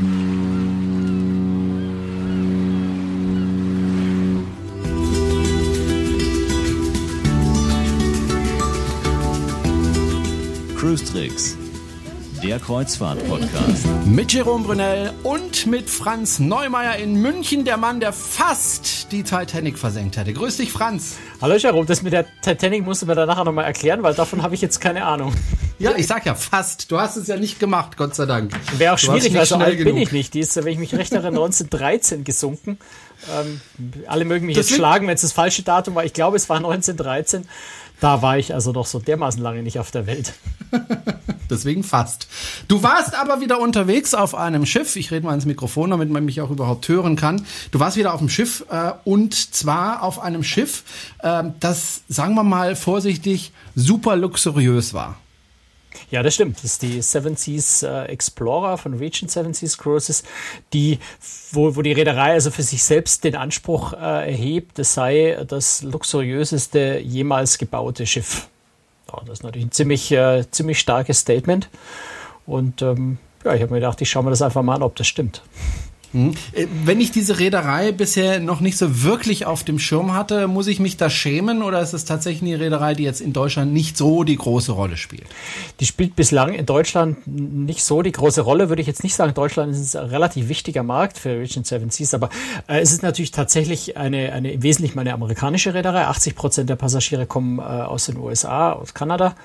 Cruise 0.00 0.08
Tricks, 11.04 11.58
der 12.42 12.58
Kreuzfahrt-Podcast. 12.58 13.86
Mit 14.06 14.32
Jerome 14.32 14.64
Brunel 14.64 15.12
und 15.22 15.66
mit 15.66 15.90
Franz 15.90 16.38
Neumeier 16.38 16.96
in 16.96 17.16
München, 17.16 17.66
der 17.66 17.76
Mann, 17.76 18.00
der 18.00 18.14
fast 18.14 19.12
die 19.12 19.22
Titanic 19.22 19.76
versenkt 19.76 20.16
hätte. 20.16 20.32
Grüß 20.32 20.56
dich, 20.56 20.72
Franz. 20.72 21.18
Hallo 21.42 21.56
Jerome, 21.56 21.84
das 21.84 22.00
mit 22.00 22.14
der 22.14 22.24
Titanic 22.40 22.86
musst 22.86 23.02
du 23.02 23.06
mir 23.06 23.16
dann 23.16 23.28
nachher 23.28 23.44
nochmal 23.44 23.66
erklären, 23.66 24.02
weil 24.02 24.14
davon 24.14 24.42
habe 24.42 24.54
ich 24.54 24.62
jetzt 24.62 24.80
keine 24.80 25.04
Ahnung. 25.04 25.34
Ja, 25.80 25.96
ich 25.96 26.06
sag 26.06 26.26
ja 26.26 26.34
fast. 26.34 26.90
Du 26.92 27.00
hast 27.00 27.16
es 27.16 27.26
ja 27.26 27.36
nicht 27.36 27.58
gemacht, 27.58 27.96
Gott 27.96 28.14
sei 28.14 28.26
Dank. 28.26 28.52
Wäre 28.76 28.94
auch 28.94 28.98
schwierig, 28.98 29.34
weil 29.34 29.46
so 29.46 29.56
alt 29.56 29.78
genug. 29.78 29.94
bin 29.94 30.02
ich 30.02 30.12
nicht. 30.12 30.34
Die 30.34 30.40
ist, 30.40 30.54
wenn 30.54 30.66
ich 30.66 30.78
mich 30.78 30.94
recht 30.94 31.12
erinnere, 31.12 31.28
1913 31.42 32.22
gesunken. 32.22 32.78
Ähm, 33.34 33.60
alle 34.06 34.26
mögen 34.26 34.46
mich 34.46 34.56
Deswegen, 34.56 34.74
jetzt 34.74 34.76
schlagen, 34.76 35.06
wenn 35.06 35.14
es 35.14 35.22
das 35.22 35.32
falsche 35.32 35.62
Datum 35.62 35.94
war. 35.94 36.04
Ich 36.04 36.12
glaube, 36.12 36.36
es 36.36 36.50
war 36.50 36.58
1913. 36.58 37.48
Da 37.98 38.20
war 38.20 38.38
ich 38.38 38.52
also 38.52 38.72
noch 38.72 38.86
so 38.86 38.98
dermaßen 38.98 39.42
lange 39.42 39.62
nicht 39.62 39.78
auf 39.78 39.90
der 39.90 40.06
Welt. 40.06 40.34
Deswegen 41.50 41.82
fast. 41.82 42.28
Du 42.68 42.82
warst 42.82 43.14
aber 43.14 43.40
wieder 43.40 43.58
unterwegs 43.58 44.14
auf 44.14 44.34
einem 44.34 44.66
Schiff. 44.66 44.96
Ich 44.96 45.10
rede 45.10 45.26
mal 45.26 45.34
ins 45.34 45.46
Mikrofon, 45.46 45.90
damit 45.90 46.10
man 46.10 46.24
mich 46.24 46.40
auch 46.42 46.50
überhaupt 46.50 46.88
hören 46.88 47.16
kann. 47.16 47.46
Du 47.70 47.80
warst 47.80 47.96
wieder 47.96 48.12
auf 48.12 48.20
dem 48.20 48.28
Schiff 48.28 48.64
äh, 48.70 48.92
und 49.04 49.54
zwar 49.54 50.02
auf 50.02 50.18
einem 50.20 50.44
Schiff, 50.44 50.84
äh, 51.20 51.44
das, 51.58 52.02
sagen 52.08 52.34
wir 52.34 52.44
mal 52.44 52.76
vorsichtig, 52.76 53.52
super 53.74 54.16
luxuriös 54.16 54.94
war. 54.94 55.16
Ja, 56.10 56.22
das 56.22 56.34
stimmt. 56.34 56.56
Das 56.58 56.64
ist 56.64 56.82
die 56.82 57.02
Seven 57.02 57.36
Seas 57.36 57.82
äh, 57.82 58.04
Explorer 58.04 58.78
von 58.78 58.94
Regent 58.94 59.30
Seven 59.30 59.54
Seas 59.54 59.78
Cruises, 59.78 60.22
die, 60.72 60.98
wo, 61.52 61.74
wo 61.76 61.82
die 61.82 61.92
Reederei 61.92 62.32
also 62.32 62.50
für 62.50 62.62
sich 62.62 62.82
selbst 62.82 63.24
den 63.24 63.36
Anspruch 63.36 63.92
äh, 63.92 64.30
erhebt, 64.30 64.78
es 64.78 64.94
sei 64.94 65.44
das 65.46 65.82
luxuriöseste 65.82 67.00
jemals 67.00 67.58
gebaute 67.58 68.06
Schiff. 68.06 68.48
Ja, 69.08 69.20
das 69.20 69.38
ist 69.38 69.42
natürlich 69.42 69.66
ein 69.66 69.72
ziemlich, 69.72 70.12
äh, 70.12 70.44
ziemlich 70.50 70.78
starkes 70.78 71.20
Statement. 71.20 71.68
Und 72.46 72.82
ähm, 72.82 73.18
ja, 73.44 73.54
ich 73.54 73.62
habe 73.62 73.72
mir 73.72 73.80
gedacht, 73.80 74.00
ich 74.00 74.10
schaue 74.10 74.24
mir 74.24 74.30
das 74.30 74.42
einfach 74.42 74.62
mal 74.62 74.76
an, 74.76 74.82
ob 74.82 74.96
das 74.96 75.06
stimmt. 75.06 75.42
Hm. 76.12 76.34
Äh, 76.52 76.66
wenn 76.84 77.00
ich 77.00 77.12
diese 77.12 77.38
Reederei 77.38 77.92
bisher 77.92 78.40
noch 78.40 78.60
nicht 78.60 78.76
so 78.76 79.04
wirklich 79.04 79.46
auf 79.46 79.62
dem 79.62 79.78
Schirm 79.78 80.12
hatte, 80.12 80.48
muss 80.48 80.66
ich 80.66 80.80
mich 80.80 80.96
da 80.96 81.08
schämen 81.08 81.62
oder 81.62 81.80
ist 81.80 81.92
es 81.92 82.04
tatsächlich 82.04 82.50
eine 82.50 82.60
Reederei, 82.60 82.94
die 82.94 83.04
jetzt 83.04 83.20
in 83.20 83.32
Deutschland 83.32 83.72
nicht 83.72 83.96
so 83.96 84.24
die 84.24 84.36
große 84.36 84.72
Rolle 84.72 84.96
spielt? 84.96 85.26
Die 85.78 85.86
spielt 85.86 86.16
bislang 86.16 86.54
in 86.54 86.66
Deutschland 86.66 87.18
nicht 87.26 87.84
so 87.84 88.02
die 88.02 88.10
große 88.10 88.40
Rolle, 88.40 88.68
würde 88.68 88.82
ich 88.82 88.88
jetzt 88.88 89.04
nicht 89.04 89.14
sagen. 89.14 89.34
Deutschland 89.34 89.72
ist 89.72 89.94
ein 89.94 90.06
relativ 90.06 90.48
wichtiger 90.48 90.82
Markt 90.82 91.16
für 91.16 91.38
Region 91.38 91.62
Seven 91.62 91.90
Seas, 91.90 92.12
aber 92.12 92.28
äh, 92.66 92.80
es 92.80 92.92
ist 92.92 93.02
natürlich 93.02 93.30
tatsächlich 93.30 93.96
eine, 93.96 94.32
eine 94.32 94.62
wesentlich 94.62 94.96
mal 94.96 95.02
eine 95.02 95.14
amerikanische 95.14 95.74
Reederei. 95.74 96.06
80 96.06 96.34
Prozent 96.34 96.70
der 96.70 96.76
Passagiere 96.76 97.26
kommen 97.26 97.60
äh, 97.60 97.62
aus 97.62 98.06
den 98.06 98.16
USA, 98.16 98.72
aus 98.72 98.94
Kanada. 98.94 99.36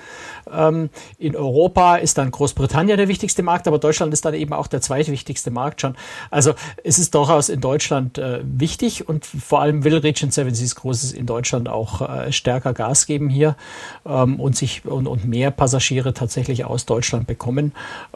Ähm, 0.52 0.90
in 1.18 1.36
Europa 1.36 1.96
ist 1.96 2.18
dann 2.18 2.32
Großbritannien 2.32 2.96
der 2.96 3.06
wichtigste 3.06 3.44
Markt, 3.44 3.68
aber 3.68 3.78
Deutschland 3.78 4.12
ist 4.12 4.24
dann 4.24 4.34
eben 4.34 4.52
auch 4.52 4.66
der 4.66 4.80
zweitwichtigste 4.80 5.52
Markt 5.52 5.80
schon. 5.80 5.96
Also 6.30 6.55
es 6.84 6.98
ist 6.98 7.14
durchaus 7.14 7.48
in 7.48 7.60
Deutschland 7.60 8.18
äh, 8.18 8.40
wichtig 8.44 9.08
und 9.08 9.26
vor 9.26 9.60
allem 9.60 9.84
will 9.84 9.96
Region 9.96 10.30
Seven 10.30 10.54
Seas 10.54 10.74
Großes 10.74 11.12
in 11.12 11.26
Deutschland 11.26 11.68
auch 11.68 12.00
äh, 12.02 12.32
stärker 12.32 12.72
Gas 12.72 13.06
geben 13.06 13.28
hier 13.28 13.56
ähm, 14.04 14.40
und 14.40 14.56
sich 14.56 14.84
und, 14.84 15.06
und 15.06 15.24
mehr 15.24 15.50
Passagiere 15.50 16.14
tatsächlich 16.14 16.64
aus 16.64 16.86
Deutschland 16.86 17.26
bekommen. 17.26 17.72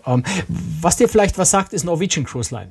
Ähm, 0.06 0.24
was 0.48 0.96
dir 0.96 1.08
vielleicht 1.08 1.38
was 1.38 1.50
sagt, 1.50 1.72
ist 1.72 1.84
Norwegian 1.84 2.24
Cruise 2.24 2.55
Line. 2.55 2.70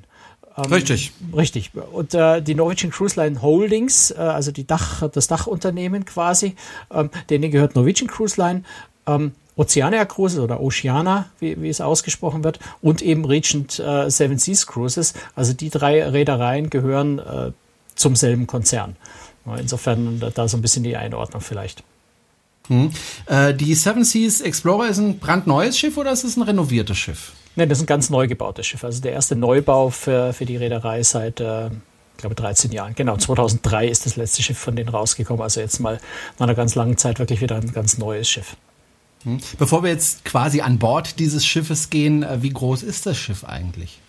Ähm, 0.57 0.73
richtig. 0.73 1.11
Richtig. 1.35 1.71
Und 1.91 2.13
äh, 2.13 2.41
die 2.41 2.55
Norwegian 2.55 2.91
Cruise 2.91 3.19
Line 3.19 3.41
Holdings, 3.41 4.11
äh, 4.11 4.17
also 4.17 4.51
die 4.51 4.65
Dach, 4.65 5.07
das 5.09 5.27
Dachunternehmen 5.27 6.05
quasi, 6.05 6.55
ähm, 6.91 7.09
denen 7.29 7.51
gehört 7.51 7.75
Norwegian 7.75 8.09
Cruise 8.09 8.39
Line. 8.39 8.63
Ähm, 9.07 9.33
Oceania 9.59 10.05
Cruises 10.05 10.39
oder 10.39 10.61
Oceana, 10.61 11.29
wie, 11.39 11.61
wie 11.61 11.67
es 11.67 11.81
ausgesprochen 11.81 12.45
wird, 12.45 12.59
und 12.81 13.01
eben 13.01 13.25
Regent 13.25 13.77
äh, 13.77 14.09
Seven 14.09 14.37
Seas 14.37 14.65
Cruises. 14.65 15.13
Also 15.35 15.51
die 15.51 15.69
drei 15.69 16.01
Reedereien 16.07 16.69
gehören 16.69 17.19
äh, 17.19 17.51
zum 17.95 18.15
selben 18.15 18.47
Konzern. 18.47 18.95
Insofern 19.57 20.21
da 20.33 20.47
so 20.47 20.57
ein 20.57 20.61
bisschen 20.61 20.83
die 20.83 20.95
Einordnung 20.95 21.41
vielleicht. 21.41 21.83
Hm. 22.67 22.91
Äh, 23.25 23.53
die 23.53 23.75
Seven 23.75 24.05
Seas 24.05 24.41
Explorer 24.41 24.87
ist 24.87 24.99
ein 24.99 25.19
brandneues 25.19 25.77
Schiff 25.77 25.97
oder 25.97 26.11
ist 26.11 26.23
es 26.23 26.37
ein 26.37 26.43
renoviertes 26.43 26.97
Schiff? 26.97 27.33
Nein, 27.55 27.67
das 27.67 27.79
ist 27.79 27.83
ein 27.83 27.87
ganz 27.87 28.09
neu 28.09 28.27
gebautes 28.27 28.65
Schiff. 28.65 28.83
Also 28.85 29.01
der 29.01 29.11
erste 29.11 29.35
Neubau 29.35 29.89
für, 29.89 30.31
für 30.31 30.45
die 30.45 30.55
Reederei 30.55 31.03
seit, 31.03 31.41
äh, 31.41 31.67
ich 31.67 32.17
glaube, 32.17 32.35
13 32.35 32.71
Jahren. 32.71 32.95
Genau, 32.95 33.17
2003 33.17 33.87
ist 33.87 34.05
das 34.05 34.15
letzte 34.15 34.41
Schiff 34.41 34.57
von 34.57 34.77
denen 34.77 34.89
rausgekommen. 34.89 35.41
Also 35.41 35.59
jetzt 35.59 35.79
mal 35.79 35.99
nach 36.37 36.45
einer 36.45 36.55
ganz 36.55 36.75
langen 36.75 36.95
Zeit 36.95 37.19
wirklich 37.19 37.41
wieder 37.41 37.55
ein 37.55 37.73
ganz 37.73 37.97
neues 37.97 38.29
Schiff. 38.29 38.55
Hm. 39.23 39.39
Bevor 39.57 39.83
wir 39.83 39.89
jetzt 39.89 40.23
quasi 40.25 40.61
an 40.61 40.79
Bord 40.79 41.19
dieses 41.19 41.45
Schiffes 41.45 41.89
gehen, 41.89 42.23
äh, 42.23 42.41
wie 42.41 42.51
groß 42.51 42.83
ist 42.83 43.05
das 43.05 43.17
Schiff 43.17 43.43
eigentlich? 43.43 43.99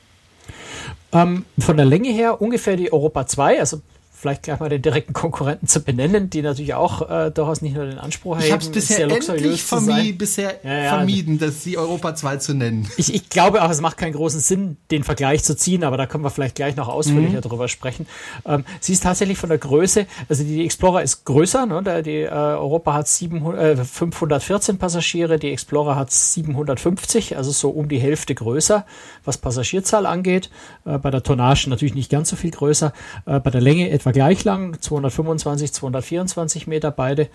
Ähm, 1.13 1.45
von 1.59 1.77
der 1.77 1.87
Länge 1.87 2.11
her 2.11 2.41
ungefähr 2.41 2.77
die 2.77 2.93
Europa 2.93 3.27
2, 3.27 3.59
also 3.59 3.81
vielleicht 4.21 4.43
gleich 4.43 4.61
mal 4.61 4.69
den 4.69 4.83
direkten 4.83 5.15
Konkurrenten 5.15 5.67
zu 5.67 5.81
benennen, 5.81 6.29
die 6.29 6.43
natürlich 6.43 6.75
auch 6.75 7.09
äh, 7.09 7.31
durchaus 7.31 7.63
nicht 7.63 7.75
nur 7.75 7.87
den 7.87 7.99
Anspruch 7.99 8.37
haben. 8.37 8.45
Ich 8.45 8.53
habe 8.53 8.63
es 8.63 8.71
bisher 8.71 9.09
endlich 9.09 9.63
vermi 9.63 10.13
bisher 10.13 10.61
ja, 10.63 10.75
ja, 10.75 10.89
vermieden, 10.97 11.39
das 11.39 11.63
die 11.63 11.79
Europa 11.79 12.15
2 12.15 12.37
zu 12.37 12.55
nennen. 12.55 12.87
Ich, 12.99 13.15
ich 13.15 13.31
glaube 13.31 13.63
auch, 13.63 13.71
es 13.71 13.81
macht 13.81 13.97
keinen 13.97 14.13
großen 14.13 14.41
Sinn, 14.41 14.77
den 14.91 15.05
Vergleich 15.05 15.43
zu 15.43 15.57
ziehen, 15.57 15.85
aber 15.85 15.97
da 15.97 16.05
können 16.05 16.23
wir 16.23 16.31
vielleicht 16.31 16.55
gleich 16.55 16.77
noch 16.77 16.89
ausführlicher 16.89 17.39
mhm. 17.39 17.43
drüber 17.43 17.69
sprechen. 17.69 18.07
Ähm, 18.45 18.65
sie 18.81 18.93
ist 18.93 19.05
tatsächlich 19.05 19.39
von 19.39 19.49
der 19.49 19.59
Größe, 19.59 20.07
also 20.29 20.45
die 20.45 20.67
Explorer 20.67 21.03
ist 21.03 21.25
größer, 21.25 21.65
ne? 21.65 22.03
die 22.03 22.21
äh, 22.21 22.29
Europa 22.29 22.93
hat 22.93 23.09
700, 23.09 23.79
äh, 23.79 23.85
514 23.85 24.77
Passagiere, 24.77 25.39
die 25.39 25.51
Explorer 25.51 25.97
hat 25.97 26.11
750, 26.11 27.39
also 27.39 27.53
so 27.53 27.71
um 27.71 27.89
die 27.89 27.99
Hälfte 27.99 28.35
größer, 28.35 28.85
was 29.25 29.39
Passagierzahl 29.39 30.05
angeht. 30.05 30.51
Äh, 30.85 30.99
bei 30.99 31.11
der 31.11 31.23
Tonnage 31.23 31.71
natürlich 31.71 31.95
nicht 31.95 32.11
ganz 32.11 32.29
so 32.29 32.37
viel 32.37 32.51
größer, 32.51 32.93
äh, 33.25 33.41
bei 33.41 33.51
der 33.51 33.63
Länge 33.63 33.89
etwa 33.89 34.10
etwa 34.11 34.27
gleich 34.27 34.45
lang, 34.45 34.81
225, 34.81 35.73
224 35.73 36.67
Meter 36.67 36.91
beide. 36.91 37.29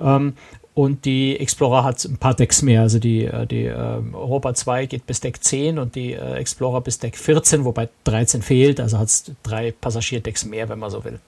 Ähm, 0.00 0.34
und 0.74 1.04
die 1.06 1.38
Explorer 1.40 1.82
hat 1.82 2.04
ein 2.04 2.18
paar 2.18 2.34
Decks 2.34 2.62
mehr. 2.62 2.82
Also 2.82 3.00
die, 3.00 3.24
äh, 3.24 3.46
die 3.46 3.64
äh, 3.64 4.00
Europa 4.12 4.54
2 4.54 4.86
geht 4.86 5.06
bis 5.06 5.20
Deck 5.20 5.42
10 5.42 5.78
und 5.78 5.96
die 5.96 6.12
äh, 6.12 6.34
Explorer 6.34 6.80
bis 6.80 7.00
Deck 7.00 7.16
14, 7.16 7.64
wobei 7.64 7.88
13 8.04 8.42
fehlt. 8.42 8.78
Also 8.80 8.98
hat 8.98 9.08
es 9.08 9.24
drei 9.42 9.72
Passagierdecks 9.72 10.44
mehr, 10.44 10.68
wenn 10.68 10.78
man 10.78 10.90
so 10.90 11.04
will. 11.04 11.18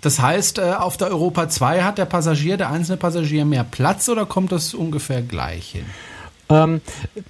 Das 0.00 0.20
heißt, 0.20 0.58
äh, 0.58 0.74
auf 0.78 0.96
der 0.96 1.08
Europa 1.08 1.48
2 1.48 1.82
hat 1.82 1.98
der 1.98 2.04
Passagier, 2.04 2.56
der 2.56 2.70
einzelne 2.70 2.98
Passagier 2.98 3.44
mehr 3.44 3.64
Platz 3.64 4.08
oder 4.08 4.26
kommt 4.26 4.52
das 4.52 4.74
ungefähr 4.74 5.22
gleich 5.22 5.70
hin? 5.70 5.86
Ähm, 6.52 6.80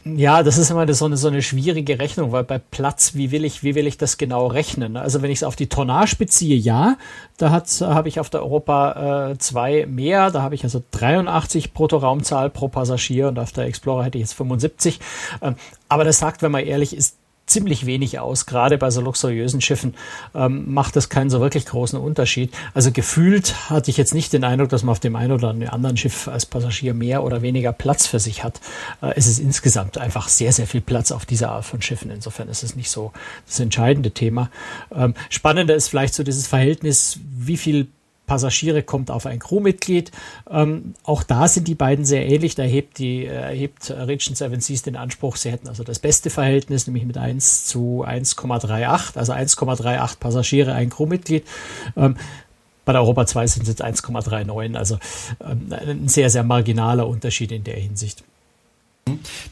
ja, 0.04 0.42
das 0.42 0.58
ist 0.58 0.70
immer 0.70 0.92
so 0.92 1.04
eine, 1.04 1.16
so 1.16 1.28
eine 1.28 1.42
schwierige 1.42 1.98
Rechnung, 1.98 2.32
weil 2.32 2.44
bei 2.44 2.58
Platz, 2.58 3.14
wie 3.14 3.30
will 3.30 3.44
ich, 3.44 3.62
wie 3.62 3.74
will 3.74 3.86
ich 3.86 3.98
das 3.98 4.18
genau 4.18 4.46
rechnen? 4.46 4.96
Also 4.96 5.22
wenn 5.22 5.30
ich 5.30 5.38
es 5.38 5.44
auf 5.44 5.56
die 5.56 5.68
Tonnage 5.68 6.16
beziehe, 6.16 6.56
ja, 6.56 6.96
da 7.38 7.50
habe 7.50 8.08
ich 8.08 8.20
auf 8.20 8.30
der 8.30 8.42
Europa 8.42 9.34
2 9.38 9.72
äh, 9.72 9.86
mehr, 9.86 10.30
da 10.30 10.42
habe 10.42 10.54
ich 10.54 10.64
also 10.64 10.82
83 10.90 11.72
Bruttoraumzahl 11.72 12.50
pro 12.50 12.68
Passagier 12.68 13.28
und 13.28 13.38
auf 13.38 13.52
der 13.52 13.64
Explorer 13.64 14.04
hätte 14.04 14.18
ich 14.18 14.22
jetzt 14.22 14.34
75. 14.34 14.98
Ähm, 15.40 15.56
aber 15.88 16.04
das 16.04 16.18
sagt, 16.18 16.42
wenn 16.42 16.50
man 16.50 16.64
ehrlich 16.64 16.96
ist, 16.96 17.16
ziemlich 17.52 17.86
wenig 17.86 18.18
aus. 18.18 18.46
Gerade 18.46 18.78
bei 18.78 18.90
so 18.90 19.00
luxuriösen 19.00 19.60
Schiffen 19.60 19.94
ähm, 20.34 20.72
macht 20.72 20.96
das 20.96 21.08
keinen 21.08 21.30
so 21.30 21.40
wirklich 21.40 21.66
großen 21.66 21.98
Unterschied. 21.98 22.52
Also 22.74 22.92
gefühlt 22.92 23.70
hatte 23.70 23.90
ich 23.90 23.96
jetzt 23.96 24.14
nicht 24.14 24.32
den 24.32 24.44
Eindruck, 24.44 24.70
dass 24.70 24.82
man 24.82 24.92
auf 24.92 25.00
dem 25.00 25.16
einen 25.16 25.32
oder 25.32 25.50
anderen 25.50 25.96
Schiff 25.96 26.28
als 26.28 26.46
Passagier 26.46 26.94
mehr 26.94 27.22
oder 27.22 27.42
weniger 27.42 27.72
Platz 27.72 28.06
für 28.06 28.18
sich 28.18 28.44
hat. 28.44 28.60
Äh, 29.00 29.12
es 29.16 29.26
ist 29.26 29.38
insgesamt 29.38 29.98
einfach 29.98 30.28
sehr, 30.28 30.52
sehr 30.52 30.66
viel 30.66 30.80
Platz 30.80 31.12
auf 31.12 31.26
dieser 31.26 31.50
Art 31.52 31.64
von 31.64 31.82
Schiffen. 31.82 32.10
Insofern 32.10 32.48
ist 32.48 32.62
es 32.62 32.76
nicht 32.76 32.90
so 32.90 33.12
das 33.46 33.60
entscheidende 33.60 34.10
Thema. 34.10 34.50
Ähm, 34.94 35.14
spannender 35.28 35.74
ist 35.74 35.88
vielleicht 35.88 36.14
so 36.14 36.22
dieses 36.22 36.46
Verhältnis, 36.46 37.20
wie 37.36 37.56
viel 37.56 37.88
Passagiere 38.32 38.82
kommt 38.82 39.10
auf 39.10 39.26
ein 39.26 39.40
Crewmitglied. 39.40 40.10
Ähm, 40.50 40.94
auch 41.04 41.22
da 41.22 41.48
sind 41.48 41.68
die 41.68 41.74
beiden 41.74 42.06
sehr 42.06 42.26
ähnlich. 42.26 42.54
Da 42.54 42.62
erhebt, 42.62 42.96
die, 42.96 43.26
äh, 43.26 43.28
erhebt 43.28 43.90
Region 43.90 44.34
Seven 44.34 44.62
Seas 44.62 44.80
den 44.80 44.96
Anspruch, 44.96 45.36
sie 45.36 45.50
hätten 45.50 45.68
also 45.68 45.84
das 45.84 45.98
beste 45.98 46.30
Verhältnis, 46.30 46.86
nämlich 46.86 47.04
mit 47.04 47.18
1 47.18 47.66
zu 47.66 48.06
1,38, 48.06 49.18
also 49.18 49.34
1,38 49.34 50.18
Passagiere, 50.18 50.72
ein 50.72 50.88
Crewmitglied. 50.88 51.44
Ähm, 51.94 52.16
bei 52.86 52.92
der 52.92 53.02
Europa 53.02 53.26
2 53.26 53.46
sind 53.48 53.62
es 53.64 53.68
jetzt 53.68 53.84
1,39, 53.84 54.76
also 54.76 54.98
ähm, 55.46 55.66
ein 55.70 56.08
sehr, 56.08 56.30
sehr 56.30 56.42
marginaler 56.42 57.06
Unterschied 57.06 57.52
in 57.52 57.64
der 57.64 57.76
Hinsicht. 57.76 58.24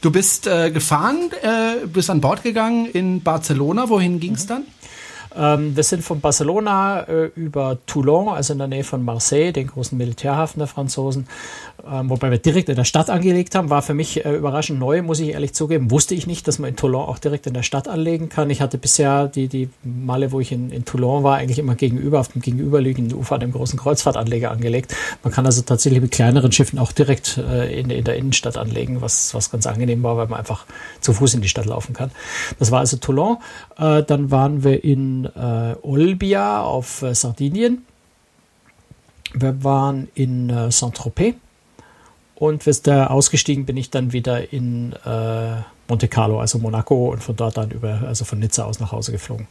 Du 0.01 0.09
bist 0.09 0.47
äh, 0.47 0.71
gefahren, 0.71 1.29
äh, 1.43 1.85
bist 1.85 2.09
an 2.09 2.19
Bord 2.19 2.41
gegangen 2.41 2.87
in 2.87 3.21
Barcelona. 3.21 3.89
Wohin 3.89 4.19
ging 4.19 4.33
es 4.33 4.45
mhm. 4.45 4.47
dann? 4.47 4.63
Ähm, 5.35 5.75
wir 5.75 5.83
sind 5.83 6.03
von 6.03 6.19
Barcelona 6.19 7.01
äh, 7.01 7.31
über 7.35 7.77
Toulon, 7.85 8.29
also 8.29 8.53
in 8.53 8.59
der 8.59 8.67
Nähe 8.67 8.83
von 8.83 9.03
Marseille, 9.03 9.51
den 9.51 9.67
großen 9.67 9.97
Militärhafen 9.97 10.59
der 10.59 10.67
Franzosen, 10.67 11.27
ähm, 11.89 12.09
wobei 12.09 12.29
wir 12.31 12.37
direkt 12.37 12.69
in 12.69 12.75
der 12.75 12.83
Stadt 12.83 13.09
angelegt 13.09 13.55
haben, 13.55 13.69
war 13.69 13.81
für 13.81 13.93
mich 13.93 14.25
äh, 14.25 14.35
überraschend 14.35 14.79
neu, 14.79 15.01
muss 15.01 15.19
ich 15.19 15.29
ehrlich 15.29 15.53
zugeben. 15.53 15.89
Wusste 15.89 16.15
ich 16.15 16.27
nicht, 16.27 16.47
dass 16.47 16.59
man 16.59 16.71
in 16.71 16.75
Toulon 16.75 17.07
auch 17.07 17.17
direkt 17.17 17.47
in 17.47 17.53
der 17.53 17.63
Stadt 17.63 17.87
anlegen 17.87 18.29
kann. 18.29 18.49
Ich 18.49 18.61
hatte 18.61 18.77
bisher 18.77 19.27
die, 19.27 19.47
die 19.47 19.69
Male, 19.83 20.31
wo 20.31 20.39
ich 20.39 20.51
in, 20.51 20.69
in 20.69 20.85
Toulon 20.85 21.23
war, 21.23 21.37
eigentlich 21.37 21.59
immer 21.59 21.75
gegenüber, 21.75 22.19
auf 22.19 22.29
dem 22.29 22.41
gegenüberliegenden 22.41 23.17
Ufer 23.17 23.35
an 23.35 23.41
dem 23.41 23.51
großen 23.51 23.79
Kreuzfahrtanleger 23.79 24.51
angelegt. 24.51 24.95
Man 25.23 25.33
kann 25.33 25.45
also 25.45 25.61
tatsächlich 25.61 26.01
mit 26.01 26.11
kleineren 26.11 26.51
Schiffen 26.51 26.77
auch 26.77 26.91
direkt 26.91 27.37
äh, 27.37 27.79
in, 27.79 27.89
in 27.89 28.03
der 28.03 28.15
Innenstadt 28.15 28.57
anlegen, 28.57 29.01
was, 29.01 29.33
was 29.33 29.49
ganz 29.49 29.65
angenehm 29.65 30.03
war, 30.03 30.17
weil 30.17 30.27
man 30.27 30.39
einfach 30.39 30.65
zu 30.99 31.13
Fuß 31.13 31.35
in 31.35 31.41
die 31.41 31.49
Stadt 31.49 31.65
laufen 31.65 31.93
kann. 31.93 32.11
Das 32.59 32.71
war 32.71 32.79
also 32.79 32.97
Toulon. 32.97 33.37
Äh, 33.77 34.03
dann 34.03 34.29
waren 34.29 34.63
wir 34.63 34.83
in 34.83 35.20
äh, 35.25 35.75
Olbia 35.81 36.61
auf 36.61 37.01
äh, 37.01 37.13
Sardinien. 37.13 37.85
Wir 39.33 39.63
waren 39.63 40.09
in 40.13 40.49
äh, 40.49 40.71
Saint-Tropez 40.71 41.35
und 42.35 42.63
da 42.87 43.07
ausgestiegen 43.07 43.65
bin 43.65 43.77
ich 43.77 43.89
dann 43.91 44.13
wieder 44.13 44.51
in 44.51 44.93
äh, 45.05 45.61
Monte 45.87 46.07
Carlo, 46.07 46.39
also 46.39 46.57
Monaco, 46.57 47.11
und 47.11 47.21
von 47.21 47.35
dort 47.35 47.57
dann 47.57 47.71
über, 47.71 48.01
also 48.07 48.25
von 48.25 48.39
Nizza 48.39 48.63
aus 48.65 48.79
nach 48.79 48.91
Hause 48.91 49.11
geflogen. 49.11 49.47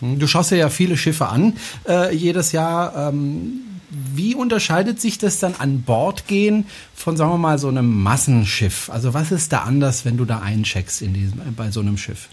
Hm, 0.00 0.18
du 0.18 0.26
schaust 0.26 0.50
ja 0.50 0.68
viele 0.68 0.96
Schiffe 0.96 1.28
an 1.28 1.56
äh, 1.86 2.14
jedes 2.14 2.52
Jahr. 2.52 3.08
Ähm, 3.08 3.60
wie 3.90 4.34
unterscheidet 4.34 5.00
sich 5.00 5.18
das 5.18 5.38
dann 5.38 5.54
an 5.54 5.82
Bord 5.82 6.26
gehen 6.26 6.66
von, 6.94 7.16
sagen 7.16 7.30
wir 7.30 7.38
mal, 7.38 7.58
so 7.58 7.68
einem 7.68 8.02
Massenschiff? 8.02 8.90
Also 8.90 9.14
was 9.14 9.30
ist 9.30 9.52
da 9.52 9.60
anders, 9.60 10.04
wenn 10.04 10.16
du 10.16 10.24
da 10.24 10.40
eincheckst 10.40 11.02
in 11.02 11.14
diesem, 11.14 11.54
bei 11.54 11.70
so 11.70 11.80
einem 11.80 11.96
Schiff? 11.96 12.28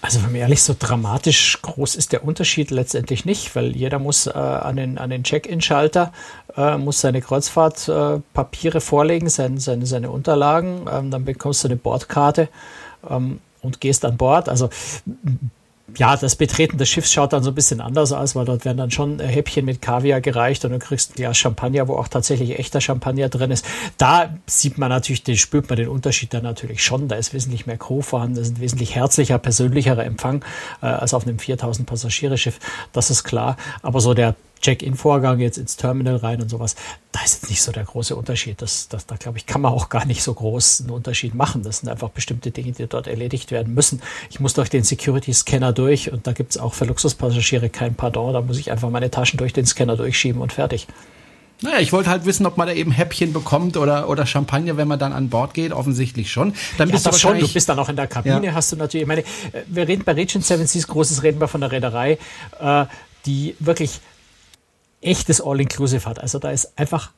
Also 0.00 0.22
wenn 0.22 0.30
man 0.32 0.40
ehrlich, 0.40 0.62
so 0.62 0.76
dramatisch 0.78 1.60
groß 1.60 1.96
ist 1.96 2.12
der 2.12 2.24
Unterschied 2.24 2.70
letztendlich 2.70 3.24
nicht, 3.24 3.54
weil 3.56 3.76
jeder 3.76 3.98
muss 3.98 4.28
äh, 4.28 4.30
an 4.30 4.76
den, 4.76 4.96
an 4.96 5.10
den 5.10 5.24
Check-in-Schalter, 5.24 6.12
äh, 6.56 6.78
muss 6.78 7.00
seine 7.00 7.20
Kreuzfahrtpapiere 7.20 8.78
äh, 8.78 8.80
vorlegen, 8.80 9.28
sein, 9.28 9.58
seine, 9.58 9.86
seine 9.86 10.10
Unterlagen, 10.10 10.86
ähm, 10.90 11.10
dann 11.10 11.24
bekommst 11.24 11.64
du 11.64 11.68
eine 11.68 11.76
Bordkarte 11.76 12.48
ähm, 13.10 13.40
und 13.60 13.80
gehst 13.80 14.04
an 14.04 14.16
Bord. 14.16 14.48
Also 14.48 14.70
ja, 15.96 16.16
das 16.16 16.36
Betreten 16.36 16.76
des 16.76 16.88
Schiffs 16.88 17.12
schaut 17.12 17.32
dann 17.32 17.42
so 17.42 17.50
ein 17.50 17.54
bisschen 17.54 17.80
anders 17.80 18.12
aus, 18.12 18.36
weil 18.36 18.44
dort 18.44 18.64
werden 18.64 18.76
dann 18.76 18.90
schon 18.90 19.20
Häppchen 19.20 19.64
mit 19.64 19.80
Kaviar 19.80 20.20
gereicht 20.20 20.64
und 20.64 20.72
du 20.72 20.78
kriegst 20.78 21.12
ein 21.12 21.14
Glas 21.14 21.38
Champagner, 21.38 21.88
wo 21.88 21.94
auch 21.94 22.08
tatsächlich 22.08 22.58
echter 22.58 22.80
Champagner 22.80 23.28
drin 23.28 23.50
ist. 23.50 23.64
Da 23.96 24.34
sieht 24.46 24.76
man 24.76 24.90
natürlich, 24.90 25.22
den, 25.22 25.36
spürt 25.36 25.68
man 25.68 25.76
den 25.76 25.88
Unterschied 25.88 26.34
dann 26.34 26.42
natürlich 26.42 26.84
schon. 26.84 27.08
Da 27.08 27.16
ist 27.16 27.32
wesentlich 27.32 27.66
mehr 27.66 27.78
Crew 27.78 28.02
vorhanden, 28.02 28.36
das 28.36 28.48
ist 28.48 28.58
ein 28.58 28.60
wesentlich 28.60 28.94
herzlicher, 28.94 29.38
persönlicherer 29.38 30.04
Empfang 30.04 30.44
äh, 30.82 30.86
als 30.86 31.14
auf 31.14 31.26
einem 31.26 31.38
4000 31.38 31.88
Passagiere-Schiff. 31.88 32.58
Das 32.92 33.10
ist 33.10 33.24
klar. 33.24 33.56
Aber 33.82 34.00
so 34.00 34.12
der 34.14 34.34
Check-in-Vorgang 34.60 35.38
jetzt 35.40 35.58
ins 35.58 35.76
Terminal 35.76 36.16
rein 36.16 36.42
und 36.42 36.48
sowas, 36.48 36.76
da 37.12 37.20
ist 37.24 37.42
jetzt 37.42 37.50
nicht 37.50 37.62
so 37.62 37.72
der 37.72 37.84
große 37.84 38.14
Unterschied. 38.14 38.60
Das, 38.60 38.88
das, 38.88 39.06
da 39.06 39.16
glaube 39.16 39.38
ich, 39.38 39.46
kann 39.46 39.60
man 39.60 39.72
auch 39.72 39.88
gar 39.88 40.04
nicht 40.04 40.22
so 40.22 40.34
groß 40.34 40.82
einen 40.82 40.90
Unterschied 40.90 41.34
machen. 41.34 41.62
Das 41.62 41.78
sind 41.78 41.88
einfach 41.88 42.10
bestimmte 42.10 42.50
Dinge, 42.50 42.72
die 42.72 42.86
dort 42.86 43.06
erledigt 43.06 43.50
werden 43.50 43.74
müssen. 43.74 44.02
Ich 44.30 44.40
muss 44.40 44.54
durch 44.54 44.70
den 44.70 44.84
Security-Scanner 44.84 45.72
durch 45.72 46.12
und 46.12 46.26
da 46.26 46.32
gibt 46.32 46.50
es 46.50 46.58
auch 46.58 46.74
für 46.74 46.84
Luxuspassagiere 46.84 47.70
kein 47.70 47.94
Pardon. 47.94 48.32
Da 48.32 48.40
muss 48.40 48.58
ich 48.58 48.70
einfach 48.70 48.90
meine 48.90 49.10
Taschen 49.10 49.38
durch 49.38 49.52
den 49.52 49.66
Scanner 49.66 49.96
durchschieben 49.96 50.40
und 50.40 50.52
fertig. 50.52 50.86
Naja, 51.60 51.80
ich 51.80 51.92
wollte 51.92 52.08
halt 52.08 52.24
wissen, 52.24 52.46
ob 52.46 52.56
man 52.56 52.68
da 52.68 52.74
eben 52.74 52.92
Häppchen 52.92 53.32
bekommt 53.32 53.76
oder, 53.76 54.08
oder 54.08 54.26
Champagner, 54.26 54.76
wenn 54.76 54.86
man 54.86 54.98
dann 54.98 55.12
an 55.12 55.28
Bord 55.28 55.54
geht. 55.54 55.72
Offensichtlich 55.72 56.30
schon. 56.30 56.54
Dann 56.76 56.88
ja, 56.88 56.92
bist 56.92 57.06
du 57.06 57.12
schon. 57.12 57.38
Du 57.40 57.48
bist 57.48 57.68
dann 57.68 57.78
auch 57.78 57.88
in 57.88 57.96
der 57.96 58.06
Kabine, 58.06 58.46
ja. 58.46 58.54
hast 58.54 58.70
du 58.70 58.76
natürlich. 58.76 59.02
Ich 59.02 59.08
meine, 59.08 59.22
äh, 59.22 59.64
wir 59.66 59.88
reden 59.88 60.04
bei 60.04 60.12
Regent 60.12 60.44
Seven 60.44 60.66
Seas, 60.66 60.86
großes 60.86 61.22
reden 61.24 61.40
wir 61.40 61.48
von 61.48 61.60
der 61.60 61.72
Reederei, 61.72 62.18
äh, 62.60 62.84
die 63.26 63.56
wirklich 63.58 64.00
echtes 65.00 65.40
All-Inclusive 65.40 66.06
hat. 66.06 66.18
Also 66.20 66.38
da 66.38 66.50
ist 66.50 66.78
einfach, 66.78 67.12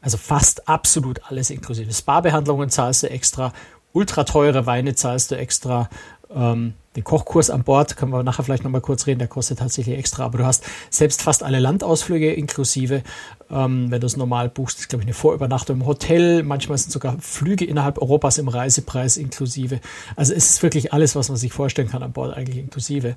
also 0.00 0.16
fast 0.16 0.68
absolut 0.68 1.20
alles 1.30 1.50
inklusive. 1.50 1.92
Spa-Behandlungen 1.92 2.70
zahlst 2.70 3.02
du 3.02 3.10
extra, 3.10 3.52
ultra 3.92 4.24
teure 4.24 4.66
Weine 4.66 4.94
zahlst 4.94 5.30
du 5.30 5.36
extra, 5.36 5.88
ähm, 6.34 6.74
den 6.96 7.04
Kochkurs 7.04 7.50
an 7.50 7.64
Bord, 7.64 7.96
können 7.96 8.12
wir 8.12 8.22
nachher 8.22 8.44
vielleicht 8.44 8.62
nochmal 8.62 8.80
kurz 8.80 9.06
reden, 9.06 9.18
der 9.18 9.28
kostet 9.28 9.58
tatsächlich 9.58 9.98
extra, 9.98 10.24
aber 10.24 10.38
du 10.38 10.46
hast 10.46 10.64
selbst 10.90 11.22
fast 11.22 11.42
alle 11.42 11.58
Landausflüge 11.58 12.32
inklusive. 12.32 13.02
Ähm, 13.50 13.90
wenn 13.90 14.00
du 14.00 14.06
es 14.06 14.16
normal 14.16 14.48
buchst, 14.48 14.78
ist 14.78 14.88
glaube 14.88 15.02
ich 15.02 15.06
eine 15.06 15.14
Vorübernachtung 15.14 15.80
im 15.80 15.86
Hotel, 15.86 16.42
manchmal 16.44 16.78
sind 16.78 16.92
sogar 16.92 17.16
Flüge 17.20 17.64
innerhalb 17.64 18.00
Europas 18.00 18.38
im 18.38 18.48
Reisepreis 18.48 19.16
inklusive. 19.16 19.80
Also 20.14 20.34
es 20.34 20.50
ist 20.50 20.62
wirklich 20.62 20.92
alles, 20.92 21.16
was 21.16 21.28
man 21.28 21.36
sich 21.36 21.52
vorstellen 21.52 21.88
kann 21.88 22.02
an 22.02 22.12
Bord 22.12 22.36
eigentlich 22.36 22.58
inklusive. 22.58 23.16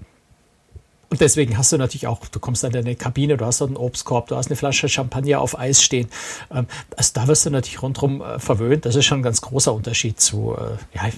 Und 1.10 1.22
deswegen 1.22 1.58
hast 1.58 1.72
du 1.72 1.78
natürlich 1.78 2.08
auch, 2.08 2.28
du 2.28 2.40
kommst 2.40 2.64
in 2.64 2.72
deine 2.72 2.96
Kabine, 2.96 3.38
du 3.38 3.46
hast 3.46 3.62
dort 3.62 3.70
einen 3.70 3.78
Obstkorb, 3.78 4.28
du 4.28 4.36
hast 4.36 4.48
eine 4.48 4.58
Flasche 4.58 4.90
Champagner 4.90 5.40
auf 5.40 5.58
Eis 5.58 5.82
stehen. 5.82 6.10
Ähm, 6.52 6.68
also 6.96 7.12
da 7.14 7.28
wirst 7.28 7.46
du 7.46 7.50
natürlich 7.50 7.82
rundherum 7.82 8.22
äh, 8.22 8.40
verwöhnt. 8.40 8.86
Das 8.86 8.96
ist 8.96 9.06
schon 9.06 9.20
ein 9.20 9.24
ganz 9.24 9.42
großer 9.42 9.74
Unterschied 9.74 10.20
zu 10.20 10.56
äh, 10.58 10.96
ja, 10.96 11.10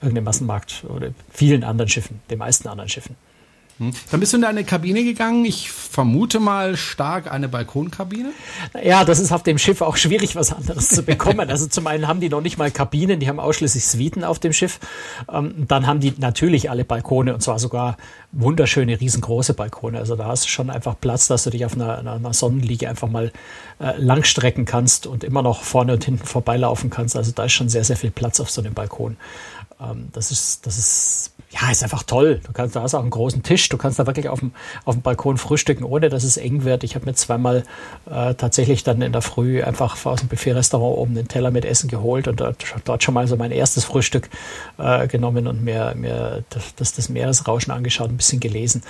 irgendeinem 0.00 0.24
Massenmarkt 0.24 0.84
oder 0.88 1.10
vielen 1.30 1.64
anderen 1.64 1.88
Schiffen, 1.88 2.20
den 2.28 2.38
meisten 2.38 2.68
anderen 2.68 2.90
Schiffen. 2.90 3.16
Hm. 3.82 3.90
Dann 4.10 4.20
bist 4.20 4.32
du 4.32 4.36
in 4.36 4.42
deine 4.42 4.62
Kabine 4.62 5.02
gegangen. 5.02 5.44
Ich 5.44 5.70
vermute 5.70 6.38
mal 6.38 6.76
stark 6.76 7.30
eine 7.30 7.48
Balkonkabine. 7.48 8.30
Ja, 8.82 9.04
das 9.04 9.18
ist 9.18 9.32
auf 9.32 9.42
dem 9.42 9.58
Schiff 9.58 9.80
auch 9.80 9.96
schwierig, 9.96 10.36
was 10.36 10.52
anderes 10.52 10.88
zu 10.88 11.02
bekommen. 11.02 11.50
Also 11.50 11.66
zum 11.66 11.88
einen 11.88 12.06
haben 12.06 12.20
die 12.20 12.28
noch 12.28 12.40
nicht 12.40 12.58
mal 12.58 12.70
Kabinen, 12.70 13.18
die 13.18 13.28
haben 13.28 13.40
ausschließlich 13.40 13.84
Suiten 13.86 14.22
auf 14.22 14.38
dem 14.38 14.52
Schiff. 14.52 14.78
Ähm, 15.32 15.66
dann 15.66 15.86
haben 15.86 15.98
die 15.98 16.14
natürlich 16.16 16.70
alle 16.70 16.84
Balkone 16.84 17.34
und 17.34 17.42
zwar 17.42 17.58
sogar 17.58 17.96
wunderschöne, 18.30 19.00
riesengroße 19.00 19.54
Balkone. 19.54 19.98
Also 19.98 20.14
da 20.14 20.26
hast 20.26 20.44
du 20.44 20.48
schon 20.48 20.70
einfach 20.70 20.94
Platz, 21.00 21.26
dass 21.26 21.44
du 21.44 21.50
dich 21.50 21.64
auf 21.64 21.74
einer, 21.74 21.98
einer 21.98 22.32
Sonnenliege 22.32 22.88
einfach 22.88 23.08
mal 23.08 23.32
äh, 23.82 23.94
langstrecken 23.98 24.64
kannst 24.64 25.06
und 25.06 25.24
immer 25.24 25.42
noch 25.42 25.62
vorne 25.62 25.94
und 25.94 26.04
hinten 26.04 26.24
vorbeilaufen 26.24 26.88
kannst. 26.88 27.16
Also 27.16 27.32
da 27.32 27.44
ist 27.44 27.52
schon 27.52 27.68
sehr, 27.68 27.84
sehr 27.84 27.96
viel 27.96 28.10
Platz 28.10 28.40
auf 28.40 28.50
so 28.50 28.62
einem 28.62 28.74
Balkon. 28.74 29.16
Ähm, 29.80 30.08
das 30.12 30.30
ist, 30.30 30.66
das 30.66 30.78
ist 30.78 31.32
ja, 31.52 31.70
ist 31.70 31.82
einfach 31.82 32.02
toll. 32.02 32.40
Du 32.46 32.52
kannst, 32.52 32.76
da 32.76 32.82
hast 32.82 32.94
auch 32.94 33.00
einen 33.00 33.10
großen 33.10 33.42
Tisch. 33.42 33.68
Du 33.68 33.76
kannst 33.76 33.98
da 33.98 34.06
wirklich 34.06 34.28
auf 34.28 34.40
dem, 34.40 34.52
auf 34.86 34.94
dem 34.94 35.02
Balkon 35.02 35.36
frühstücken, 35.36 35.84
ohne 35.84 36.08
dass 36.08 36.24
es 36.24 36.38
eng 36.38 36.64
wird. 36.64 36.82
Ich 36.82 36.94
habe 36.94 37.04
mir 37.04 37.14
zweimal 37.14 37.64
äh, 38.10 38.34
tatsächlich 38.34 38.84
dann 38.84 39.02
in 39.02 39.12
der 39.12 39.20
Früh 39.20 39.62
einfach 39.62 40.04
aus 40.06 40.20
dem 40.20 40.28
Buffet-Restaurant 40.28 40.96
oben 40.96 41.14
den 41.14 41.28
Teller 41.28 41.50
mit 41.50 41.66
Essen 41.66 41.88
geholt 41.88 42.26
und 42.26 42.40
dort, 42.40 42.64
dort 42.84 43.02
schon 43.02 43.12
mal 43.12 43.26
so 43.26 43.36
mein 43.36 43.50
erstes 43.50 43.84
Frühstück 43.84 44.30
äh, 44.78 45.06
genommen 45.08 45.46
und 45.46 45.62
mir, 45.62 45.94
mir 45.94 46.42
das, 46.76 46.94
das 46.94 47.08
Meeresrauschen 47.10 47.70
angeschaut, 47.72 48.08
ein 48.08 48.16
bisschen 48.16 48.40
gelesen. 48.40 48.82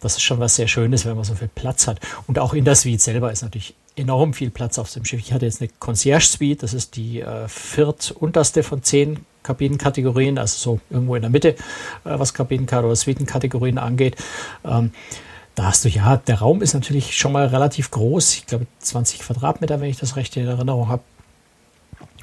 Das 0.00 0.16
ist 0.16 0.22
schon 0.22 0.40
was 0.40 0.56
sehr 0.56 0.66
Schönes, 0.66 1.06
wenn 1.06 1.14
man 1.14 1.24
so 1.24 1.36
viel 1.36 1.50
Platz 1.54 1.86
hat. 1.86 2.00
Und 2.26 2.40
auch 2.40 2.52
in 2.52 2.64
der 2.64 2.74
Suite 2.74 3.00
selber 3.00 3.30
ist 3.30 3.42
natürlich 3.42 3.74
enorm 3.98 4.34
viel 4.34 4.50
Platz 4.50 4.78
auf 4.78 4.92
dem 4.92 5.04
Schiff. 5.04 5.20
Ich 5.20 5.32
hatte 5.32 5.46
jetzt 5.46 5.60
eine 5.60 5.70
Concierge 5.78 6.24
Suite, 6.24 6.62
das 6.62 6.74
ist 6.74 6.96
die 6.96 7.20
äh, 7.20 7.48
viertunterste 7.48 8.62
von 8.62 8.82
zehn 8.82 9.24
Kabinenkategorien, 9.42 10.38
also 10.38 10.58
so 10.58 10.80
irgendwo 10.90 11.16
in 11.16 11.22
der 11.22 11.30
Mitte, 11.30 11.50
äh, 11.50 11.56
was 12.04 12.34
Kabinenkategorien 12.34 12.90
oder 12.90 12.96
Suitenkategorien 12.96 13.78
angeht. 13.78 14.16
Ähm, 14.64 14.92
da 15.54 15.64
hast 15.64 15.84
du 15.84 15.88
ja, 15.88 16.16
der 16.16 16.38
Raum 16.38 16.62
ist 16.62 16.74
natürlich 16.74 17.16
schon 17.16 17.32
mal 17.32 17.46
relativ 17.46 17.90
groß, 17.90 18.34
ich 18.34 18.46
glaube 18.46 18.66
20 18.78 19.20
Quadratmeter, 19.20 19.80
wenn 19.80 19.90
ich 19.90 19.98
das 19.98 20.16
recht 20.16 20.36
in 20.36 20.46
Erinnerung 20.46 20.88
habe. 20.88 21.02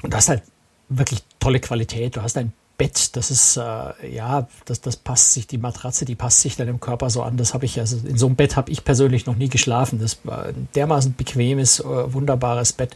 Und 0.02 0.14
das 0.14 0.24
ist 0.24 0.28
halt 0.30 0.42
wirklich 0.88 1.22
tolle 1.38 1.60
Qualität. 1.60 2.16
Du 2.16 2.22
hast 2.22 2.38
ein 2.38 2.52
Bett, 2.78 3.16
das 3.16 3.30
ist, 3.30 3.56
äh, 3.56 4.14
ja, 4.14 4.48
das, 4.66 4.82
das 4.82 4.96
passt 4.96 5.32
sich, 5.32 5.46
die 5.46 5.56
Matratze, 5.56 6.04
die 6.04 6.14
passt 6.14 6.42
sich 6.42 6.56
deinem 6.56 6.78
Körper 6.78 7.08
so 7.08 7.22
an. 7.22 7.36
Das 7.38 7.54
habe 7.54 7.64
ich, 7.64 7.80
also 7.80 7.96
in 8.06 8.18
so 8.18 8.26
einem 8.26 8.36
Bett 8.36 8.56
habe 8.56 8.70
ich 8.70 8.84
persönlich 8.84 9.24
noch 9.24 9.36
nie 9.36 9.48
geschlafen. 9.48 9.98
Das 9.98 10.18
war 10.24 10.44
ein 10.44 10.68
dermaßen 10.74 11.14
bequemes, 11.14 11.80
äh, 11.80 11.84
wunderbares 11.84 12.74
Bett. 12.74 12.94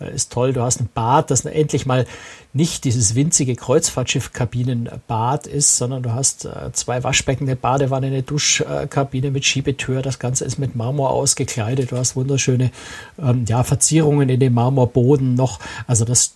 Äh, 0.00 0.14
ist 0.14 0.30
toll. 0.30 0.52
Du 0.52 0.60
hast 0.60 0.80
ein 0.80 0.88
Bad, 0.92 1.30
das 1.30 1.44
endlich 1.44 1.86
mal 1.86 2.06
nicht 2.52 2.84
dieses 2.84 3.14
winzige 3.14 3.56
Kreuzfahrtschiff-Kabinenbad 3.56 5.46
ist, 5.46 5.76
sondern 5.78 6.02
du 6.02 6.12
hast 6.12 6.44
äh, 6.44 6.70
zwei 6.72 7.02
Waschbecken, 7.02 7.48
eine 7.48 7.56
Badewanne, 7.56 8.08
eine 8.08 8.22
Duschkabine 8.22 9.30
mit 9.30 9.44
Schiebetür. 9.46 10.02
Das 10.02 10.18
Ganze 10.18 10.44
ist 10.44 10.58
mit 10.58 10.76
Marmor 10.76 11.10
ausgekleidet. 11.10 11.92
Du 11.92 11.96
hast 11.96 12.14
wunderschöne, 12.14 12.70
ähm, 13.18 13.46
ja, 13.48 13.64
Verzierungen 13.64 14.28
in 14.28 14.40
dem 14.40 14.52
Marmorboden 14.52 15.34
noch. 15.34 15.60
Also 15.86 16.04
das 16.04 16.34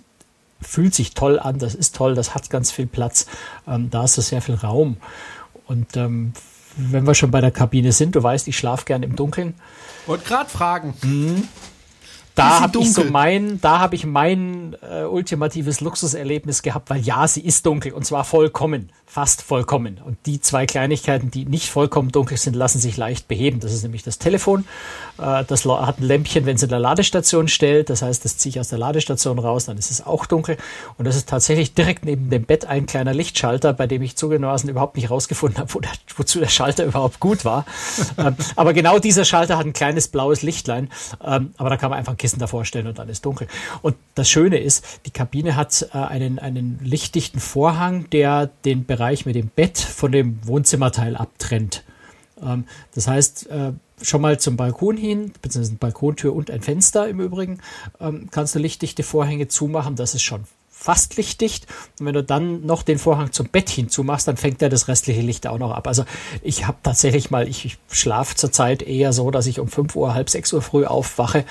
fühlt 0.61 0.95
sich 0.95 1.15
toll 1.15 1.39
an, 1.39 1.59
das 1.59 1.75
ist 1.75 1.95
toll, 1.95 2.15
das 2.15 2.35
hat 2.35 2.51
ganz 2.51 2.71
viel 2.71 2.87
Platz, 2.87 3.27
ähm, 3.67 3.91
da 3.91 4.05
ist 4.05 4.15
so 4.15 4.23
sehr 4.23 4.43
viel 4.43 4.57
Raum. 4.57 4.97
Und 5.67 5.97
ähm, 5.97 6.33
wenn 6.77 7.07
wir 7.07 7.15
schon 7.15 7.31
bei 7.31 7.41
der 7.41 7.51
Kabine 7.51 7.93
sind, 7.93 8.15
du 8.15 8.23
weißt, 8.23 8.49
ich 8.49 8.57
schlafe 8.57 8.85
gern 8.85 9.03
im 9.03 9.17
Dunkeln. 9.17 9.55
Wollte 10.07 10.25
gerade 10.25 10.49
fragen. 10.49 10.95
Mhm. 11.03 11.49
da 12.35 12.61
habe 12.61 12.79
ich 12.79 12.93
so 12.93 13.05
mein, 13.05 13.61
da 13.61 13.81
habe 13.81 13.95
ich 13.95 14.07
mein 14.07 14.77
äh, 14.89 15.03
ultimatives 15.03 15.81
Luxuserlebnis 15.81 16.63
gehabt, 16.63 16.89
weil 16.91 17.01
ja, 17.01 17.27
sie 17.27 17.45
ist 17.45 17.67
dunkel 17.67 17.93
und 17.93 18.07
zwar 18.07 18.25
vollkommen 18.25 18.91
fast 19.09 19.41
vollkommen. 19.43 20.01
Und 20.05 20.19
die 20.27 20.41
zwei 20.41 20.67
Kleinigkeiten, 20.67 21.31
die 21.31 21.47
nicht 21.47 21.71
vollkommen 21.71 22.13
dunkel 22.13 22.37
sind, 22.37 22.55
lassen 22.55 22.79
sich 22.79 22.97
leicht 22.97 23.27
beheben. 23.27 23.59
Das 23.59 23.73
ist 23.73 23.83
nämlich 23.83 24.03
das 24.03 24.19
Telefon. 24.19 24.67
Äh, 25.19 25.45
das 25.45 25.65
hat 25.65 25.99
ein 25.99 26.05
Lämpchen, 26.05 26.47
wenn 26.47 26.57
es 26.57 26.63
in 26.63 26.69
der 26.69 26.79
Ladestation 26.79 27.49
stellt. 27.49 27.91
Das 27.91 28.03
heißt, 28.03 28.25
das 28.25 28.37
ziehe 28.37 28.51
ich 28.51 28.61
aus 28.61 28.69
der 28.69 28.79
Ladestation 28.79 29.39
raus, 29.39 29.67
dann 29.67 29.79
ist 29.79 29.91
es 29.91 30.07
auch 30.07 30.27
dunkel. 30.27 30.57
Und 30.97 31.07
das 31.07 31.17
ist 31.17 31.29
tatsächlich 31.29 31.75
direkt 31.75 32.05
neben 32.05 32.31
dem 32.31 32.45
Bett 32.45 32.65
ein 32.67 32.87
kleiner 32.87 33.15
Lichtschalter, 33.15 33.73
bei 33.73 33.87
dem 33.87 34.03
ich 34.03 34.17
zugegebenermaßen 34.17 34.69
überhaupt 34.69 34.97
nicht 34.97 35.11
rausgefunden 35.11 35.59
habe, 35.59 35.75
wo 35.75 35.81
der, 35.81 35.91
wozu 36.17 36.39
der 36.39 36.49
Schalter 36.49 36.85
überhaupt 36.85 37.21
gut 37.21 37.45
war. 37.45 37.65
Ähm, 38.17 38.35
aber 38.57 38.73
genau 38.73 38.99
dieser 38.99 39.25
Schalter 39.25 39.59
hat 39.59 39.67
ein 39.67 39.73
kleines 39.73 40.09
blaues 40.09 40.43
Lichtlein. 40.43 40.89
Ähm, 41.25 41.53
aber 41.57 41.71
da 41.71 41.77
kann 41.77 41.91
man 41.91 41.99
einfach 41.99 42.15
ein 42.15 42.17
Kissen 42.17 42.41
davor 42.41 42.65
stellen 42.65 42.87
und 42.87 42.99
dann 42.99 43.09
ist 43.09 43.25
dunkel. 43.25 43.47
Und 43.83 43.97
das 44.15 44.29
Schöne 44.29 44.59
ist, 44.59 44.85
die 45.07 45.11
Kabine 45.11 45.55
hat 45.55 45.89
äh, 45.93 45.99
einen, 45.99 46.39
einen 46.39 46.81
lichtdichten 46.83 47.39
Vorhang, 47.39 48.11
der 48.11 48.51
den 48.65 48.87
Bereich 48.87 48.99
Bereich 48.99 49.27
mit 49.27 49.37
dem 49.37 49.49
Bett 49.49 49.79
von 49.79 50.13
dem 50.13 50.39
Wohnzimmerteil 50.47 51.17
abtrennt. 51.17 51.85
Ähm, 52.43 52.65
das 52.95 53.07
heißt, 53.07 53.49
äh, 53.49 53.73
schon 54.03 54.21
mal 54.21 54.39
zum 54.39 54.57
Balkon 54.57 54.97
hin, 54.97 55.33
beziehungsweise 55.43 55.77
Balkontür 55.77 56.35
und 56.35 56.51
ein 56.51 56.63
Fenster 56.63 57.09
im 57.09 57.21
Übrigen, 57.21 57.59
ähm, 58.01 58.29
kannst 58.31 58.55
du 58.55 58.59
lichtdichte 58.59 59.03
Vorhänge 59.03 59.49
zumachen. 59.49 59.97
Das 59.97 60.15
ist 60.15 60.23
schon 60.23 60.45
fast 60.79 61.17
lichtdicht. 61.17 61.67
Und 61.99 62.07
wenn 62.07 62.15
du 62.15 62.23
dann 62.23 62.65
noch 62.65 62.83
den 62.83 62.99
Vorhang 62.99 63.33
zum 63.33 63.49
Bett 63.49 63.69
hinzumachst, 63.69 64.29
dann 64.29 64.37
fängt 64.37 64.63
er 64.63 64.69
das 64.69 64.87
restliche 64.87 65.23
Licht 65.23 65.47
auch 65.47 65.59
noch 65.59 65.73
ab. 65.73 65.89
Also 65.89 66.05
ich 66.43 66.67
habe 66.67 66.79
tatsächlich 66.83 67.31
mal, 67.31 67.49
ich, 67.49 67.65
ich 67.65 67.79
schlafe 67.91 68.37
zurzeit 68.37 68.83
eher 68.83 69.13
so, 69.13 69.31
dass 69.33 69.47
ich 69.47 69.59
um 69.59 69.67
5 69.67 69.97
Uhr, 69.97 70.15
halb 70.15 70.31
6 70.31 70.53
Uhr 70.53 70.63
früh 70.63 70.87
aufwache. 70.87 71.45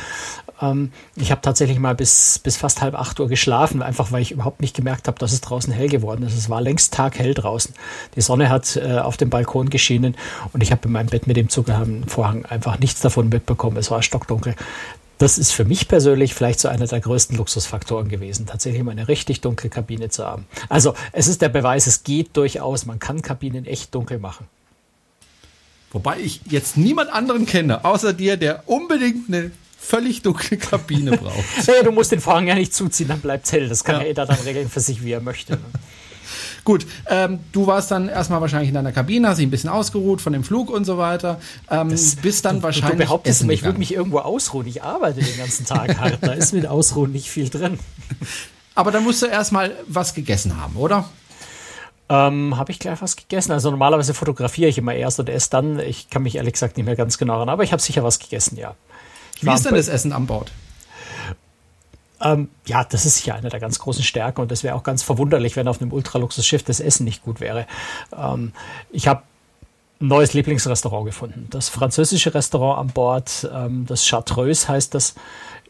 Ähm, 0.62 0.92
ich 1.16 1.32
habe 1.32 1.42
tatsächlich 1.42 1.80
mal 1.80 1.96
bis, 1.96 2.40
bis 2.40 2.58
fast 2.58 2.82
halb 2.82 2.96
8 2.96 3.20
Uhr 3.20 3.28
geschlafen, 3.28 3.82
einfach 3.82 4.12
weil 4.12 4.22
ich 4.22 4.32
überhaupt 4.32 4.62
nicht 4.62 4.76
gemerkt 4.76 5.08
habe, 5.08 5.20
dass 5.20 5.34
es 5.34 5.42
draußen 5.42 5.72
hell 5.74 5.90
geworden 5.90 6.24
ist. 6.24 6.38
Es 6.38 6.50
war 6.50 6.62
längst 6.62 6.94
taghell 6.94 7.34
draußen. 7.34 7.74
Die 8.16 8.22
Sonne 8.22 8.50
hat 8.50 8.76
äh, 8.76 9.00
auf 9.00 9.18
dem 9.18 9.30
Balkon 9.30 9.70
geschienen 9.70 10.16
und 10.54 10.62
ich 10.62 10.72
habe 10.72 10.82
in 10.86 10.92
meinem 10.92 11.08
Bett 11.08 11.28
mit 11.28 11.38
dem 11.38 11.50
zugehörigen 11.50 12.08
Vorhang 12.08 12.46
einfach 12.46 12.80
nichts 12.80 13.02
davon 13.02 13.30
mitbekommen. 13.30 13.78
Es 13.78 13.92
war 13.92 14.02
stockdunkel 14.04 14.56
das 15.18 15.38
ist 15.38 15.52
für 15.52 15.66
mich 15.66 15.88
persönlich 15.88 16.34
vielleicht 16.34 16.60
so 16.60 16.68
einer 16.68 16.86
der 16.86 17.00
größten 17.00 17.38
Luxusfaktoren 17.38 18.08
gewesen, 18.08 18.46
tatsächlich 18.46 18.84
mal 18.84 18.92
eine 18.92 19.08
richtig 19.08 19.42
dunkle 19.42 19.70
Kabine 19.70 20.10
zu 20.10 20.26
haben. 20.26 20.46
Also 20.70 20.94
es 21.12 21.28
ist 21.28 21.42
der 21.42 21.50
Beweis, 21.50 21.88
es 21.88 22.04
geht 22.04 22.38
durchaus, 22.38 22.86
man 22.86 23.00
kann 23.00 23.22
Kabinen 23.22 23.66
echt 23.66 23.94
dunkel 23.96 24.20
machen. 24.20 24.48
Wobei 25.92 26.20
ich 26.20 26.42
jetzt 26.46 26.78
niemand 26.78 27.12
anderen 27.12 27.46
kenne, 27.46 27.84
außer 27.86 28.14
dir, 28.14 28.38
der 28.38 28.64
unbedingt 28.68 29.30
eine 29.30 29.52
völlig 29.80 30.22
dunkle 30.22 30.58
Kabine 30.58 31.12
braucht. 31.18 31.68
ja, 31.68 31.84
du 31.84 31.92
musst 31.92 32.12
den 32.12 32.20
Vorhang 32.20 32.48
ja 32.48 32.56
nicht 32.56 32.74
zuziehen, 32.74 33.08
dann 33.08 33.20
bleibt 33.20 33.46
es 33.46 33.52
hell. 33.52 33.70
Das 33.70 33.84
kann 33.84 34.02
ja. 34.02 34.08
jeder 34.08 34.26
dann 34.26 34.40
regeln 34.40 34.70
für 34.70 34.80
sich, 34.80 35.04
wie 35.04 35.12
er 35.12 35.22
möchte. 35.22 35.54
Ne? 35.54 35.62
Gut, 36.64 36.86
ähm, 37.08 37.40
du 37.54 37.66
warst 37.66 37.92
dann 37.92 38.10
erstmal 38.10 38.42
wahrscheinlich 38.42 38.68
in 38.68 38.76
deiner 38.76 38.92
Kabine, 38.92 39.30
hast 39.30 39.38
dich 39.38 39.48
ein 39.48 39.52
bisschen 39.52 39.70
ausgeruht 39.70 40.20
von 40.20 40.34
dem 40.34 40.44
Flug 40.44 40.70
und 40.70 40.84
so 40.84 40.98
weiter. 40.98 41.40
Ähm, 41.72 41.90
das, 41.90 42.18
bist 42.18 42.44
dann 42.44 42.58
du, 42.58 42.64
wahrscheinlich. 42.64 43.00
Du 43.00 43.06
behauptest 43.06 43.44
immer, 43.44 43.54
ich 43.54 43.64
würde 43.64 43.80
mich 43.80 43.94
irgendwo 43.94 44.20
ausruhen. 44.20 44.68
Ich 44.68 44.84
arbeite 44.84 45.22
den 45.22 45.38
ganzen 45.38 45.66
Tag 45.66 45.98
hart. 45.98 46.18
Da 46.22 46.34
ist 46.34 46.54
mit 46.54 46.68
Ausruhen 46.68 47.14
nicht 47.14 47.30
viel 47.30 47.50
drin. 47.50 47.80
Aber 48.76 48.92
dann 48.92 49.06
musst 49.06 49.22
du 49.22 49.28
erstmal 49.28 49.72
was 49.88 50.14
gegessen 50.14 50.62
haben, 50.62 50.76
oder? 50.76 51.10
Ähm, 52.10 52.58
habe 52.58 52.72
ich 52.72 52.80
gleich 52.80 53.02
was 53.02 53.16
gegessen. 53.16 53.52
Also 53.54 53.72
normalerweise 53.72 54.14
fotografiere 54.14 54.70
ich 54.70 54.78
immer 54.78 54.94
erst 54.94 55.20
und 55.20 55.30
esse 55.30 55.50
dann. 55.50 55.80
Ich 55.80 56.10
kann 56.10 56.24
mich 56.24 56.36
ehrlich 56.36 56.54
gesagt 56.54 56.78
nicht 56.78 56.86
mehr 56.86 56.96
ganz 56.96 57.18
genau 57.18 57.36
erinnern, 57.36 57.54
aber 57.54 57.64
ich 57.64 57.72
habe 57.72 57.82
sicher 57.82 58.04
was 58.04 58.20
gegessen, 58.20 58.58
ja. 58.58 58.76
Wie 59.42 59.54
ist 59.54 59.66
denn 59.66 59.76
das 59.76 59.88
Essen 59.88 60.14
an 60.14 60.26
Bord? 60.28 60.52
Ähm, 62.20 62.50
ja, 62.66 62.84
das 62.84 63.06
ist 63.06 63.26
ja 63.26 63.36
eine 63.36 63.50
der 63.50 63.60
ganz 63.60 63.80
großen 63.80 64.04
Stärken 64.04 64.42
und 64.42 64.52
das 64.52 64.64
wäre 64.64 64.76
auch 64.76 64.84
ganz 64.84 65.04
verwunderlich, 65.04 65.56
wenn 65.56 65.68
auf 65.68 65.82
einem 65.82 65.94
Ultraluxusschiff 65.94 66.64
das 66.64 66.80
Essen 66.80 67.04
nicht 67.04 67.24
gut 67.24 67.40
wäre. 67.40 67.68
Ähm, 68.16 68.54
ich 68.92 69.08
habe 69.08 69.22
ein 70.02 70.08
neues 70.08 70.34
Lieblingsrestaurant 70.34 71.06
gefunden. 71.06 71.48
Das 71.50 71.70
französische 71.70 72.34
Restaurant 72.34 72.80
an 72.80 72.88
Bord, 72.88 73.50
ähm, 73.54 73.86
das 73.88 74.08
Chartreuse 74.08 74.68
heißt 74.68 74.94
das, 74.94 75.14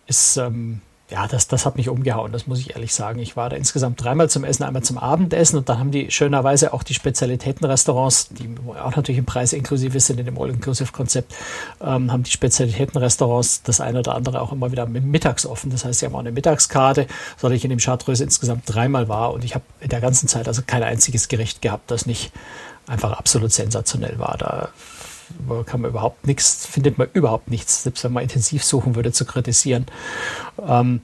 ist 0.06 0.38
ähm, 0.38 0.82
ja, 1.10 1.26
das, 1.26 1.48
das 1.48 1.66
hat 1.66 1.78
mich 1.78 1.88
umgehauen, 1.88 2.34
das 2.34 2.48
muss 2.48 2.60
ich 2.60 2.72
ehrlich 2.72 2.94
sagen. 2.94 3.20
Ich 3.20 3.38
war 3.38 3.50
da 3.50 3.56
insgesamt 3.56 4.04
dreimal 4.04 4.30
zum 4.30 4.44
Essen, 4.44 4.64
einmal 4.64 4.84
zum 4.84 4.98
Abendessen 4.98 5.58
und 5.58 5.70
dann 5.70 5.80
haben 5.80 5.92
die 5.92 6.12
schönerweise 6.12 6.74
auch 6.74 6.84
die 6.84 6.94
Spezialitätenrestaurants, 6.94 8.28
die 8.30 8.50
auch 8.78 8.94
natürlich 8.94 9.20
im 9.20 9.26
Preis 9.26 9.54
inklusive 9.54 10.02
sind 10.02 10.20
in 10.20 10.26
dem 10.26 10.38
All-Inclusive-Konzept, 10.38 11.34
ähm, 11.80 12.12
haben 12.12 12.24
die 12.24 12.32
Spezialitätenrestaurants 12.32 13.64
das 13.64 13.80
eine 13.80 14.00
oder 14.00 14.16
andere 14.16 14.42
auch 14.42 14.52
immer 14.52 14.74
wieder 14.74 14.86
mittags 14.86 15.46
offen. 15.46 15.72
Das 15.72 15.86
heißt, 15.86 16.00
sie 16.00 16.06
haben 16.06 16.16
auch 16.16 16.20
eine 16.20 16.34
Mittagskarte, 16.34 17.08
so 17.38 17.48
dass 17.48 17.56
ich 17.56 17.64
in 17.64 17.70
dem 17.70 17.80
Chartreuse 17.80 18.26
insgesamt 18.26 18.64
dreimal 18.66 19.08
war 19.08 19.32
und 19.32 19.46
ich 19.46 19.56
habe 19.56 19.64
in 19.80 19.90
der 19.90 20.02
ganzen 20.02 20.28
Zeit 20.28 20.50
also 20.50 20.62
kein 20.68 20.84
einziges 20.84 21.30
Gericht 21.30 21.62
gehabt, 21.62 21.90
das 21.90 22.06
nicht 22.06 22.34
einfach 22.86 23.14
absolut 23.14 23.54
sensationell 23.54 24.20
war. 24.20 24.36
Da 24.38 24.70
kann 25.66 25.82
man 25.82 25.92
überhaupt 25.92 26.28
nichts, 26.28 26.66
findet 26.66 26.98
man 26.98 27.08
überhaupt 27.14 27.50
nichts, 27.50 27.84
selbst 27.84 28.04
wenn 28.04 28.14
man 28.14 28.24
intensiv 28.24 28.64
suchen 28.64 28.96
würde, 28.96 29.12
zu 29.12 29.26
kritisieren. 29.26 29.86
Ähm, 30.66 31.02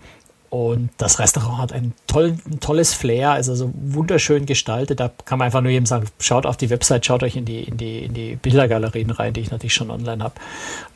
und 0.53 0.91
das 0.99 1.17
Restaurant 1.17 1.57
hat 1.57 1.73
ein, 1.73 1.93
toll, 2.05 2.37
ein 2.45 2.59
tolles 2.59 2.93
Flair, 2.93 3.31
also 3.31 3.55
so 3.55 3.71
wunderschön 3.73 4.45
gestaltet. 4.45 4.99
Da 4.99 5.09
kann 5.25 5.39
man 5.39 5.47
einfach 5.47 5.61
nur 5.61 5.71
jedem 5.71 5.87
sagen, 5.87 6.05
schaut 6.19 6.45
auf 6.45 6.57
die 6.57 6.69
Website, 6.69 7.07
schaut 7.07 7.23
euch 7.23 7.35
in 7.35 7.43
die, 7.43 7.63
in 7.63 7.75
die, 7.75 8.03
in 8.03 8.13
die 8.13 8.35
Bildergalerien 8.35 9.09
rein, 9.09 9.33
die 9.33 9.39
ich 9.39 9.49
natürlich 9.49 9.73
schon 9.73 9.89
online 9.89 10.23
habe. 10.23 10.35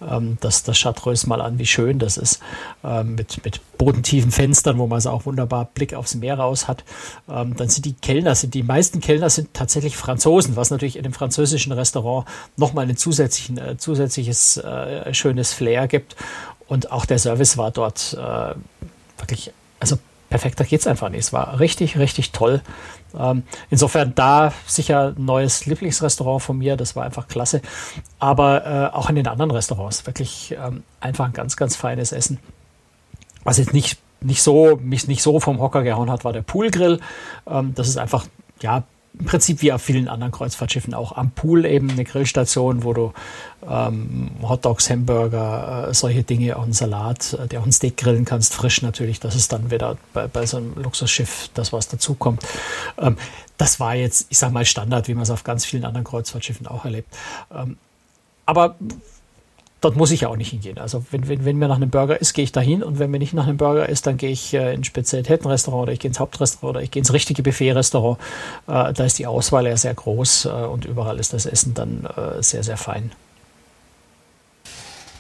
Ähm, 0.08 0.38
das, 0.42 0.62
das 0.62 0.80
Chartreuse 0.80 1.28
mal 1.28 1.42
an, 1.42 1.58
wie 1.58 1.66
schön 1.66 1.98
das 1.98 2.18
ist. 2.18 2.40
Ähm, 2.84 3.16
mit, 3.16 3.44
mit 3.44 3.60
bodentiefen 3.80 4.30
Fenstern, 4.30 4.78
wo 4.78 4.86
man 4.86 5.02
so 5.02 5.10
auch 5.10 5.26
wunderbar 5.26 5.66
Blick 5.74 5.96
aufs 5.96 6.14
Meer 6.14 6.38
raus 6.38 6.68
hat. 6.68 6.84
Ähm, 7.28 7.56
dann 7.56 7.68
sind 7.68 7.86
die 7.86 7.94
Kellner, 7.94 8.36
sind 8.36 8.54
die 8.54 8.62
meisten 8.62 9.00
Kellner 9.00 9.32
sind 9.32 9.56
tatsächlich 9.56 9.98
Franzosen, 9.98 10.56
was 10.56 10.70
natürlich 10.70 10.98
in 10.98 11.04
dem 11.04 11.14
französischen 11.14 11.72
Restaurant 11.72 12.28
nochmal 12.58 12.86
ein 12.86 12.92
äh, 12.92 13.78
zusätzliches 13.78 14.58
äh, 14.58 15.14
schönes 15.16 15.52
Flair 15.52 15.88
gibt. 15.88 16.16
Und 16.68 16.92
auch 16.92 17.06
der 17.06 17.18
Service 17.18 17.58
war 17.58 17.72
dort 17.72 18.16
äh, 18.22 18.54
wirklich, 19.18 19.52
also 19.80 19.98
perfekter 20.30 20.64
geht 20.64 20.82
es 20.82 20.88
einfach 20.88 21.10
nicht. 21.10 21.22
Es 21.22 21.34
war 21.34 21.60
richtig, 21.60 21.98
richtig 21.98 22.32
toll. 22.32 22.62
Ähm, 23.18 23.44
insofern 23.70 24.14
da 24.16 24.54
sicher 24.66 25.14
neues 25.18 25.66
Lieblingsrestaurant 25.66 26.42
von 26.42 26.58
mir, 26.58 26.76
das 26.76 26.96
war 26.96 27.06
einfach 27.06 27.28
klasse. 27.28 27.62
Aber 28.20 28.66
äh, 28.66 28.96
auch 28.96 29.10
in 29.10 29.16
den 29.16 29.28
anderen 29.28 29.52
Restaurants 29.52 30.06
wirklich 30.06 30.56
ähm, 30.62 30.84
einfach 31.00 31.26
ein 31.26 31.34
ganz, 31.34 31.56
ganz 31.56 31.76
feines 31.76 32.12
Essen. 32.12 32.40
Was 33.44 33.58
jetzt 33.58 33.74
nicht, 33.74 34.00
nicht 34.20 34.44
so, 34.44 34.78
mich 34.82 35.08
nicht 35.08 35.22
so 35.22 35.40
vom 35.40 35.60
Hocker 35.60 35.84
gehauen 35.84 36.12
hat, 36.12 36.26
war 36.26 36.34
der 36.34 36.42
Poolgrill. 36.42 37.00
Ähm, 37.48 37.74
das 37.76 37.88
ist 37.88 37.98
einfach, 37.98 38.26
ja, 38.62 38.84
im 39.20 39.26
Prinzip 39.26 39.62
wie 39.62 39.72
auf 39.72 39.82
vielen 39.82 40.08
anderen 40.08 40.32
Kreuzfahrtschiffen 40.32 40.94
auch 40.94 41.12
am 41.14 41.32
Pool 41.32 41.66
eben 41.66 41.90
eine 41.90 42.04
Grillstation, 42.04 42.84
wo 42.84 42.94
du 42.94 43.14
ähm, 43.68 44.32
Hotdogs, 44.42 44.90
Hamburger, 44.90 45.88
äh, 45.90 45.94
solche 45.94 46.24
Dinge, 46.24 46.56
auch 46.56 46.64
einen 46.64 46.74
Salat, 46.74 47.34
äh, 47.34 47.48
der 47.48 47.62
auch 47.62 47.66
ein 47.66 47.72
Steak 47.72 47.98
grillen 47.98 48.26
kannst, 48.26 48.54
frisch 48.54 48.82
natürlich. 48.82 49.20
Das 49.20 49.36
ist 49.36 49.52
dann 49.52 49.72
wieder 49.72 49.98
bei, 50.14 50.28
bei 50.28 50.46
so 50.46 50.58
einem 50.58 50.76
Luxusschiff 50.76 51.50
das, 51.54 51.74
was 51.74 51.88
dazukommt. 51.88 52.44
Ähm, 53.00 53.18
das 53.58 53.80
war 53.80 53.96
jetzt, 53.96 54.28
ich 54.30 54.38
sag 54.38 54.52
mal, 54.52 54.66
Standard, 54.66 55.08
wie 55.08 55.16
man 55.16 55.24
es 55.24 55.32
auf 55.32 55.44
ganz 55.44 55.66
vielen 55.66 55.86
anderen 55.86 56.06
Kreuzfahrtschiffen 56.06 56.68
auch 56.68 56.86
erlebt. 56.86 57.16
Ähm, 57.52 57.78
aber 58.46 58.76
dort 59.88 59.96
muss 59.96 60.12
ich 60.12 60.22
ja 60.22 60.28
auch 60.28 60.36
nicht 60.36 60.50
hingehen. 60.50 60.78
Also 60.80 61.06
wenn, 61.12 61.30
wenn, 61.30 61.46
wenn 61.46 61.56
mir 61.56 61.70
nach 61.70 61.78
einem 61.78 61.90
Burger 61.90 62.20
ist, 62.20 62.34
gehe 62.34 62.44
ich 62.44 62.52
dahin 62.52 62.84
und 62.84 63.00
wenn 63.00 63.10
mir 63.10 63.20
nicht 63.20 63.34
nach 63.34 63.48
einem 63.48 63.56
Burger 63.56 63.88
ist, 63.88 64.06
dann 64.06 64.18
gehe 64.18 64.32
ich 64.32 64.54
äh, 64.54 64.74
in 64.74 64.82
ein 64.82 64.84
Spezialitätenrestaurant 64.84 65.84
oder 65.84 65.94
ich 65.94 66.00
gehe 66.00 66.10
ins 66.10 66.20
Hauptrestaurant 66.20 66.76
oder 66.76 66.84
ich 66.84 66.92
gehe 66.92 67.00
ins 67.00 67.14
richtige 67.14 67.42
Buffet-Restaurant. 67.42 68.20
Äh, 68.68 68.92
da 68.92 69.06
ist 69.06 69.18
die 69.18 69.26
Auswahl 69.26 69.66
ja 69.66 69.78
sehr 69.78 69.94
groß 69.94 70.46
äh, 70.46 70.50
und 70.50 70.84
überall 70.84 71.20
ist 71.20 71.32
das 71.32 71.46
Essen 71.46 71.74
dann 71.74 72.04
äh, 72.04 72.44
sehr, 72.44 72.64
sehr 72.64 72.76
fein. 72.76 73.14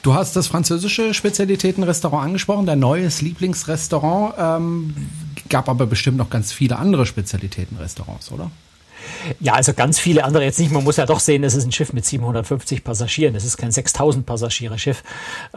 Du 0.01 0.15
hast 0.15 0.35
das 0.35 0.47
französische 0.47 1.13
Spezialitätenrestaurant 1.13 2.25
angesprochen, 2.25 2.65
dein 2.65 2.79
neues 2.79 3.21
Lieblingsrestaurant. 3.21 4.33
Ähm, 4.37 4.95
gab 5.47 5.69
aber 5.69 5.85
bestimmt 5.85 6.17
noch 6.17 6.29
ganz 6.29 6.51
viele 6.51 6.77
andere 6.77 7.05
Spezialitätenrestaurants, 7.05 8.33
oder? 8.33 8.51
Ja, 9.39 9.53
also 9.53 9.73
ganz 9.73 9.99
viele 9.99 10.23
andere 10.23 10.43
jetzt 10.43 10.59
nicht. 10.59 10.71
Man 10.71 10.83
muss 10.83 10.97
ja 10.97 11.05
doch 11.05 11.19
sehen, 11.19 11.43
es 11.43 11.55
ist 11.55 11.65
ein 11.65 11.71
Schiff 11.71 11.93
mit 11.93 12.05
750 12.05 12.83
Passagieren. 12.83 13.35
Es 13.35 13.43
ist 13.43 13.57
kein 13.57 13.71
6000 13.71 14.25
Passagiere 14.25 14.77
Schiff. 14.79 15.03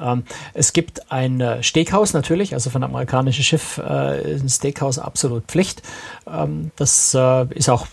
Ähm, 0.00 0.24
es 0.54 0.72
gibt 0.72 1.10
ein 1.10 1.40
äh, 1.40 1.62
Steakhouse 1.62 2.12
natürlich, 2.12 2.54
also 2.54 2.70
von 2.70 2.82
einem 2.82 2.94
amerikanischen 2.94 3.44
Schiff 3.44 3.78
äh, 3.78 4.34
ist 4.34 4.42
ein 4.42 4.48
Steakhouse 4.48 4.98
absolut 4.98 5.44
Pflicht. 5.44 5.82
Ähm, 6.26 6.70
das 6.76 7.14
äh, 7.14 7.46
ist 7.54 7.68
auch 7.68 7.86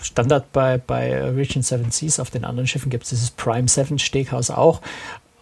Standard 0.00 0.52
bei, 0.52 0.78
bei 0.78 1.22
Region 1.30 1.62
Seven 1.62 1.90
Seas. 1.90 2.20
Auf 2.20 2.30
den 2.30 2.44
anderen 2.44 2.66
Schiffen 2.66 2.90
gibt 2.90 3.04
es 3.04 3.10
dieses 3.10 3.30
Prime 3.30 3.68
Seven 3.68 3.98
Steakhouse 3.98 4.50
auch 4.50 4.80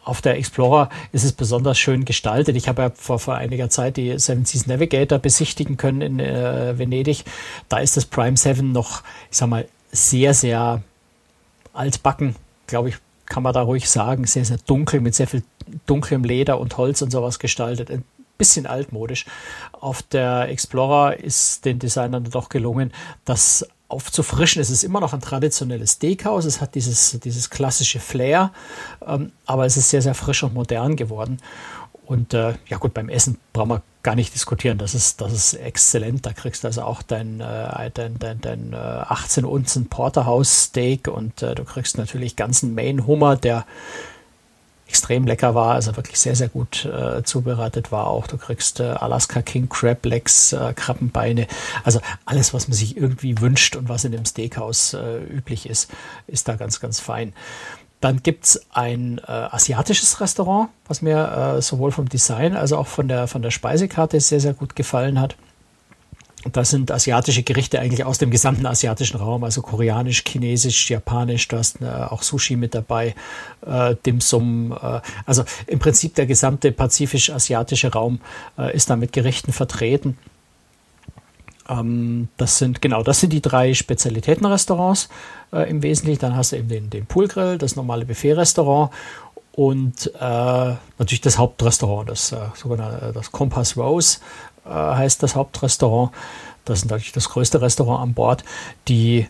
auf 0.04 0.20
der 0.20 0.37
Explorer 0.37 0.90
ist 1.12 1.25
es 1.25 1.32
besonders 1.32 1.78
schön 1.78 2.04
gestaltet. 2.04 2.56
Ich 2.56 2.68
habe 2.68 2.82
ja 2.82 2.90
vor, 2.94 3.18
vor 3.18 3.34
einiger 3.34 3.70
Zeit 3.70 3.96
die 3.96 4.18
Seven 4.18 4.44
Seas 4.44 4.66
Navigator 4.66 5.18
besichtigen 5.18 5.76
können 5.76 6.00
in 6.02 6.20
äh, 6.20 6.78
Venedig. 6.78 7.25
Da 7.68 7.78
ist 7.78 7.96
das 7.96 8.04
Prime 8.04 8.37
7 8.37 8.70
noch, 8.70 9.02
ich 9.30 9.38
sag 9.38 9.49
mal, 9.49 9.66
sehr, 9.90 10.34
sehr 10.34 10.82
altbacken, 11.73 12.37
glaube 12.66 12.90
ich, 12.90 12.96
kann 13.26 13.42
man 13.42 13.54
da 13.54 13.62
ruhig 13.62 13.88
sagen. 13.88 14.26
Sehr, 14.26 14.44
sehr 14.44 14.58
dunkel, 14.66 15.00
mit 15.00 15.14
sehr 15.14 15.26
viel 15.26 15.42
dunklem 15.87 16.25
Leder 16.25 16.61
und 16.61 16.76
Holz 16.76 17.00
und 17.02 17.11
sowas 17.11 17.38
gestaltet. 17.38 17.90
Ein 17.90 18.04
bisschen 18.37 18.66
altmodisch. 18.66 19.25
Auf 19.73 20.02
der 20.02 20.49
Explorer 20.49 21.16
ist 21.18 21.64
den 21.64 21.78
Designern 21.78 22.25
doch 22.30 22.49
gelungen, 22.49 22.92
das 23.25 23.66
aufzufrischen. 23.95 24.61
Es 24.61 24.71
ist 24.71 24.85
immer 24.85 25.01
noch 25.01 25.15
ein 25.15 25.21
traditionelles 25.21 25.93
Steakhouse. 25.93 26.45
Es 26.45 26.61
hat 26.61 26.75
dieses, 26.75 27.19
dieses 27.21 27.49
klassische 27.49 28.01
Flair, 28.01 28.53
ähm, 29.07 29.33
aber 29.47 29.65
es 29.65 29.77
ist 29.77 29.91
sehr, 29.91 30.03
sehr 30.03 30.15
frisch 30.15 30.43
und 30.43 30.53
modern 30.53 30.97
geworden. 30.97 31.39
Und 32.07 32.35
äh, 32.35 32.55
ja 32.69 32.77
gut, 32.77 32.93
beim 32.93 33.09
Essen 33.09 33.39
brauchen 33.53 33.71
wir 33.71 33.83
gar 34.03 34.15
nicht 34.15 34.35
diskutieren. 34.35 34.77
Das 34.77 34.95
ist, 34.95 35.21
das 35.21 35.33
ist 35.33 35.55
exzellent. 35.55 36.27
Da 36.27 36.33
kriegst 36.33 36.63
du 36.63 36.69
also 36.69 36.83
auch 36.83 37.03
dein, 37.03 37.41
äh, 37.41 37.91
dein, 37.93 38.19
dein, 38.19 38.41
dein 38.41 38.73
äh, 38.75 38.77
18 38.77 39.45
Unzen 39.45 39.87
Porterhouse 39.87 40.65
Steak 40.65 41.09
und 41.09 41.43
äh, 41.43 41.55
du 41.55 41.65
kriegst 41.65 41.97
natürlich 41.97 42.37
ganzen 42.37 42.75
Main 42.75 43.07
Hummer, 43.07 43.37
der 43.37 43.65
extrem 44.87 45.26
lecker 45.26 45.55
war, 45.55 45.75
also 45.75 45.97
wirklich 45.97 46.19
sehr, 46.19 46.37
sehr 46.37 46.49
gut 46.49 46.85
äh, 46.85 47.23
zubereitet 47.23 47.91
war 47.91 48.07
auch. 48.07 48.26
Du 48.26 48.37
kriegst 48.37 48.81
äh, 48.81 48.85
Alaska 48.85 49.43
King 49.43 49.69
Crab 49.69 50.05
Legs, 50.05 50.53
äh, 50.53 50.73
Krabbenbeine, 50.75 51.47
also 51.85 52.00
alles, 52.26 52.53
was 52.55 52.69
man 52.69 52.76
sich 52.76 52.97
irgendwie 52.97 53.41
wünscht 53.41 53.76
und 53.76 53.88
was 53.88 54.05
in 54.05 54.12
dem 54.12 54.25
Steakhouse 54.25 54.95
äh, 54.95 55.19
üblich 55.25 55.69
ist, 55.69 55.91
ist 56.26 56.49
da 56.49 56.57
ganz, 56.57 56.81
ganz 56.81 57.00
fein. 57.00 57.33
Dann 58.00 58.23
gibt 58.23 58.45
es 58.45 58.67
ein 58.71 59.19
äh, 59.26 59.31
asiatisches 59.31 60.21
Restaurant, 60.21 60.69
was 60.87 61.00
mir 61.00 61.57
äh, 61.57 61.62
sowohl 61.62 61.91
vom 61.91 62.09
Design 62.09 62.55
als 62.55 62.73
auch 62.73 62.87
von 62.87 63.09
der, 63.09 63.26
von 63.29 63.41
der 63.41 63.50
Speisekarte 63.50 64.21
sehr, 64.21 64.41
sehr 64.41 64.53
gut 64.53 64.76
gefallen 64.76 65.19
hat. 65.19 65.37
Das 66.53 66.71
sind 66.71 66.91
asiatische 66.91 67.43
Gerichte 67.43 67.81
eigentlich 67.81 68.05
aus 68.05 68.19
dem 68.19 68.31
gesamten 68.31 68.67
asiatischen 68.67 69.17
Raum, 69.17 69.45
also 69.45 69.63
koreanisch, 69.63 70.23
chinesisch, 70.27 70.91
japanisch, 70.91 71.49
du 71.49 71.57
hast 71.57 71.81
äh, 71.81 71.87
auch 71.87 72.23
Sushi 72.23 72.57
mit 72.57 72.75
dabei, 72.75 73.15
äh, 73.67 73.97
Dim 74.05 74.21
Sum, 74.21 74.73
äh, 74.73 75.01
also 75.25 75.45
im 75.67 75.79
Prinzip 75.79 76.15
der 76.17 76.27
gesamte 76.27 76.71
pazifisch-asiatische 76.73 77.93
Raum 77.93 78.21
äh, 78.59 78.75
ist 78.77 78.91
da 78.91 78.97
mit 78.97 79.13
Gerichten 79.13 79.53
vertreten. 79.53 80.19
Ähm, 81.69 82.29
das 82.37 82.59
sind, 82.59 82.83
genau, 82.83 83.03
das 83.03 83.21
sind 83.21 83.33
die 83.33 83.41
drei 83.41 83.73
Spezialitätenrestaurants 83.73 85.09
äh, 85.53 85.69
im 85.71 85.83
Wesentlichen. 85.83 86.21
Dann 86.21 86.37
hast 86.37 86.53
du 86.53 86.57
eben 86.57 86.69
den, 86.69 86.91
den 86.91 87.07
Poolgrill, 87.07 87.57
das 87.57 87.75
normale 87.75 88.05
Buffet-Restaurant 88.05 88.91
und 89.53 90.11
äh, 90.21 90.75
natürlich 90.99 91.21
das 91.21 91.39
Hauptrestaurant, 91.39 92.11
das 92.11 92.33
äh, 92.33 92.39
sogenannte 92.55 93.13
das 93.15 93.31
Compass 93.33 93.77
Rose 93.77 94.19
äh, 94.64 94.71
heißt 94.71 95.23
das 95.23 95.35
Hauptrestaurant. 95.35 96.12
Das 96.64 96.80
ist 96.80 96.90
natürlich 96.90 97.12
das 97.12 97.28
größte 97.28 97.61
Restaurant 97.61 98.02
an 98.02 98.14
Bord, 98.14 98.44
die 98.88 99.26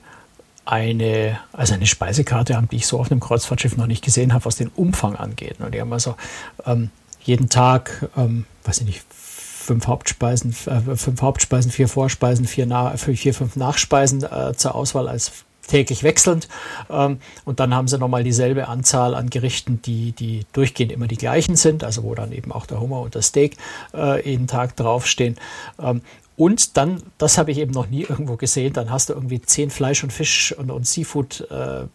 eine, 0.64 1.38
also 1.52 1.74
eine 1.74 1.86
Speisekarte 1.86 2.56
haben, 2.56 2.68
die 2.68 2.76
ich 2.76 2.86
so 2.86 2.98
auf 2.98 3.10
einem 3.10 3.20
Kreuzfahrtschiff 3.20 3.76
noch 3.76 3.86
nicht 3.86 4.04
gesehen 4.04 4.32
habe, 4.32 4.44
was 4.44 4.56
den 4.56 4.68
Umfang 4.68 5.16
angeht. 5.16 5.56
Und 5.60 5.74
die 5.74 5.80
haben 5.80 5.92
also 5.92 6.16
ähm, 6.64 6.90
jeden 7.22 7.48
Tag, 7.48 8.08
ähm, 8.16 8.46
weiß 8.64 8.80
ich 8.80 8.86
nicht, 8.86 9.04
fünf 9.10 9.86
Hauptspeisen, 9.86 10.54
äh, 10.66 10.96
fünf 10.96 11.22
Hauptspeisen, 11.22 11.70
vier 11.70 11.88
Vorspeisen, 11.88 12.46
vier, 12.46 12.66
Na 12.66 12.96
vier 12.96 13.34
fünf 13.34 13.56
Nachspeisen 13.56 14.22
äh, 14.22 14.54
zur 14.54 14.74
Auswahl 14.74 15.08
als 15.08 15.32
täglich 15.66 16.02
wechselnd. 16.02 16.48
Ähm, 16.90 17.18
und 17.44 17.60
dann 17.60 17.74
haben 17.74 17.88
sie 17.88 17.98
nochmal 17.98 18.24
dieselbe 18.24 18.68
Anzahl 18.68 19.14
an 19.14 19.30
Gerichten, 19.30 19.80
die, 19.82 20.12
die 20.12 20.46
durchgehend 20.52 20.92
immer 20.92 21.06
die 21.06 21.16
gleichen 21.16 21.56
sind, 21.56 21.84
also 21.84 22.02
wo 22.02 22.14
dann 22.14 22.32
eben 22.32 22.52
auch 22.52 22.66
der 22.66 22.80
Hummer 22.80 23.00
und 23.00 23.14
das 23.14 23.26
Steak 23.26 23.56
äh, 23.94 24.28
jeden 24.28 24.46
Tag 24.46 24.76
draufstehen. 24.76 25.36
Ähm, 25.80 26.02
und 26.36 26.76
dann, 26.76 27.02
das 27.18 27.38
habe 27.38 27.52
ich 27.52 27.58
eben 27.58 27.70
noch 27.70 27.88
nie 27.88 28.02
irgendwo 28.02 28.36
gesehen, 28.36 28.72
dann 28.72 28.90
hast 28.90 29.08
du 29.08 29.12
irgendwie 29.12 29.40
zehn 29.40 29.70
Fleisch 29.70 30.02
und 30.02 30.12
Fisch 30.12 30.52
und, 30.52 30.70
und 30.70 30.86
Seafood 30.86 31.48
äh, 31.50 31.86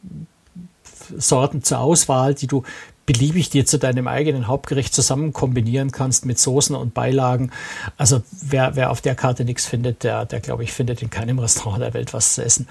Sorten 1.17 1.63
zur 1.63 1.79
Auswahl, 1.79 2.35
die 2.35 2.47
du 2.47 2.63
beliebig 3.09 3.49
dir 3.49 3.65
zu 3.65 3.79
deinem 3.79 4.07
eigenen 4.07 4.45
Hauptgericht 4.45 4.93
zusammen 4.93 5.33
kombinieren 5.33 5.91
kannst 5.91 6.27
mit 6.27 6.37
Soßen 6.37 6.75
und 6.75 6.93
Beilagen. 6.93 7.49
Also 7.97 8.21
wer, 8.39 8.75
wer 8.75 8.91
auf 8.91 9.01
der 9.01 9.15
Karte 9.15 9.45
nichts 9.45 9.65
findet, 9.65 10.03
der, 10.03 10.27
der 10.27 10.39
glaube 10.39 10.63
ich, 10.63 10.71
findet 10.71 11.01
in 11.01 11.09
keinem 11.09 11.39
Restaurant 11.39 11.81
der 11.81 11.95
Welt 11.95 12.13
was 12.13 12.35
zu 12.35 12.45
essen. 12.45 12.67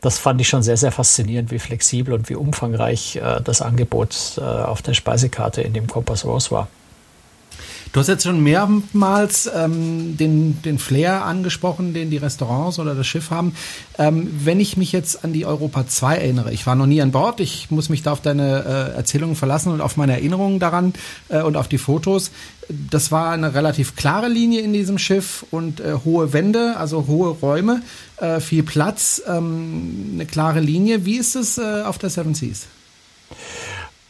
Das 0.00 0.16
fand 0.16 0.40
ich 0.40 0.48
schon 0.48 0.62
sehr, 0.62 0.78
sehr 0.78 0.92
faszinierend, 0.92 1.50
wie 1.50 1.58
flexibel 1.58 2.14
und 2.14 2.30
wie 2.30 2.36
umfangreich 2.36 3.16
äh, 3.16 3.42
das 3.44 3.60
Angebot 3.60 4.38
äh, 4.38 4.40
auf 4.40 4.80
der 4.80 4.94
Speisekarte 4.94 5.60
in 5.60 5.74
dem 5.74 5.86
Kompass 5.86 6.24
Rose 6.24 6.50
war. 6.52 6.68
Du 7.92 8.00
hast 8.00 8.08
jetzt 8.08 8.24
schon 8.24 8.42
mehrmals 8.42 9.50
ähm, 9.54 10.16
den, 10.16 10.62
den 10.62 10.78
Flair 10.78 11.26
angesprochen, 11.26 11.92
den 11.92 12.08
die 12.08 12.16
Restaurants 12.16 12.78
oder 12.78 12.94
das 12.94 13.06
Schiff 13.06 13.30
haben. 13.30 13.54
Ähm, 13.98 14.30
wenn 14.44 14.60
ich 14.60 14.78
mich 14.78 14.92
jetzt 14.92 15.24
an 15.24 15.34
die 15.34 15.44
Europa 15.44 15.86
2 15.86 16.16
erinnere, 16.16 16.54
ich 16.54 16.66
war 16.66 16.74
noch 16.74 16.86
nie 16.86 17.02
an 17.02 17.12
Bord, 17.12 17.40
ich 17.40 17.70
muss 17.70 17.90
mich 17.90 18.02
da 18.02 18.12
auf 18.12 18.22
deine 18.22 18.64
äh, 18.64 18.96
Erzählungen 18.96 19.36
verlassen 19.36 19.72
und 19.72 19.82
auf 19.82 19.98
meine 19.98 20.14
Erinnerungen 20.14 20.58
daran 20.58 20.94
äh, 21.28 21.42
und 21.42 21.58
auf 21.58 21.68
die 21.68 21.76
Fotos. 21.76 22.30
Das 22.68 23.12
war 23.12 23.30
eine 23.30 23.52
relativ 23.52 23.94
klare 23.94 24.28
Linie 24.28 24.62
in 24.62 24.72
diesem 24.72 24.96
Schiff 24.96 25.44
und 25.50 25.80
äh, 25.80 25.98
hohe 26.02 26.32
Wände, 26.32 26.78
also 26.78 27.06
hohe 27.06 27.28
Räume, 27.28 27.82
äh, 28.16 28.40
viel 28.40 28.62
Platz, 28.62 29.20
ähm, 29.28 30.12
eine 30.14 30.24
klare 30.24 30.60
Linie. 30.60 31.04
Wie 31.04 31.18
ist 31.18 31.36
es 31.36 31.58
äh, 31.58 31.82
auf 31.82 31.98
der 31.98 32.08
Seven 32.08 32.34
Seas? 32.34 32.68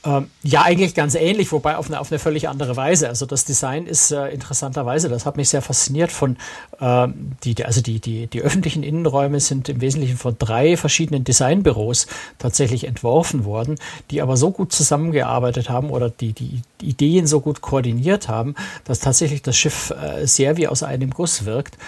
Ähm, 0.05 0.31
ja, 0.43 0.63
eigentlich 0.63 0.97
ganz 0.97 1.15
ähnlich, 1.15 1.53
wobei 1.53 1.77
auf 1.77 1.87
eine, 1.87 2.01
auf 2.01 2.11
eine 2.11 2.19
völlig 2.19 2.49
andere 2.49 2.77
Weise. 2.77 3.09
Also 3.09 3.25
das 3.25 3.45
Design 3.45 3.87
ist 3.87 4.11
äh, 4.11 4.29
interessanterweise, 4.31 5.09
das 5.09 5.27
hat 5.27 5.37
mich 5.37 5.49
sehr 5.49 5.63
fasziniert 5.63 6.11
von 6.11 6.37
ähm, 6.81 7.33
die, 7.45 7.65
also 7.65 7.81
die, 7.83 8.01
die, 8.01 8.27
die 8.27 8.41
öffentlichen 8.41 8.83
Innenräume 8.83 9.39
sind 9.39 9.69
im 9.69 9.81
Wesentlichen 9.81 10.17
von 10.17 10.35
drei 10.37 10.77
verschiedenen 10.77 11.23
Designbüros 11.23 12.09
tatsächlich 12.39 12.85
entworfen 12.85 13.45
worden, 13.45 13.77
die 14.11 14.23
aber 14.23 14.37
so 14.37 14.51
gut 14.51 14.73
zusammengearbeitet 14.73 15.71
haben 15.71 15.91
oder 15.91 16.11
die, 16.11 16.33
die 16.33 16.63
Ideen 16.81 17.29
so 17.29 17.41
gut 17.41 17.61
koordiniert 17.61 18.29
haben, 18.29 18.57
dass 18.85 18.99
tatsächlich 18.99 19.43
das 19.43 19.57
Schiff 19.57 19.91
äh, 19.91 20.27
sehr 20.27 20.57
wie 20.57 20.67
aus 20.67 20.83
einem 20.83 21.11
Guss 21.11 21.45
wirkt. 21.45 21.79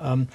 Ähm, 0.00 0.28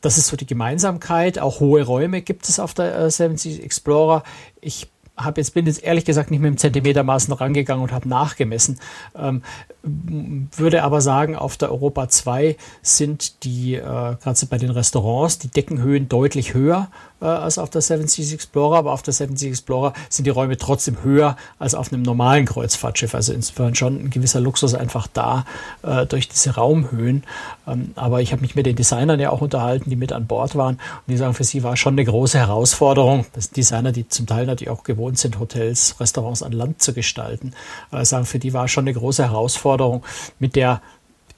das 0.00 0.16
ist 0.16 0.28
so 0.28 0.36
die 0.36 0.46
Gemeinsamkeit. 0.46 1.38
Auch 1.38 1.60
hohe 1.60 1.82
Räume 1.82 2.22
gibt 2.22 2.48
es 2.48 2.58
auf 2.58 2.72
der 2.72 2.96
äh, 2.96 3.10
Seven 3.10 3.36
Seas 3.36 3.58
Explorer. 3.58 4.22
Ich 4.62 4.88
habe 5.24 5.40
jetzt 5.40 5.54
bin 5.54 5.66
jetzt 5.66 5.82
ehrlich 5.82 6.04
gesagt 6.04 6.30
nicht 6.30 6.40
mit 6.40 6.48
dem 6.48 6.56
Zentimetermaßen 6.56 7.32
rangegangen 7.32 7.82
und 7.82 7.92
habe 7.92 8.08
nachgemessen. 8.08 8.80
Ähm, 9.16 9.42
würde 9.82 10.82
aber 10.82 11.00
sagen, 11.00 11.36
auf 11.36 11.56
der 11.56 11.70
Europa 11.70 12.08
2 12.08 12.56
sind 12.82 13.44
die, 13.44 13.74
äh, 13.74 13.80
gerade 13.80 14.46
bei 14.48 14.58
den 14.58 14.70
Restaurants, 14.70 15.38
die 15.38 15.48
Deckenhöhen 15.48 16.08
deutlich 16.08 16.54
höher 16.54 16.88
äh, 17.20 17.24
als 17.24 17.58
auf 17.58 17.70
der 17.70 17.80
Seven 17.80 18.08
Seas 18.08 18.32
Explorer, 18.32 18.78
aber 18.78 18.92
auf 18.92 19.02
der 19.02 19.12
Seven 19.12 19.36
Seas 19.36 19.50
Explorer 19.50 19.92
sind 20.08 20.26
die 20.26 20.30
Räume 20.30 20.56
trotzdem 20.56 21.02
höher 21.02 21.36
als 21.58 21.74
auf 21.74 21.92
einem 21.92 22.02
normalen 22.02 22.46
Kreuzfahrtschiff. 22.46 23.14
Also 23.14 23.32
insofern 23.32 23.74
schon 23.74 24.04
ein 24.04 24.10
gewisser 24.10 24.40
Luxus 24.40 24.74
einfach 24.74 25.06
da 25.06 25.44
äh, 25.82 26.06
durch 26.06 26.28
diese 26.28 26.54
Raumhöhen. 26.54 27.24
Ähm, 27.66 27.92
aber 27.96 28.20
ich 28.20 28.32
habe 28.32 28.42
mich 28.42 28.54
mit 28.54 28.66
den 28.66 28.76
Designern 28.76 29.20
ja 29.20 29.30
auch 29.30 29.40
unterhalten, 29.40 29.90
die 29.90 29.96
mit 29.96 30.12
an 30.12 30.26
Bord 30.26 30.56
waren 30.56 30.76
und 30.76 31.08
die 31.08 31.16
sagen, 31.16 31.34
für 31.34 31.44
sie 31.44 31.62
war 31.62 31.76
schon 31.76 31.94
eine 31.94 32.04
große 32.04 32.38
Herausforderung. 32.38 33.26
Das 33.34 33.44
sind 33.44 33.56
Designer, 33.56 33.92
die 33.92 34.08
zum 34.08 34.26
Teil 34.26 34.46
natürlich 34.46 34.70
auch 34.70 34.84
gewohnt 34.84 35.18
sind, 35.18 35.38
Hotels, 35.38 35.96
Restaurants 36.00 36.42
an 36.42 36.52
Land 36.52 36.82
zu 36.82 36.92
gestalten, 36.92 37.52
äh, 37.92 38.04
sagen, 38.04 38.26
für 38.26 38.38
die 38.38 38.52
war 38.52 38.68
schon 38.68 38.84
eine 38.84 38.94
große 38.94 39.22
Herausforderung, 39.22 40.04
mit 40.38 40.56
der 40.56 40.80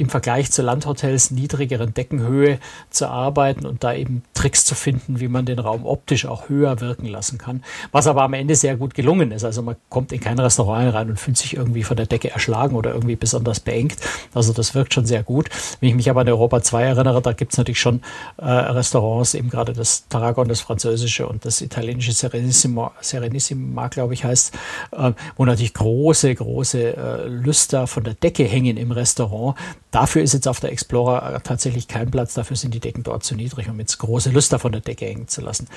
im 0.03 0.09
Vergleich 0.09 0.51
zu 0.51 0.63
Landhotels 0.63 1.31
niedrigeren 1.31 1.95
Deckenhöhe 1.95 2.59
zu 2.91 3.07
arbeiten 3.07 3.65
und 3.65 3.85
da 3.85 3.95
eben 3.95 4.25
Tricks 4.35 4.65
zu 4.65 4.75
finden, 4.75 5.21
wie 5.21 5.29
man 5.29 5.47
den 5.47 5.61
Raum 5.61 5.87
optisch 5.87 6.27
auch 6.27 6.49
höher 6.49 6.81
wirken 6.81 7.07
lassen 7.07 7.39
kann. 7.39 7.63
Was 7.93 8.09
aber 8.09 8.23
am 8.23 8.33
Ende 8.35 8.57
sehr 8.57 8.77
gut 8.77 8.95
gelungen 8.95 9.31
ist. 9.31 9.45
Also 9.45 9.63
man 9.63 9.77
kommt 9.91 10.11
in 10.11 10.19
kein 10.19 10.41
Restaurant 10.41 10.93
rein 10.93 11.09
und 11.09 11.21
fühlt 11.21 11.37
sich 11.37 11.57
irgendwie 11.57 11.85
von 11.85 11.97
der 11.97 12.07
Decke 12.07 12.33
erschlagen 12.33 12.75
oder 12.75 12.93
irgendwie 12.93 13.15
besonders 13.15 13.61
beengt. 13.61 13.95
Also 14.35 14.53
das 14.53 14.75
wirkt 14.75 14.93
schon 14.93 15.07
sehr 15.07 15.23
gut. 15.23 15.49
Wenn 15.79 15.91
ich 15.91 15.95
mich 15.95 16.11
aber 16.11 16.23
an 16.23 16.29
Europa 16.29 16.61
2 16.61 16.83
erinnere, 16.83 17.23
da 17.23 17.33
gibt 17.33 17.53
es 17.53 17.59
natürlich 17.59 17.81
schon 17.81 18.01
äh, 18.39 18.45
Restaurants, 18.45 19.35
eben 19.35 19.51
gerade 19.51 19.73
das 19.73 20.09
Tarragon, 20.09 20.49
das 20.49 20.61
französische 20.61 21.29
und 21.29 21.45
das 21.45 21.61
italienische 21.61 22.11
Serenissimo, 22.11 22.91
Serenissima, 23.01 23.87
glaube 23.87 24.15
ich, 24.15 24.25
heißt, 24.25 24.53
äh, 24.97 25.13
wo 25.37 25.45
natürlich 25.45 25.75
große, 25.75 26.35
große 26.35 26.97
äh, 26.97 27.29
Lüster 27.29 27.87
von 27.87 28.03
der 28.03 28.15
Decke 28.15 28.43
hängen 28.43 28.77
im 28.77 28.91
Restaurant 28.91 29.57
Dafür 29.93 30.23
ist 30.23 30.33
jetzt 30.33 30.49
auf 30.49 30.59
der 30.59 30.73
Explorer 30.73 31.41
tatsächlich 31.45 31.87
kein 31.87 32.11
Platz, 32.11 32.35
dafür 32.35 32.57
sind 32.57 32.75
die 32.75 32.81
Decken 32.81 33.05
dort 33.05 33.23
zu 33.23 33.37
niedrig, 33.37 33.69
um 33.69 33.79
jetzt 33.79 33.99
große 33.99 34.31
Lüster 34.31 34.59
von 34.59 34.73
der 34.73 34.81
Decke 34.81 35.07
hängen 35.07 35.29
zu 35.29 35.41
lassen. 35.43 35.69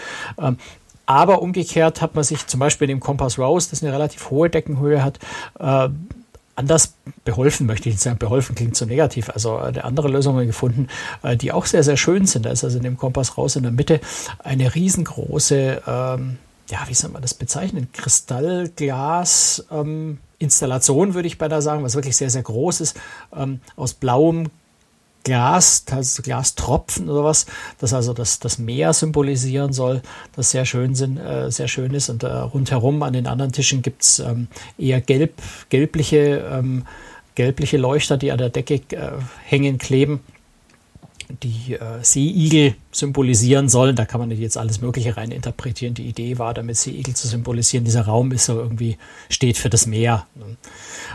Ähm, 0.42 0.58
aber 1.06 1.42
umgekehrt 1.42 2.02
hat 2.02 2.16
man 2.16 2.24
sich 2.24 2.48
zum 2.48 2.60
Beispiel 2.60 2.90
in 2.90 2.98
dem 2.98 3.00
Compass 3.00 3.38
Rose, 3.38 3.70
das 3.70 3.84
eine 3.84 3.94
relativ 3.94 4.32
hohe 4.32 4.50
Deckenhöhe 4.50 5.04
hat, 5.04 5.20
äh, 5.60 5.90
anders 6.56 6.94
beholfen, 7.26 7.68
möchte 7.68 7.90
ich 7.90 7.96
nicht 7.96 8.02
sagen, 8.02 8.18
beholfen 8.18 8.56
klingt 8.56 8.76
so 8.76 8.86
negativ, 8.86 9.30
also 9.30 9.58
eine 9.58 9.84
andere 9.84 10.08
Lösungen 10.08 10.48
gefunden, 10.48 10.88
äh, 11.22 11.36
die 11.36 11.52
auch 11.52 11.66
sehr, 11.66 11.84
sehr 11.84 11.98
schön 11.98 12.26
sind. 12.26 12.46
Da 12.46 12.52
ist 12.52 12.64
also 12.64 12.78
in 12.78 12.84
dem 12.84 12.98
Kompass 12.98 13.38
raus 13.38 13.56
in 13.56 13.64
der 13.64 13.72
Mitte 13.72 14.00
eine 14.40 14.74
riesengroße, 14.74 15.84
ähm, 15.86 16.38
ja, 16.70 16.80
wie 16.88 16.94
soll 16.94 17.12
man 17.12 17.22
das 17.22 17.34
bezeichnen, 17.34 17.90
Kristallglas, 17.92 19.66
ähm, 19.70 20.20
Installation, 20.40 21.14
würde 21.14 21.28
ich 21.28 21.38
beinahe 21.38 21.62
sagen, 21.62 21.84
was 21.84 21.96
wirklich 21.96 22.18
sehr, 22.18 22.30
sehr 22.30 22.44
groß 22.44 22.82
ist, 22.82 22.98
ähm, 23.36 23.60
aus 23.76 23.94
blauem 23.94 24.50
Glas, 25.24 25.86
also 25.90 26.22
Glastropfen 26.22 27.10
oder 27.10 27.24
was, 27.24 27.48
das 27.80 27.94
also 27.94 28.14
das, 28.14 28.40
das 28.40 28.60
Meer 28.60 28.94
symbolisieren 28.94 29.74
soll, 29.74 30.04
das 30.36 30.52
sehr 30.52 30.66
schön, 30.66 30.94
sind, 30.94 31.18
äh, 31.18 31.50
sehr 31.50 31.68
schön 31.68 31.96
ist. 31.96 32.10
Und 32.10 32.22
äh, 32.22 32.28
rundherum 32.28 33.02
an 33.02 33.14
den 33.14 33.26
anderen 33.26 33.52
Tischen 33.52 33.82
gibt's 33.82 34.20
ähm, 34.20 34.48
eher 34.78 35.02
gelb, 35.02 35.42
gelbliche 35.70 36.48
ähm, 36.52 36.86
gelbliche 37.36 37.78
Leuchter, 37.78 38.18
die 38.18 38.32
an 38.32 38.38
der 38.38 38.50
Decke 38.50 38.76
äh, 38.96 39.12
hängen, 39.44 39.78
kleben 39.78 40.22
die 41.44 41.74
äh, 41.74 42.04
Seeigel 42.04 42.76
symbolisieren 42.92 43.70
sollen. 43.70 43.96
Da 43.96 44.06
kann 44.06 44.20
man 44.20 44.32
jetzt 44.32 44.58
alles 44.58 44.82
Mögliche 44.82 45.18
rein 45.18 45.32
interpretieren. 45.32 45.94
Die 45.94 46.08
Idee 46.08 46.38
war, 46.38 46.54
damit 46.54 46.78
Seeigel 46.78 47.16
zu 47.16 47.28
symbolisieren, 47.28 47.86
dieser 47.86 48.04
Raum 48.04 48.32
ist 48.32 48.46
so 48.46 48.60
irgendwie, 48.60 48.98
steht 49.30 49.58
für 49.58 49.70
das 49.70 49.86
Meer. 49.86 50.26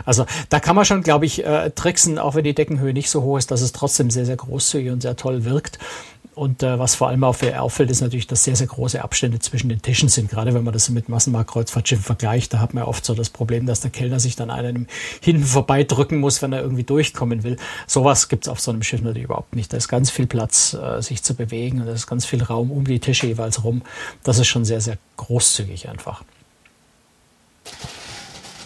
Also 0.05 0.25
da 0.49 0.59
kann 0.59 0.75
man 0.75 0.85
schon, 0.85 1.03
glaube 1.03 1.25
ich, 1.25 1.45
äh, 1.45 1.71
tricksen, 1.71 2.19
auch 2.19 2.35
wenn 2.35 2.43
die 2.43 2.55
Deckenhöhe 2.55 2.93
nicht 2.93 3.09
so 3.09 3.21
hoch 3.23 3.37
ist, 3.37 3.51
dass 3.51 3.61
es 3.61 3.71
trotzdem 3.71 4.09
sehr, 4.09 4.25
sehr 4.25 4.37
großzügig 4.37 4.91
und 4.91 5.01
sehr 5.01 5.15
toll 5.15 5.45
wirkt. 5.45 5.79
Und 6.33 6.63
äh, 6.63 6.79
was 6.79 6.95
vor 6.95 7.09
allem 7.09 7.23
auffällt, 7.25 7.91
ist 7.91 7.99
natürlich, 7.99 8.25
dass 8.25 8.45
sehr, 8.45 8.55
sehr 8.55 8.67
große 8.67 9.03
Abstände 9.03 9.39
zwischen 9.39 9.67
den 9.67 9.81
Tischen 9.81 10.07
sind. 10.07 10.29
Gerade 10.29 10.53
wenn 10.53 10.63
man 10.63 10.71
das 10.73 10.89
mit 10.89 11.09
Massenmarktkreuzfahrtschiffen 11.09 12.05
vergleicht, 12.05 12.53
da 12.53 12.59
hat 12.59 12.73
man 12.73 12.83
ja 12.83 12.87
oft 12.87 13.03
so 13.03 13.13
das 13.13 13.29
Problem, 13.29 13.65
dass 13.65 13.81
der 13.81 13.91
Kellner 13.91 14.19
sich 14.19 14.37
dann 14.37 14.49
einem 14.49 14.87
hinten 15.19 15.43
vorbeidrücken 15.43 16.19
muss, 16.19 16.41
wenn 16.41 16.53
er 16.53 16.61
irgendwie 16.61 16.83
durchkommen 16.83 17.43
will. 17.43 17.57
Sowas 17.85 18.29
gibt's 18.29 18.47
auf 18.47 18.61
so 18.61 18.71
einem 18.71 18.81
Schiff 18.81 19.01
natürlich 19.01 19.25
überhaupt 19.25 19.57
nicht. 19.57 19.73
Da 19.73 19.77
ist 19.77 19.89
ganz 19.89 20.09
viel 20.09 20.25
Platz, 20.25 20.73
äh, 20.73 21.01
sich 21.01 21.21
zu 21.21 21.33
bewegen 21.33 21.81
und 21.81 21.87
da 21.87 21.93
ist 21.93 22.07
ganz 22.07 22.25
viel 22.25 22.41
Raum 22.41 22.71
um 22.71 22.85
die 22.85 22.99
Tische 22.99 23.27
jeweils 23.27 23.65
rum. 23.65 23.81
Das 24.23 24.39
ist 24.39 24.47
schon 24.47 24.63
sehr, 24.63 24.79
sehr 24.79 24.97
großzügig 25.17 25.89
einfach. 25.89 26.23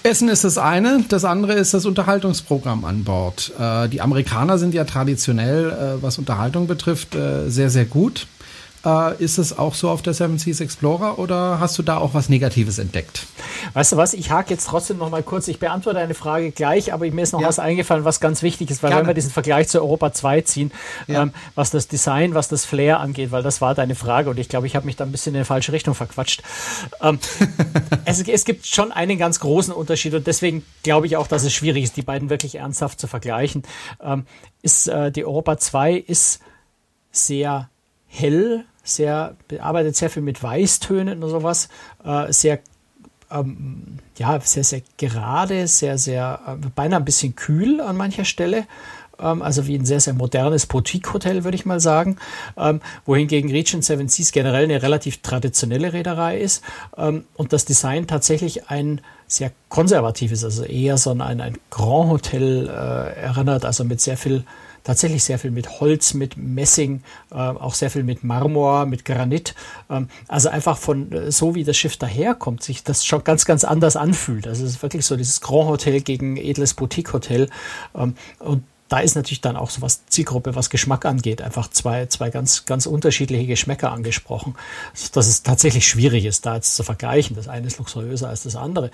Essen 0.06 0.30
ist 0.30 0.44
das 0.44 0.60
eine, 0.60 1.04
das 1.10 1.26
andere 1.26 1.54
ist 1.54 1.74
das 1.74 1.88
Unterhaltungsprogramm 1.88 2.86
an 2.86 3.04
Bord. 3.04 3.52
Äh, 3.60 3.90
die 3.90 4.02
Amerikaner 4.02 4.60
sind 4.60 4.76
ja 4.76 4.84
traditionell, 4.84 5.72
äh, 5.72 6.04
was 6.04 6.20
Unterhaltung 6.20 6.68
betrifft, 6.68 7.16
äh, 7.16 7.50
sehr, 7.50 7.72
sehr 7.72 7.86
gut. 7.86 8.28
Äh, 8.86 9.24
ist 9.24 9.38
es 9.40 9.58
auch 9.58 9.74
so 9.74 9.90
auf 9.90 10.02
der 10.02 10.14
Seven 10.14 10.38
Seas 10.38 10.60
Explorer 10.60 11.18
oder 11.18 11.60
hast 11.60 11.78
du 11.78 11.84
da 11.84 11.98
auch 11.98 12.14
was 12.14 12.30
Negatives 12.30 12.78
entdeckt? 12.78 13.26
Weißt 13.74 13.94
du 13.94 13.98
was, 13.98 14.14
ich 14.14 14.30
hake 14.30 14.52
jetzt 14.52 14.68
trotzdem 14.68 14.98
noch 14.98 15.10
mal 15.10 15.24
kurz, 15.24 15.48
ich 15.48 15.60
beantworte 15.60 16.00
eine 16.00 16.14
Frage 16.14 16.52
gleich, 16.52 16.94
aber 16.94 17.10
mir 17.10 17.24
ist 17.24 17.34
noch 17.34 17.42
ja. 17.42 17.48
was 17.48 17.58
eingefallen, 17.58 18.06
was 18.06 18.20
ganz 18.20 18.44
wichtig 18.44 18.70
ist, 18.70 18.84
weil 18.84 18.92
Gerne. 18.92 19.02
wenn 19.02 19.08
wir 19.08 19.14
diesen 19.16 19.32
Vergleich 19.32 19.68
zu 19.68 19.80
Europa 19.80 20.14
2 20.14 20.42
ziehen, 20.42 20.72
ja. 21.08 21.24
ähm, 21.24 21.34
was 21.56 21.72
das 21.72 21.88
Design, 21.88 22.36
was 22.36 22.48
das 22.48 22.66
Flair 22.66 23.00
angeht, 23.00 23.32
weil 23.32 23.42
das 23.42 23.60
war 23.60 23.74
deine 23.74 23.96
Frage 23.96 24.30
und 24.30 24.38
ich 24.38 24.50
glaube, 24.50 24.68
ich 24.68 24.76
habe 24.76 24.86
mich 24.86 24.96
da 24.96 25.04
ein 25.04 25.12
bisschen 25.12 25.34
in 25.34 25.42
die 25.42 25.46
falsche 25.46 25.72
Richtung 25.72 25.96
verquatscht. 25.96 26.44
Ähm, 27.02 27.20
es, 28.06 28.22
es 28.22 28.46
gibt 28.46 28.68
schon 28.68 28.92
einen 28.92 29.18
ganz 29.18 29.40
großen 29.40 29.74
Unterschied 29.74 30.14
und 30.14 30.28
deswegen 30.28 30.64
glaube 30.84 31.08
ich 31.08 31.18
auch, 31.18 31.28
dass 31.28 31.44
es 31.44 31.54
schwierig 31.54 31.84
ist, 31.84 31.98
die 31.98 32.04
beiden 32.04 32.30
wirklich 32.30 32.56
ernsthaft 32.56 33.00
zu 33.00 33.08
vergleichen. 33.08 33.64
Ähm, 34.02 34.26
ist 34.62 34.88
äh, 34.88 35.12
die 35.12 35.26
Europa 35.26 35.58
2 35.58 35.96
ist 35.96 36.40
sehr 37.12 37.70
hell, 38.08 38.66
sehr, 38.86 39.36
arbeitet 39.60 39.98
sehr 39.98 40.10
viel 40.10 40.24
mit 40.24 40.42
Weißtönen 40.42 41.22
und 41.22 41.30
sowas, 41.30 41.68
äh, 42.06 42.32
sehr 42.32 42.60
ähm, 43.32 43.98
ja, 44.18 44.40
sehr, 44.40 44.64
sehr 44.64 44.82
gerade, 44.98 45.68
sehr, 45.68 45.98
sehr, 45.98 46.40
äh, 46.48 46.68
beinahe 46.76 47.00
ein 47.00 47.06
bisschen 47.06 47.36
kühl 47.36 47.82
an 47.82 47.98
mancher 47.98 48.24
Stelle. 48.26 48.66
Ähm, 49.20 49.42
also 49.42 49.68
wie 49.68 49.76
ein 49.78 49.86
sehr, 49.86 50.00
sehr 50.00 50.14
modernes 50.14 50.66
Boutique-Hotel, 50.66 51.44
würde 51.44 51.56
ich 51.56 51.66
mal 51.66 51.80
sagen. 51.80 52.18
Ähm, 52.58 52.82
wohingegen 53.06 53.50
Regent 53.52 53.84
Seven 53.84 54.08
Seas 54.08 54.32
generell 54.32 54.66
eine 54.66 54.82
relativ 54.82 55.22
traditionelle 55.22 55.94
Reederei 55.94 56.40
ist 56.40 56.64
ähm, 56.98 57.26
und 57.36 57.54
das 57.54 57.66
Design 57.66 58.08
tatsächlich 58.08 58.70
ein 58.70 59.02
sehr 59.28 59.52
konservatives, 59.70 60.44
also 60.44 60.64
eher 60.64 60.98
so 60.98 61.12
ein, 61.12 61.22
ein 61.22 61.58
Grand 61.72 62.10
Hotel 62.12 62.68
äh, 62.68 63.22
erinnert, 63.22 63.66
also 63.66 63.84
mit 63.84 64.02
sehr 64.02 64.18
viel 64.18 64.44
tatsächlich 64.86 65.26
sehr 65.26 65.38
viel 65.38 65.52
mit 65.52 65.82
Holz, 65.82 66.14
mit 66.14 66.38
Messing, 66.38 67.04
äh, 67.32 67.36
auch 67.36 67.74
sehr 67.74 67.92
viel 67.92 68.04
mit 68.04 68.24
Marmor, 68.24 68.86
mit 68.86 69.04
Granit. 69.04 69.54
Ähm, 69.90 70.08
also 70.30 70.48
einfach 70.48 70.78
von 70.78 71.12
äh, 71.12 71.32
so 71.32 71.56
wie 71.56 71.66
das 71.66 71.76
Schiff 71.76 71.98
daherkommt, 71.98 72.64
sich 72.64 72.84
das 72.84 73.06
schon 73.06 73.26
ganz, 73.26 73.44
ganz 73.44 73.66
anders 73.66 73.98
anfühlt. 73.98 74.48
Also 74.48 74.64
es 74.64 74.72
ist 74.72 74.82
wirklich 74.84 75.06
so 75.06 75.18
dieses 75.18 75.42
Grand 75.42 75.68
Hotel 75.68 76.00
gegen 76.00 76.38
edles 76.38 76.74
Boutique 76.74 77.12
Hotel. 77.12 77.50
Ähm, 77.94 78.16
und 78.40 78.64
da 78.88 79.00
ist 79.00 79.16
natürlich 79.16 79.42
dann 79.42 79.58
auch 79.58 79.72
so 79.72 79.82
was 79.82 80.06
Zielgruppe, 80.06 80.56
was 80.56 80.70
Geschmack 80.70 81.06
angeht, 81.06 81.42
einfach 81.42 81.70
zwei, 81.72 82.06
zwei 82.06 82.30
ganz, 82.30 82.66
ganz 82.66 82.86
unterschiedliche 82.86 83.48
Geschmäcker 83.48 83.92
angesprochen, 83.92 84.56
dass 85.14 85.28
es 85.28 85.42
tatsächlich 85.42 85.88
schwierig 85.88 86.26
ist, 86.26 86.46
da 86.46 86.56
jetzt 86.56 86.76
zu 86.76 86.84
vergleichen. 86.84 87.36
Das 87.36 87.48
eine 87.48 87.66
ist 87.66 87.80
luxuriöser 87.80 88.30
als 88.30 88.44
das 88.44 88.56
andere. 88.56 88.92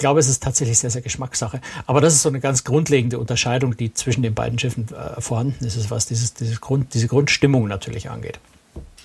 ich 0.00 0.02
glaube, 0.02 0.20
es 0.20 0.28
ist 0.28 0.42
tatsächlich 0.42 0.78
sehr, 0.78 0.90
sehr 0.90 1.02
Geschmackssache. 1.02 1.60
Aber 1.86 2.00
das 2.00 2.14
ist 2.14 2.22
so 2.22 2.28
eine 2.28 2.40
ganz 2.40 2.64
grundlegende 2.64 3.18
Unterscheidung, 3.18 3.76
die 3.76 3.92
zwischen 3.92 4.22
den 4.22 4.34
beiden 4.34 4.58
Schiffen 4.58 4.88
äh, 4.88 5.20
vorhanden 5.20 5.64
ist, 5.64 5.90
was 5.90 6.06
dieses, 6.06 6.34
dieses 6.34 6.60
Grund, 6.60 6.94
diese 6.94 7.06
Grundstimmung 7.06 7.68
natürlich 7.68 8.10
angeht. 8.10 8.40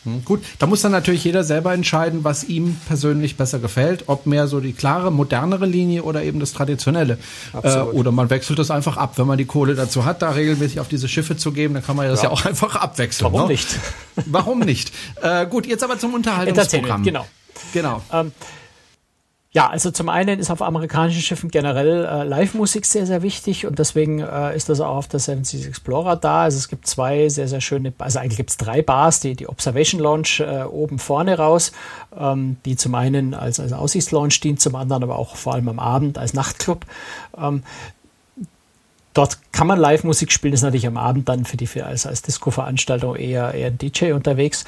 Hm, 0.05 0.23
gut, 0.23 0.43
da 0.59 0.67
muss 0.67 0.81
dann 0.81 0.91
natürlich 0.91 1.23
jeder 1.23 1.43
selber 1.43 1.73
entscheiden, 1.73 2.23
was 2.23 2.43
ihm 2.43 2.77
persönlich 2.87 3.37
besser 3.37 3.59
gefällt, 3.59 4.05
ob 4.07 4.25
mehr 4.25 4.47
so 4.47 4.59
die 4.59 4.71
klare, 4.71 5.11
modernere 5.11 5.65
Linie 5.65 6.03
oder 6.03 6.23
eben 6.23 6.39
das 6.39 6.53
traditionelle. 6.53 7.17
Äh, 7.61 7.79
oder 7.79 8.11
man 8.11 8.29
wechselt 8.29 8.59
das 8.59 8.71
einfach 8.71 8.97
ab, 8.97 9.17
wenn 9.17 9.27
man 9.27 9.37
die 9.37 9.45
Kohle 9.45 9.75
dazu 9.75 10.05
hat, 10.05 10.21
da 10.21 10.29
regelmäßig 10.29 10.79
auf 10.79 10.87
diese 10.87 11.07
Schiffe 11.07 11.35
zu 11.35 11.51
geben, 11.51 11.73
dann 11.73 11.83
kann 11.83 11.95
man 11.95 12.07
das 12.07 12.21
ja, 12.21 12.29
ja 12.29 12.31
auch 12.31 12.45
einfach 12.45 12.75
abwechseln. 12.75 13.33
Warum 13.33 13.47
ne? 13.47 13.53
nicht? 13.53 13.79
Warum 14.27 14.59
nicht? 14.59 14.93
Äh, 15.21 15.47
gut, 15.47 15.65
jetzt 15.65 15.83
aber 15.83 15.99
zum 15.99 16.13
Unterhaltungsprogramm. 16.13 17.03
Genau. 17.03 17.25
Genau. 17.73 18.01
Ähm, 18.13 18.31
ja, 19.55 19.69
also 19.69 19.89
zum 19.89 20.09
einen 20.09 20.39
ist 20.39 20.51
auf 20.51 20.61
amerikanischen 20.61 21.21
Schiffen 21.21 21.49
generell 21.49 22.03
äh, 22.03 22.23
Live-Musik 22.25 22.85
sehr, 22.85 23.05
sehr 23.05 23.21
wichtig 23.21 23.65
und 23.65 23.79
deswegen 23.79 24.19
äh, 24.19 24.53
ist 24.53 24.67
das 24.67 24.81
auch 24.81 24.97
auf 24.97 25.07
der 25.07 25.21
Seven 25.21 25.45
Seas 25.45 25.65
Explorer 25.65 26.17
da. 26.17 26.41
Also 26.41 26.57
es 26.57 26.67
gibt 26.67 26.85
zwei 26.85 27.29
sehr, 27.29 27.47
sehr 27.47 27.61
schöne, 27.61 27.93
also 27.99 28.19
eigentlich 28.19 28.35
gibt 28.35 28.49
es 28.49 28.57
drei 28.57 28.81
Bars, 28.81 29.21
die, 29.21 29.33
die 29.33 29.47
Observation 29.47 30.01
Lounge 30.01 30.39
äh, 30.41 30.63
oben 30.63 30.99
vorne 30.99 31.37
raus, 31.37 31.71
ähm, 32.19 32.57
die 32.65 32.75
zum 32.75 32.95
einen 32.95 33.33
als, 33.33 33.61
als 33.61 33.71
Aussichtslounge 33.71 34.27
dient, 34.43 34.59
zum 34.59 34.75
anderen 34.75 35.03
aber 35.03 35.17
auch 35.17 35.37
vor 35.37 35.53
allem 35.53 35.69
am 35.69 35.79
Abend 35.79 36.17
als 36.17 36.33
Nachtclub. 36.33 36.85
Ähm, 37.37 37.63
Dort 39.15 39.39
kann 39.53 39.65
man 39.65 39.79
Live-Musik 39.79 40.29
spielen, 40.29 40.53
ist 40.53 40.61
natürlich 40.61 40.87
am 40.87 40.97
Abend 40.97 41.29
dann 41.29 41.45
für 41.45 41.55
die 41.55 41.67
für 41.67 41.85
als, 41.85 42.05
als 42.05 42.21
Disco-Veranstaltung 42.21 43.15
eher, 43.15 43.53
eher 43.53 43.67
ein 43.67 43.77
DJ 43.77 44.11
unterwegs. 44.11 44.65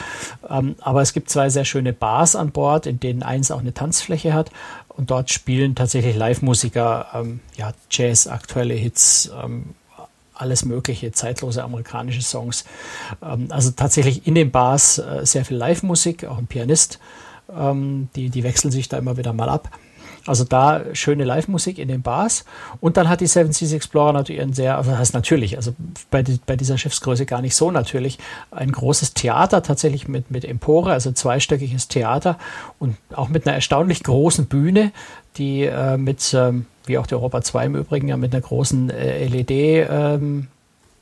Ähm, 0.50 0.78
aber 0.80 1.02
es 1.02 1.12
gibt 1.12 1.30
zwei 1.30 1.50
sehr 1.50 1.66
schöne 1.66 1.92
Bars 1.92 2.38
an 2.38 2.52
Bord, 2.52 2.86
in 2.88 2.98
denen 3.02 3.24
eins 3.24 3.52
auch 3.52 3.60
eine 3.60 3.74
Tanzfläche 3.74 4.34
hat. 4.34 4.50
Und 4.88 5.12
dort 5.12 5.32
spielen 5.32 5.76
tatsächlich 5.76 6.16
Live-Musiker 6.16 7.08
ähm, 7.14 7.42
ja, 7.58 7.74
Jazz, 7.92 8.28
aktuelle 8.28 8.74
Hits, 8.74 9.30
ähm, 9.44 9.76
alles 10.34 10.64
mögliche, 10.64 11.12
zeitlose 11.12 11.62
amerikanische 11.62 12.22
Songs. 12.22 12.64
Ähm, 13.22 13.48
also 13.50 13.72
tatsächlich 13.72 14.28
in 14.28 14.36
den 14.36 14.52
Bars 14.52 14.98
äh, 14.98 15.26
sehr 15.26 15.44
viel 15.44 15.58
Live-Musik, 15.58 16.24
auch 16.24 16.38
ein 16.38 16.48
Pianist. 16.48 17.00
Ähm, 17.54 18.08
die, 18.16 18.30
die 18.30 18.44
wechseln 18.44 18.72
sich 18.72 18.88
da 18.88 18.98
immer 18.98 19.18
wieder 19.18 19.34
mal 19.34 19.50
ab. 19.50 19.70
Also 20.28 20.44
da 20.44 20.84
schöne 20.94 21.24
Live-Musik 21.24 21.80
in 21.80 21.88
den 21.88 22.02
Bars. 22.02 22.46
Und 22.80 22.98
dann 22.98 23.10
hat 23.10 23.22
die 23.22 23.28
Seven 23.28 23.52
Seas 23.52 23.74
Explorer 23.74 24.14
natürlich 24.14 24.42
ein 24.42 24.54
sehr, 24.54 24.78
also 24.78 24.92
das 24.92 25.00
heißt 25.00 25.14
natürlich, 25.14 25.58
also 25.58 25.74
bei, 26.12 26.24
die, 26.24 26.40
bei 26.46 26.56
dieser 26.56 26.78
Schiffsgröße 26.78 27.26
gar 27.26 27.42
nicht 27.42 27.56
so 27.56 27.72
natürlich, 27.72 28.18
ein 28.52 28.72
großes 28.72 29.14
Theater 29.14 29.64
tatsächlich 29.64 30.08
mit, 30.08 30.32
mit 30.32 30.46
Empore, 30.46 30.92
also 30.92 31.12
zweistöckiges 31.12 31.88
Theater 31.88 32.38
und 32.80 32.98
auch 33.14 33.30
mit 33.30 33.48
einer 33.48 33.56
erstaunlich 33.56 34.04
großen 34.04 34.46
Bühne, 34.48 34.92
die 35.38 35.64
äh, 35.64 35.98
mit, 35.98 36.34
ähm, 36.34 36.66
wie 36.86 36.98
auch 36.98 37.08
die 37.08 37.16
Europa 37.16 37.42
2 37.42 37.66
im 37.66 37.76
Übrigen, 37.76 38.08
ja 38.08 38.18
mit 38.18 38.34
einer 38.34 38.42
großen 38.42 38.90
äh, 38.90 39.28
LED 39.28 39.52
ähm, 39.90 40.48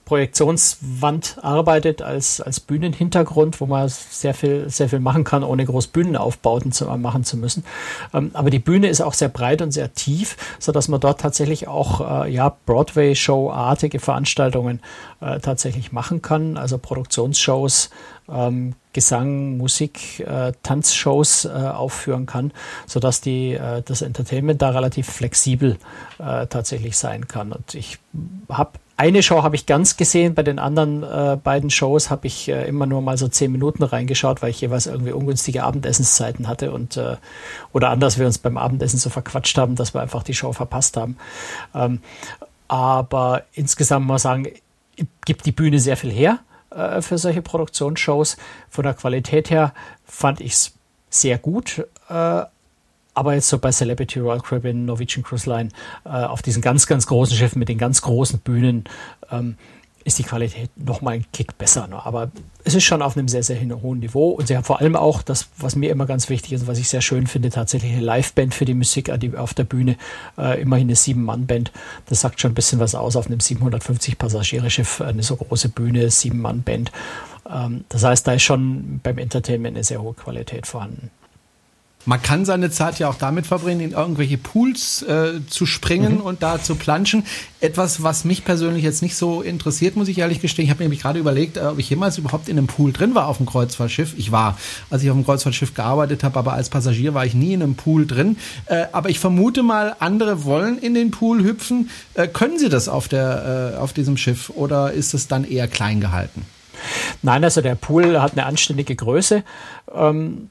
Projektionswand 0.05 1.39
arbeitet 1.41 2.03
als, 2.03 2.39
als 2.39 2.59
Bühnenhintergrund, 2.59 3.59
wo 3.59 3.65
man 3.65 3.89
sehr 3.89 4.35
viel, 4.35 4.69
sehr 4.69 4.87
viel 4.87 4.99
machen 4.99 5.23
kann, 5.23 5.43
ohne 5.43 5.65
groß 5.65 5.87
Bühnenaufbauten 5.87 6.71
zu, 6.71 6.85
machen 6.85 7.23
zu 7.23 7.37
müssen. 7.37 7.65
Ähm, 8.13 8.29
aber 8.33 8.51
die 8.51 8.59
Bühne 8.59 8.87
ist 8.87 9.01
auch 9.01 9.13
sehr 9.13 9.29
breit 9.29 9.63
und 9.63 9.71
sehr 9.71 9.93
tief, 9.93 10.37
so 10.59 10.71
dass 10.71 10.87
man 10.87 10.99
dort 10.99 11.21
tatsächlich 11.21 11.67
auch 11.67 12.25
äh, 12.25 12.31
ja, 12.31 12.55
Broadway-Show-artige 12.65 13.99
Veranstaltungen 13.99 14.79
äh, 15.21 15.39
tatsächlich 15.39 15.91
machen 15.91 16.21
kann, 16.21 16.57
also 16.57 16.77
Produktionsshows, 16.77 17.89
ähm, 18.29 18.75
Gesang, 18.93 19.57
Musik, 19.57 20.19
äh, 20.21 20.53
Tanzshows 20.63 21.45
äh, 21.45 21.49
aufführen 21.49 22.25
kann, 22.25 22.51
so 22.85 22.99
dass 22.99 23.21
die 23.21 23.53
äh, 23.53 23.81
das 23.83 24.01
Entertainment 24.01 24.61
da 24.61 24.69
relativ 24.69 25.07
flexibel 25.07 25.77
äh, 26.19 26.47
tatsächlich 26.47 26.95
sein 26.95 27.27
kann. 27.27 27.51
Und 27.51 27.75
ich 27.75 27.97
habe 28.49 28.71
eine 28.97 29.23
Show 29.23 29.43
habe 29.43 29.55
ich 29.55 29.65
ganz 29.65 29.97
gesehen, 29.97 30.35
bei 30.35 30.43
den 30.43 30.57
anderen 30.57 31.03
äh, 31.03 31.37
beiden 31.41 31.69
Shows 31.69 32.09
habe 32.09 32.27
ich 32.27 32.47
äh, 32.47 32.67
immer 32.67 32.85
nur 32.85 33.01
mal 33.01 33.17
so 33.17 33.27
zehn 33.27 33.51
Minuten 33.51 33.83
reingeschaut, 33.83 34.41
weil 34.41 34.51
ich 34.51 34.61
jeweils 34.61 34.87
irgendwie 34.87 35.11
ungünstige 35.11 35.63
Abendessenszeiten 35.63 36.47
hatte 36.47 36.71
und 36.71 36.95
äh, 36.95 37.17
oder 37.73 37.89
anders 37.89 38.17
wir 38.17 38.25
uns 38.25 38.37
beim 38.37 38.57
Abendessen 38.57 38.97
so 38.97 39.09
verquatscht 39.09 39.57
haben, 39.57 39.75
dass 39.75 39.93
wir 39.93 40.01
einfach 40.01 40.23
die 40.23 40.33
Show 40.33 40.53
verpasst 40.53 40.95
haben. 40.95 41.17
Ähm, 41.73 41.99
aber 42.67 43.43
insgesamt 43.53 44.05
muss 44.05 44.23
man 44.23 44.43
sagen, 44.43 44.47
gibt 45.25 45.45
die 45.45 45.51
Bühne 45.51 45.79
sehr 45.79 45.97
viel 45.97 46.11
her 46.11 46.39
äh, 46.69 47.01
für 47.01 47.17
solche 47.17 47.41
Produktionsshows. 47.41 48.37
Von 48.69 48.83
der 48.83 48.93
Qualität 48.93 49.49
her 49.49 49.73
fand 50.05 50.39
ich 50.39 50.53
es 50.53 50.73
sehr 51.09 51.37
gut. 51.37 51.85
Äh, 52.09 52.43
aber 53.15 53.33
jetzt 53.33 53.49
so 53.49 53.57
bei 53.57 53.71
Celebrity 53.71 54.19
Royal 54.19 54.41
Caribbean, 54.41 54.85
Norwegian 54.85 55.23
Cruise 55.23 55.49
Line, 55.49 55.69
äh, 56.05 56.09
auf 56.09 56.41
diesen 56.41 56.61
ganz, 56.61 56.85
ganz 56.85 57.07
großen 57.07 57.35
Schiffen 57.35 57.59
mit 57.59 57.69
den 57.69 57.77
ganz 57.77 58.01
großen 58.01 58.39
Bühnen, 58.39 58.83
ähm, 59.31 59.57
ist 60.03 60.19
die 60.19 60.23
Qualität 60.23 60.69
noch 60.75 61.01
mal 61.01 61.15
ein 61.15 61.25
Kick 61.33 61.57
besser. 61.57 61.87
Ne? 61.87 62.05
Aber 62.05 62.29
es 62.63 62.75
ist 62.75 62.83
schon 62.83 63.01
auf 63.01 63.17
einem 63.17 63.27
sehr, 63.27 63.41
sehr 63.41 63.59
hohen 63.81 63.99
Niveau. 63.99 64.29
Und 64.29 64.47
sie 64.47 64.55
haben 64.55 64.63
vor 64.63 64.79
allem 64.79 64.95
auch 64.95 65.23
das, 65.23 65.47
was 65.57 65.75
mir 65.75 65.89
immer 65.89 66.05
ganz 66.05 66.29
wichtig 66.29 66.53
ist, 66.53 66.67
was 66.67 66.77
ich 66.77 66.87
sehr 66.89 67.01
schön 67.01 67.25
finde, 67.25 67.49
tatsächlich 67.49 67.91
eine 67.91 68.01
Liveband 68.01 68.53
für 68.53 68.65
die 68.65 68.75
Musik 68.75 69.09
auf 69.35 69.55
der 69.55 69.63
Bühne. 69.63 69.97
Äh, 70.37 70.61
immerhin 70.61 70.87
eine 70.87 70.95
Sieben-Mann-Band. 70.95 71.71
Das 72.05 72.21
sagt 72.21 72.39
schon 72.39 72.51
ein 72.51 72.55
bisschen 72.55 72.79
was 72.79 72.93
aus 72.93 73.15
auf 73.15 73.25
einem 73.25 73.39
750 73.39 74.19
Passagierschiff, 74.19 75.01
eine 75.01 75.23
so 75.23 75.37
große 75.37 75.69
Bühne, 75.69 76.11
Sieben-Mann-Band. 76.11 76.91
Ähm, 77.51 77.85
das 77.89 78.03
heißt, 78.03 78.27
da 78.27 78.33
ist 78.33 78.43
schon 78.43 78.99
beim 79.01 79.17
Entertainment 79.17 79.75
eine 79.75 79.83
sehr 79.83 80.03
hohe 80.03 80.13
Qualität 80.13 80.67
vorhanden. 80.67 81.09
Man 82.05 82.21
kann 82.21 82.45
seine 82.45 82.69
Zeit 82.69 82.99
ja 82.99 83.09
auch 83.09 83.15
damit 83.15 83.47
verbringen, 83.47 83.81
in 83.81 83.91
irgendwelche 83.91 84.37
Pools 84.37 85.01
äh, 85.03 85.45
zu 85.47 85.65
springen 85.65 86.15
mhm. 86.15 86.21
und 86.21 86.43
da 86.43 86.61
zu 86.61 86.75
planschen. 86.75 87.25
Etwas, 87.59 88.03
was 88.03 88.25
mich 88.25 88.45
persönlich 88.45 88.83
jetzt 88.83 89.01
nicht 89.01 89.15
so 89.15 89.41
interessiert, 89.41 89.95
muss 89.95 90.07
ich 90.07 90.19
ehrlich 90.19 90.39
gestehen. 90.39 90.65
Ich 90.65 90.71
habe 90.71 90.83
nämlich 90.83 91.01
gerade 91.01 91.19
überlegt, 91.19 91.57
äh, 91.57 91.61
ob 91.61 91.79
ich 91.79 91.89
jemals 91.89 92.17
überhaupt 92.17 92.47
in 92.47 92.57
einem 92.57 92.67
Pool 92.67 92.93
drin 92.93 93.15
war 93.15 93.27
auf 93.27 93.37
dem 93.37 93.47
Kreuzfahrtschiff. 93.47 94.13
Ich 94.17 94.31
war, 94.31 94.57
als 94.89 95.01
ich 95.01 95.09
auf 95.09 95.15
dem 95.15 95.25
Kreuzfahrtschiff 95.25 95.73
gearbeitet 95.73 96.23
habe, 96.23 96.37
aber 96.37 96.53
als 96.53 96.69
Passagier 96.69 97.13
war 97.15 97.25
ich 97.25 97.33
nie 97.33 97.53
in 97.53 97.63
einem 97.63 97.75
Pool 97.75 98.05
drin. 98.05 98.37
Äh, 98.67 98.85
aber 98.91 99.09
ich 99.09 99.19
vermute 99.19 99.63
mal, 99.63 99.95
andere 99.99 100.45
wollen 100.45 100.77
in 100.77 100.93
den 100.93 101.09
Pool 101.09 101.43
hüpfen. 101.43 101.89
Äh, 102.13 102.27
können 102.27 102.59
sie 102.59 102.69
das 102.69 102.87
auf, 102.87 103.07
der, 103.07 103.73
äh, 103.73 103.77
auf 103.79 103.93
diesem 103.93 104.17
Schiff 104.17 104.51
oder 104.51 104.91
ist 104.91 105.15
es 105.15 105.27
dann 105.27 105.43
eher 105.43 105.67
klein 105.67 106.01
gehalten? 106.01 106.45
Nein, 107.23 107.43
also 107.43 107.61
der 107.61 107.75
Pool 107.75 108.21
hat 108.21 108.33
eine 108.33 108.45
anständige 108.45 108.95
Größe. 108.95 109.43
Ähm, 109.93 110.49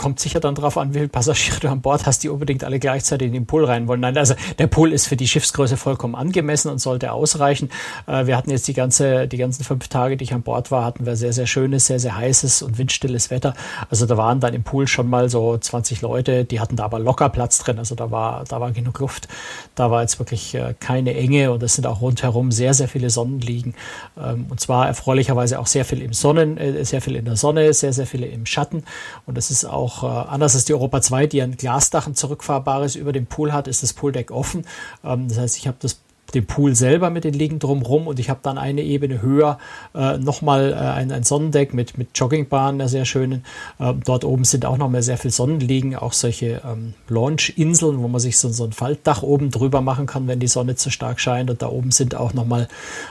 kommt 0.00 0.18
sicher 0.18 0.40
dann 0.40 0.54
darauf 0.54 0.78
an, 0.78 0.94
wie 0.94 1.00
viele 1.00 1.08
Passagiere 1.08 1.60
du 1.60 1.68
an 1.68 1.82
Bord 1.82 2.06
hast, 2.06 2.22
die 2.22 2.30
unbedingt 2.30 2.64
alle 2.64 2.78
gleichzeitig 2.78 3.26
in 3.26 3.34
den 3.34 3.44
Pool 3.44 3.66
rein 3.66 3.86
wollen. 3.86 4.00
Nein, 4.00 4.16
also 4.16 4.34
der 4.58 4.66
Pool 4.66 4.94
ist 4.94 5.06
für 5.06 5.16
die 5.16 5.28
Schiffsgröße 5.28 5.76
vollkommen 5.76 6.14
angemessen 6.14 6.70
und 6.70 6.78
sollte 6.78 7.12
ausreichen. 7.12 7.68
Äh, 8.06 8.24
wir 8.24 8.38
hatten 8.38 8.48
jetzt 8.48 8.66
die 8.66 8.72
ganze, 8.72 9.28
die 9.28 9.36
ganzen 9.36 9.62
fünf 9.62 9.88
Tage, 9.88 10.16
die 10.16 10.24
ich 10.24 10.32
an 10.32 10.40
Bord 10.40 10.70
war, 10.70 10.86
hatten 10.86 11.04
wir 11.04 11.16
sehr, 11.16 11.34
sehr 11.34 11.46
schönes, 11.46 11.86
sehr, 11.86 12.00
sehr 12.00 12.16
heißes 12.16 12.62
und 12.62 12.78
windstilles 12.78 13.30
Wetter. 13.30 13.52
Also 13.90 14.06
da 14.06 14.16
waren 14.16 14.40
dann 14.40 14.54
im 14.54 14.62
Pool 14.62 14.86
schon 14.86 15.06
mal 15.06 15.28
so 15.28 15.58
20 15.58 16.00
Leute, 16.00 16.46
die 16.46 16.60
hatten 16.60 16.76
da 16.76 16.84
aber 16.84 16.98
locker 16.98 17.28
Platz 17.28 17.58
drin. 17.58 17.78
Also 17.78 17.94
da 17.94 18.10
war, 18.10 18.44
da 18.48 18.58
war 18.58 18.72
genug 18.72 19.00
Luft. 19.00 19.28
Da 19.74 19.90
war 19.90 20.00
jetzt 20.00 20.18
wirklich 20.18 20.54
äh, 20.54 20.74
keine 20.80 21.14
Enge 21.14 21.52
und 21.52 21.62
es 21.62 21.74
sind 21.74 21.86
auch 21.86 22.00
rundherum 22.00 22.52
sehr, 22.52 22.72
sehr 22.72 22.88
viele 22.88 23.10
Sonnenliegen. 23.10 23.74
Ähm, 24.18 24.46
und 24.48 24.60
zwar 24.60 24.86
erfreulicherweise 24.86 25.58
auch 25.58 25.66
sehr 25.66 25.84
viel 25.84 26.00
im 26.00 26.14
Sonnen, 26.14 26.56
äh, 26.56 26.86
sehr 26.86 27.02
viel 27.02 27.16
in 27.16 27.26
der 27.26 27.36
Sonne, 27.36 27.74
sehr, 27.74 27.92
sehr 27.92 28.06
viele 28.06 28.26
im 28.28 28.46
Schatten. 28.46 28.84
Und 29.26 29.36
das 29.36 29.50
ist 29.50 29.66
auch 29.66 29.89
äh, 30.02 30.06
anders 30.06 30.54
als 30.54 30.64
die 30.64 30.74
Europa 30.74 31.00
2, 31.00 31.26
die 31.26 31.42
ein 31.42 31.56
Glasdach, 31.56 32.06
ein 32.06 32.14
zurückfahrbares 32.14 32.96
über 32.96 33.12
dem 33.12 33.26
Pool 33.26 33.52
hat, 33.52 33.68
ist 33.68 33.82
das 33.82 33.92
Pooldeck 33.92 34.30
offen. 34.30 34.64
Ähm, 35.04 35.28
das 35.28 35.38
heißt, 35.38 35.56
ich 35.56 35.66
habe 35.66 35.76
das 35.80 36.00
den 36.34 36.46
Pool 36.46 36.74
selber 36.74 37.10
mit 37.10 37.24
den 37.24 37.34
Liegen 37.34 37.58
drumherum 37.58 38.06
und 38.06 38.18
ich 38.18 38.30
habe 38.30 38.40
dann 38.42 38.58
eine 38.58 38.82
Ebene 38.82 39.22
höher 39.22 39.58
äh, 39.94 40.18
nochmal 40.18 40.72
äh, 40.72 40.76
ein, 40.76 41.12
ein 41.12 41.22
Sonnendeck 41.22 41.74
mit, 41.74 41.98
mit 41.98 42.10
Joggingbahn, 42.14 42.78
der 42.78 42.88
sehr 42.88 43.04
schönen. 43.04 43.44
Ähm, 43.78 44.00
dort 44.04 44.24
oben 44.24 44.44
sind 44.44 44.64
auch 44.64 44.78
noch 44.78 44.88
mal 44.88 45.02
sehr 45.02 45.18
viel 45.18 45.30
Sonnenliegen, 45.30 45.96
auch 45.96 46.12
solche 46.12 46.62
ähm, 46.64 46.94
Launch-Inseln, 47.08 48.00
wo 48.00 48.08
man 48.08 48.20
sich 48.20 48.38
so, 48.38 48.48
so 48.50 48.64
ein 48.64 48.72
Faltdach 48.72 49.22
oben 49.22 49.50
drüber 49.50 49.80
machen 49.80 50.06
kann, 50.06 50.28
wenn 50.28 50.40
die 50.40 50.46
Sonne 50.46 50.76
zu 50.76 50.90
stark 50.90 51.20
scheint. 51.20 51.50
Und 51.50 51.62
da 51.62 51.68
oben 51.68 51.90
sind 51.90 52.14
auch 52.14 52.34
nochmal 52.34 52.68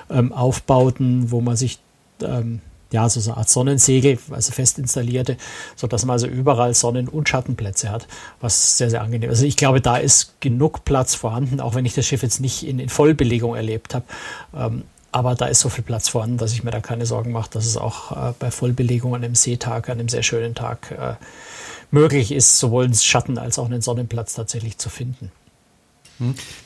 ähm, 0.10 0.32
Aufbauten, 0.32 1.32
wo 1.32 1.42
man 1.42 1.56
sich 1.56 1.80
ähm, 2.24 2.62
ja, 2.92 3.08
so 3.08 3.30
eine 3.30 3.38
Art 3.38 3.50
Sonnensegel, 3.50 4.18
also 4.32 4.52
fest 4.52 4.80
installierte, 4.80 5.38
so 5.76 5.88
dass 5.88 6.06
man 6.06 6.14
also 6.14 6.28
überall 6.28 6.74
Sonnen- 6.74 7.08
und 7.08 7.30
Schattenplätze 7.30 7.92
hat, 7.92 8.08
was 8.42 8.78
sehr, 8.78 8.90
sehr 8.90 9.02
angenehm 9.02 9.30
ist. 9.30 9.38
Also 9.38 9.46
ich 9.46 9.58
glaube, 9.58 9.82
da 9.82 9.98
ist 9.98 10.40
genug 10.40 10.86
Platz 10.86 11.16
vorhanden, 11.16 11.60
auch 11.60 11.76
wenn 11.76 11.86
ich 11.86 11.94
das 11.94 12.06
Schiff 12.06 12.24
jetzt 12.24 12.40
nicht 12.40 12.66
in, 12.66 12.80
in 12.80 12.90
Vollbelegung 12.90 13.56
erlebt 13.56 13.94
habe. 13.94 14.06
Ähm, 14.56 14.84
aber 15.12 15.36
da 15.36 15.46
ist 15.46 15.60
so 15.60 15.70
viel 15.70 15.84
Platz 15.84 16.10
vorhanden, 16.10 16.38
dass 16.38 16.54
ich 16.54 16.64
mir 16.64 16.72
da 16.72 16.82
keine 16.82 17.06
Sorgen 17.06 17.32
mache, 17.32 17.50
dass 17.52 17.66
es 17.66 17.78
auch 17.78 18.12
äh, 18.12 18.34
bei 18.38 18.52
Vollbelegung 18.52 19.16
an 19.16 19.24
einem 19.24 19.36
Seetag, 19.36 19.90
an 19.90 20.00
einem 20.00 20.10
sehr 20.10 20.24
schönen 20.24 20.54
Tag 20.54 20.92
äh, 20.92 21.16
möglich 21.92 22.32
ist, 22.32 22.60
sowohl 22.60 22.86
einen 22.86 22.94
Schatten 22.94 23.38
als 23.38 23.58
auch 23.58 23.66
einen 23.66 23.82
Sonnenplatz 23.82 24.34
tatsächlich 24.36 24.78
zu 24.78 24.90
finden. 24.90 25.32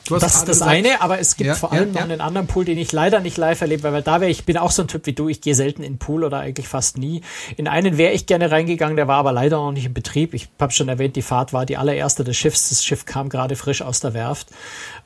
Das 0.08 0.34
ist 0.34 0.42
das 0.42 0.46
gesagt, 0.46 0.70
eine, 0.70 1.00
aber 1.00 1.20
es 1.20 1.36
gibt 1.36 1.46
ja, 1.46 1.54
vor 1.54 1.72
allem 1.72 1.94
ja, 1.94 2.00
noch 2.00 2.10
einen 2.10 2.20
anderen 2.20 2.46
Pool, 2.48 2.64
den 2.64 2.76
ich 2.76 2.90
leider 2.90 3.20
nicht 3.20 3.36
live 3.36 3.60
erlebe, 3.60 3.92
weil 3.92 4.02
da 4.02 4.20
wäre 4.20 4.30
ich, 4.30 4.44
bin 4.44 4.58
auch 4.58 4.72
so 4.72 4.82
ein 4.82 4.88
Typ 4.88 5.06
wie 5.06 5.12
du, 5.12 5.28
ich 5.28 5.40
gehe 5.40 5.54
selten 5.54 5.82
in 5.82 5.94
den 5.94 5.98
Pool 5.98 6.24
oder 6.24 6.40
eigentlich 6.40 6.66
fast 6.66 6.98
nie. 6.98 7.22
In 7.56 7.68
einen 7.68 7.96
wäre 7.96 8.12
ich 8.12 8.26
gerne 8.26 8.50
reingegangen, 8.50 8.96
der 8.96 9.06
war 9.06 9.18
aber 9.18 9.32
leider 9.32 9.56
noch 9.58 9.72
nicht 9.72 9.86
in 9.86 9.94
Betrieb. 9.94 10.34
Ich 10.34 10.48
habe 10.60 10.72
schon 10.72 10.88
erwähnt, 10.88 11.14
die 11.16 11.22
Fahrt 11.22 11.52
war 11.52 11.66
die 11.66 11.76
allererste 11.76 12.24
des 12.24 12.36
Schiffs. 12.36 12.68
Das 12.68 12.84
Schiff 12.84 13.06
kam 13.06 13.28
gerade 13.28 13.54
frisch 13.54 13.82
aus 13.82 14.00
der 14.00 14.12
Werft 14.12 14.48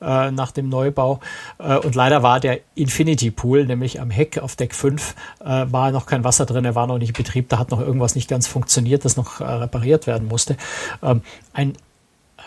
äh, 0.01 0.31
nach 0.31 0.51
dem 0.51 0.67
Neubau 0.67 1.19
äh, 1.59 1.77
und 1.77 1.93
leider 1.93 2.23
war 2.23 2.39
der 2.39 2.59
Infinity 2.75 3.29
Pool, 3.31 3.65
nämlich 3.65 4.01
am 4.01 4.09
Heck 4.09 4.39
auf 4.39 4.55
Deck 4.55 4.73
5, 4.73 5.15
äh, 5.41 5.45
war 5.45 5.91
noch 5.91 6.07
kein 6.07 6.23
Wasser 6.23 6.45
drin, 6.45 6.65
er 6.65 6.75
war 6.75 6.87
noch 6.87 6.97
nicht 6.97 7.09
in 7.09 7.23
Betrieb, 7.23 7.49
da 7.49 7.59
hat 7.59 7.69
noch 7.71 7.79
irgendwas 7.79 8.15
nicht 8.15 8.29
ganz 8.29 8.47
funktioniert, 8.47 9.05
das 9.05 9.15
noch 9.15 9.41
äh, 9.41 9.43
repariert 9.43 10.07
werden 10.07 10.27
musste. 10.27 10.57
Ähm, 11.03 11.21
ein 11.53 11.73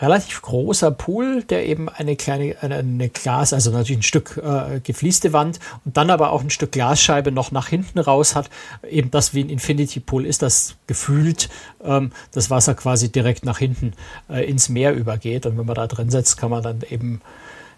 relativ 0.01 0.41
großer 0.41 0.91
Pool, 0.91 1.43
der 1.43 1.65
eben 1.65 1.89
eine 1.89 2.15
kleine, 2.15 2.55
eine, 2.61 2.75
eine 2.75 3.09
Glas, 3.09 3.53
also 3.53 3.71
natürlich 3.71 3.99
ein 3.99 4.03
Stück 4.03 4.37
äh, 4.37 4.79
gefließte 4.79 5.33
Wand 5.33 5.59
und 5.85 5.97
dann 5.97 6.09
aber 6.09 6.31
auch 6.31 6.41
ein 6.41 6.49
Stück 6.49 6.71
Glasscheibe 6.71 7.31
noch 7.31 7.51
nach 7.51 7.67
hinten 7.67 7.99
raus 7.99 8.35
hat. 8.35 8.49
Eben 8.89 9.11
das 9.11 9.33
wie 9.33 9.43
ein 9.43 9.49
Infinity 9.49 9.99
Pool 9.99 10.25
ist, 10.25 10.41
das 10.41 10.75
gefühlt 10.87 11.49
ähm, 11.83 12.11
das 12.31 12.49
Wasser 12.49 12.75
quasi 12.75 13.11
direkt 13.11 13.45
nach 13.45 13.59
hinten 13.59 13.93
äh, 14.29 14.43
ins 14.49 14.69
Meer 14.69 14.93
übergeht. 14.93 15.45
Und 15.45 15.57
wenn 15.57 15.65
man 15.65 15.75
da 15.75 15.87
drin 15.87 16.09
setzt, 16.09 16.37
kann 16.37 16.49
man 16.49 16.63
dann 16.63 16.81
eben 16.89 17.21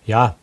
ja 0.06 0.36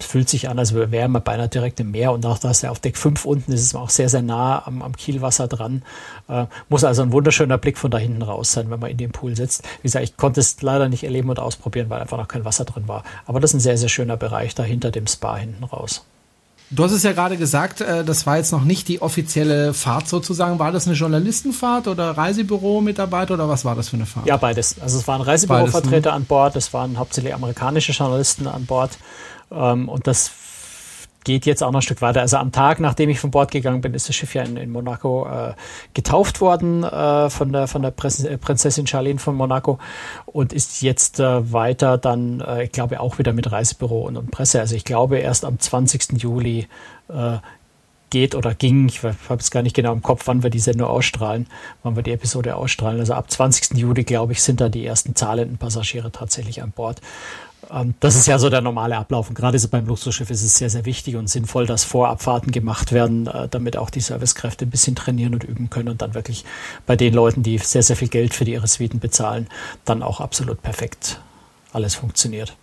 fühlt 0.00 0.28
sich 0.28 0.48
an, 0.48 0.58
als 0.58 0.74
wäre 0.74 1.08
man 1.08 1.22
beinahe 1.22 1.48
direkt 1.48 1.80
im 1.80 1.90
Meer 1.90 2.12
und 2.12 2.24
auch 2.26 2.38
da 2.38 2.50
ist 2.50 2.64
er 2.64 2.70
auf 2.70 2.80
Deck 2.80 2.96
5 2.96 3.24
unten, 3.24 3.52
ist 3.52 3.62
es 3.62 3.74
auch 3.74 3.90
sehr, 3.90 4.08
sehr 4.08 4.22
nah 4.22 4.66
am, 4.66 4.82
am 4.82 4.96
Kielwasser 4.96 5.48
dran. 5.48 5.82
Äh, 6.28 6.46
muss 6.68 6.84
also 6.84 7.02
ein 7.02 7.12
wunderschöner 7.12 7.58
Blick 7.58 7.78
von 7.78 7.90
da 7.90 7.98
hinten 7.98 8.22
raus 8.22 8.52
sein, 8.52 8.70
wenn 8.70 8.80
man 8.80 8.90
in 8.90 8.96
dem 8.96 9.12
Pool 9.12 9.36
sitzt. 9.36 9.64
Wie 9.82 9.88
gesagt, 9.88 10.04
ich 10.04 10.16
konnte 10.16 10.40
es 10.40 10.60
leider 10.62 10.88
nicht 10.88 11.04
erleben 11.04 11.30
und 11.30 11.38
ausprobieren, 11.38 11.90
weil 11.90 12.00
einfach 12.00 12.18
noch 12.18 12.28
kein 12.28 12.44
Wasser 12.44 12.64
drin 12.64 12.88
war. 12.88 13.04
Aber 13.26 13.40
das 13.40 13.50
ist 13.50 13.56
ein 13.56 13.60
sehr, 13.60 13.78
sehr 13.78 13.88
schöner 13.88 14.16
Bereich 14.16 14.54
da 14.54 14.62
hinter 14.62 14.90
dem 14.90 15.06
Spa 15.06 15.36
hinten 15.36 15.64
raus. 15.64 16.04
Du 16.70 16.84
hast 16.84 16.92
es 16.92 17.02
ja 17.02 17.12
gerade 17.12 17.38
gesagt, 17.38 17.80
äh, 17.80 18.04
das 18.04 18.26
war 18.26 18.36
jetzt 18.36 18.52
noch 18.52 18.64
nicht 18.64 18.88
die 18.88 19.00
offizielle 19.00 19.72
Fahrt 19.72 20.06
sozusagen. 20.06 20.58
War 20.58 20.70
das 20.70 20.86
eine 20.86 20.96
Journalistenfahrt 20.96 21.88
oder 21.88 22.10
Reisebüro-Mitarbeiter 22.10 23.34
oder 23.34 23.48
was 23.48 23.64
war 23.64 23.74
das 23.74 23.88
für 23.88 23.96
eine 23.96 24.04
Fahrt? 24.04 24.26
Ja, 24.26 24.36
beides. 24.36 24.76
Also 24.80 24.98
es 24.98 25.08
waren 25.08 25.22
Reisebürovertreter 25.22 26.10
ne? 26.10 26.16
an 26.16 26.24
Bord, 26.24 26.56
es 26.56 26.74
waren 26.74 26.98
hauptsächlich 26.98 27.34
amerikanische 27.34 27.92
Journalisten 27.92 28.46
an 28.46 28.66
Bord 28.66 28.98
ähm, 29.50 29.88
und 29.88 30.06
das 30.06 30.32
geht 31.28 31.44
jetzt 31.44 31.62
auch 31.62 31.70
noch 31.70 31.80
ein 31.80 31.82
Stück 31.82 32.00
weiter. 32.00 32.20
Also 32.20 32.38
am 32.38 32.52
Tag, 32.52 32.80
nachdem 32.80 33.10
ich 33.10 33.20
von 33.20 33.30
Bord 33.30 33.50
gegangen 33.50 33.82
bin, 33.82 33.92
ist 33.92 34.08
das 34.08 34.16
Schiff 34.16 34.34
ja 34.34 34.42
in, 34.42 34.56
in 34.56 34.70
Monaco 34.70 35.26
äh, 35.26 35.52
getauft 35.92 36.40
worden 36.40 36.84
äh, 36.84 37.28
von 37.28 37.52
der, 37.52 37.68
von 37.68 37.82
der 37.82 37.92
äh, 37.92 38.38
Prinzessin 38.38 38.86
Charlene 38.86 39.18
von 39.18 39.34
Monaco 39.34 39.78
und 40.24 40.54
ist 40.54 40.80
jetzt 40.80 41.20
äh, 41.20 41.52
weiter 41.52 41.98
dann, 41.98 42.40
äh, 42.40 42.64
ich 42.64 42.72
glaube, 42.72 43.00
auch 43.00 43.18
wieder 43.18 43.34
mit 43.34 43.52
Reisebüro 43.52 44.06
und, 44.06 44.16
und 44.16 44.30
Presse. 44.30 44.60
Also 44.60 44.74
ich 44.74 44.84
glaube, 44.84 45.18
erst 45.18 45.44
am 45.44 45.58
20. 45.58 46.22
Juli 46.22 46.66
geht 48.10 48.34
oder 48.34 48.54
ging. 48.54 48.88
Ich 48.88 49.02
habe 49.02 49.40
es 49.40 49.50
gar 49.50 49.62
nicht 49.62 49.74
genau 49.74 49.92
im 49.92 50.02
Kopf, 50.02 50.26
wann 50.26 50.42
wir 50.42 50.50
die 50.50 50.58
Sendung 50.58 50.88
ausstrahlen, 50.88 51.46
wann 51.82 51.96
wir 51.96 52.02
die 52.02 52.12
Episode 52.12 52.56
ausstrahlen. 52.56 53.00
Also 53.00 53.14
ab 53.14 53.30
20. 53.30 53.78
Juli, 53.78 54.04
glaube 54.04 54.32
ich, 54.32 54.42
sind 54.42 54.60
da 54.60 54.68
die 54.68 54.84
ersten 54.84 55.14
zahlenden 55.14 55.56
Passagiere 55.56 56.12
tatsächlich 56.12 56.62
an 56.62 56.72
Bord. 56.72 57.00
Ähm, 57.70 57.94
das 58.00 58.16
ist 58.16 58.26
ja 58.26 58.38
so 58.38 58.50
der 58.50 58.60
normale 58.60 58.96
Ablauf. 58.96 59.28
Und 59.28 59.34
gerade 59.34 59.58
so 59.58 59.68
beim 59.68 59.86
Luxusschiff 59.86 60.30
ist 60.30 60.42
es 60.42 60.58
sehr, 60.58 60.70
sehr 60.70 60.84
wichtig 60.84 61.16
und 61.16 61.28
sinnvoll, 61.28 61.66
dass 61.66 61.84
Vorabfahrten 61.84 62.52
gemacht 62.52 62.92
werden, 62.92 63.26
äh, 63.26 63.48
damit 63.48 63.76
auch 63.76 63.90
die 63.90 64.00
Servicekräfte 64.00 64.66
ein 64.66 64.70
bisschen 64.70 64.96
trainieren 64.96 65.34
und 65.34 65.44
üben 65.44 65.70
können 65.70 65.88
und 65.88 66.02
dann 66.02 66.14
wirklich 66.14 66.44
bei 66.86 66.96
den 66.96 67.14
Leuten, 67.14 67.42
die 67.42 67.58
sehr, 67.58 67.82
sehr 67.82 67.96
viel 67.96 68.08
Geld 68.08 68.34
für 68.34 68.44
ihre 68.44 68.66
Suiten 68.66 69.00
bezahlen, 69.00 69.48
dann 69.84 70.02
auch 70.02 70.20
absolut 70.20 70.62
perfekt 70.62 71.20
alles 71.72 71.94
funktioniert. 71.94 72.56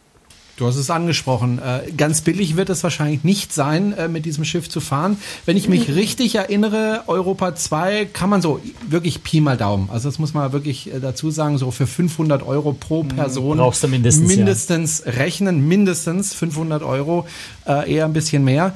Du 0.58 0.66
hast 0.66 0.78
es 0.78 0.90
angesprochen. 0.90 1.60
Äh, 1.60 1.92
ganz 1.92 2.22
billig 2.22 2.56
wird 2.56 2.70
es 2.70 2.82
wahrscheinlich 2.82 3.26
nicht 3.26 3.52
sein, 3.52 3.92
äh, 3.92 4.08
mit 4.08 4.26
diesem 4.26 4.46
Schiff 4.46 4.70
zu 4.70 4.80
fahren. 4.80 5.18
Wenn 5.46 5.58
ich 5.58 5.68
mich 5.68 5.90
richtig 5.90 6.36
erinnere, 6.36 7.04
Europa 7.08 7.56
2 7.56 8.06
kann 8.06 8.30
man 8.30 8.42
so 8.42 8.62
wirklich 8.88 9.22
Pi 9.22 9.42
mal 9.42 9.58
Daumen. 9.58 9.90
Also 9.92 10.08
das 10.08 10.18
muss 10.18 10.34
man 10.34 10.54
wirklich 10.54 10.94
äh, 10.94 11.02
dazu 11.02 11.30
sagen, 11.30 11.58
so 11.58 11.72
für 11.72 11.88
500 11.88 12.42
Euro 12.44 12.72
pro 12.72 13.02
hm, 13.02 13.10
Person. 13.10 13.58
Brauchst 13.58 13.84
du 13.84 13.90
mindestens. 13.90 14.28
Mindestens 14.34 15.04
ja. 15.06 15.12
rechnen, 15.12 15.68
mindestens 15.68 16.34
500 16.34 16.84
Euro, 16.84 17.28
eher 17.66 18.06
ein 18.06 18.14
bisschen 18.14 18.44
mehr. 18.44 18.76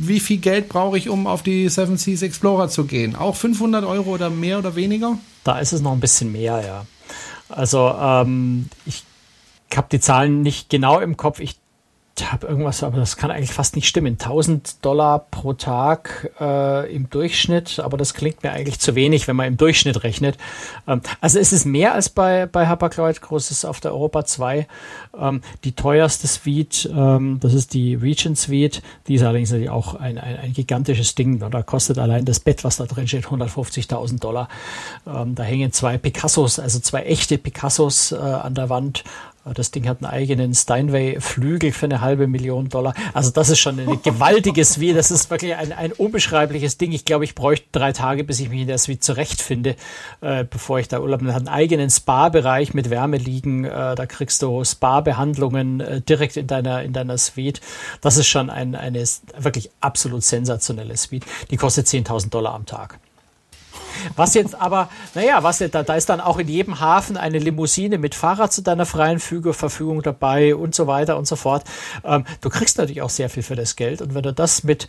Wie 0.00 0.18
viel 0.18 0.38
Geld 0.38 0.68
brauche 0.68 0.98
ich, 0.98 1.08
um 1.08 1.28
auf 1.28 1.42
die 1.42 1.68
Seven 1.68 1.96
Seas 1.96 2.22
Explorer 2.22 2.68
zu 2.68 2.84
gehen? 2.84 3.14
Auch 3.14 3.36
500 3.36 3.84
Euro 3.84 4.10
oder 4.10 4.30
mehr 4.30 4.58
oder 4.58 4.74
weniger? 4.74 5.16
Da 5.44 5.58
ist 5.58 5.72
es 5.72 5.80
noch 5.80 5.92
ein 5.92 6.00
bisschen 6.00 6.32
mehr, 6.32 6.62
ja. 6.66 6.86
Also 7.48 7.94
ähm, 8.00 8.66
ich 8.84 9.04
habe 9.76 9.88
die 9.90 10.00
Zahlen 10.00 10.42
nicht 10.42 10.70
genau 10.70 11.00
im 11.00 11.16
Kopf. 11.16 11.40
Ich 11.40 11.58
habe 12.22 12.46
irgendwas, 12.46 12.84
aber 12.84 12.98
das 12.98 13.16
kann 13.16 13.30
eigentlich 13.30 13.52
fast 13.52 13.74
nicht 13.74 13.88
stimmen. 13.88 14.12
1000 14.12 14.84
Dollar 14.84 15.18
pro 15.18 15.52
Tag 15.52 16.30
äh, 16.40 16.94
im 16.94 17.10
Durchschnitt, 17.10 17.80
aber 17.80 17.96
das 17.96 18.14
klingt 18.14 18.44
mir 18.44 18.52
eigentlich 18.52 18.78
zu 18.78 18.94
wenig, 18.94 19.26
wenn 19.26 19.34
man 19.34 19.46
im 19.48 19.56
Durchschnitt 19.56 20.04
rechnet. 20.04 20.38
Ähm, 20.86 21.00
also 21.20 21.40
es 21.40 21.52
ist 21.52 21.64
mehr 21.64 21.92
als 21.94 22.08
bei, 22.08 22.46
bei 22.46 22.68
Hapag-Lloyd 22.68 23.20
Großes 23.20 23.64
auf 23.64 23.80
der 23.80 23.92
Europa 23.92 24.24
2. 24.24 24.68
Ähm, 25.18 25.40
die 25.64 25.72
teuerste 25.72 26.28
Suite, 26.28 26.88
ähm, 26.94 27.40
das 27.40 27.52
ist 27.52 27.74
die 27.74 27.96
Region 27.96 28.36
Suite, 28.36 28.80
die 29.08 29.14
ist 29.14 29.22
allerdings 29.22 29.50
natürlich 29.50 29.70
auch 29.70 29.96
ein, 29.96 30.16
ein, 30.18 30.36
ein 30.36 30.52
gigantisches 30.52 31.16
Ding. 31.16 31.40
Da 31.40 31.62
kostet 31.62 31.98
allein 31.98 32.24
das 32.24 32.38
Bett, 32.38 32.62
was 32.62 32.76
da 32.76 32.84
drin 32.84 33.08
steht, 33.08 33.26
150.000 33.26 34.20
Dollar. 34.20 34.48
Ähm, 35.04 35.34
da 35.34 35.42
hängen 35.42 35.72
zwei 35.72 35.98
Picassos, 35.98 36.60
also 36.60 36.78
zwei 36.78 37.02
echte 37.02 37.38
Picassos 37.38 38.12
äh, 38.12 38.16
an 38.16 38.54
der 38.54 38.68
Wand 38.68 39.02
das 39.52 39.70
Ding 39.70 39.86
hat 39.88 40.02
einen 40.02 40.10
eigenen 40.10 40.54
Steinway-Flügel 40.54 41.72
für 41.72 41.86
eine 41.86 42.00
halbe 42.00 42.26
Million 42.26 42.70
Dollar. 42.70 42.94
Also 43.12 43.30
das 43.30 43.50
ist 43.50 43.58
schon 43.58 43.78
ein 43.78 44.00
gewaltiges 44.02 44.74
Suite. 44.74 44.96
Das 44.96 45.10
ist 45.10 45.30
wirklich 45.30 45.54
ein, 45.54 45.72
ein 45.72 45.92
unbeschreibliches 45.92 46.78
Ding. 46.78 46.92
Ich 46.92 47.04
glaube, 47.04 47.24
ich 47.24 47.34
bräuchte 47.34 47.66
drei 47.72 47.92
Tage, 47.92 48.24
bis 48.24 48.40
ich 48.40 48.48
mich 48.48 48.62
in 48.62 48.68
der 48.68 48.78
Suite 48.78 49.02
zurechtfinde, 49.02 49.76
äh, 50.22 50.44
bevor 50.44 50.78
ich 50.78 50.88
da 50.88 51.00
Urlaub 51.00 51.20
mache. 51.20 51.34
Hat 51.34 51.40
einen 51.40 51.48
eigenen 51.48 51.90
Spa-Bereich 51.90 52.72
mit 52.72 52.88
Wärmeliegen. 52.88 53.64
Äh, 53.64 53.94
da 53.94 54.06
kriegst 54.06 54.40
du 54.42 54.64
Spa-Behandlungen 54.64 55.80
äh, 55.80 56.00
direkt 56.00 56.38
in 56.38 56.46
deiner, 56.46 56.82
in 56.82 56.94
deiner 56.94 57.18
Suite. 57.18 57.60
Das 58.00 58.16
ist 58.16 58.28
schon 58.28 58.48
ein, 58.48 58.74
eine 58.74 59.04
wirklich 59.36 59.70
absolut 59.80 60.22
sensationelle 60.22 60.96
Suite. 60.96 61.26
Die 61.50 61.56
kostet 61.56 61.86
10.000 61.86 62.30
Dollar 62.30 62.54
am 62.54 62.64
Tag. 62.64 62.98
Was 64.16 64.34
jetzt 64.34 64.54
aber, 64.54 64.88
naja, 65.14 65.42
was 65.42 65.58
da, 65.58 65.68
da 65.68 65.94
ist 65.94 66.08
dann 66.08 66.20
auch 66.20 66.38
in 66.38 66.48
jedem 66.48 66.80
Hafen 66.80 67.16
eine 67.16 67.38
Limousine 67.38 67.98
mit 67.98 68.14
Fahrrad 68.14 68.52
zu 68.52 68.62
deiner 68.62 68.86
freien 68.86 69.18
Verfügung 69.18 70.02
dabei 70.02 70.54
und 70.54 70.74
so 70.74 70.86
weiter 70.86 71.16
und 71.16 71.26
so 71.26 71.36
fort. 71.36 71.64
Ähm, 72.04 72.24
du 72.40 72.50
kriegst 72.50 72.78
natürlich 72.78 73.02
auch 73.02 73.10
sehr 73.10 73.30
viel 73.30 73.42
für 73.42 73.56
das 73.56 73.76
Geld 73.76 74.02
und 74.02 74.14
wenn 74.14 74.22
du 74.22 74.32
das 74.32 74.64
mit, 74.64 74.88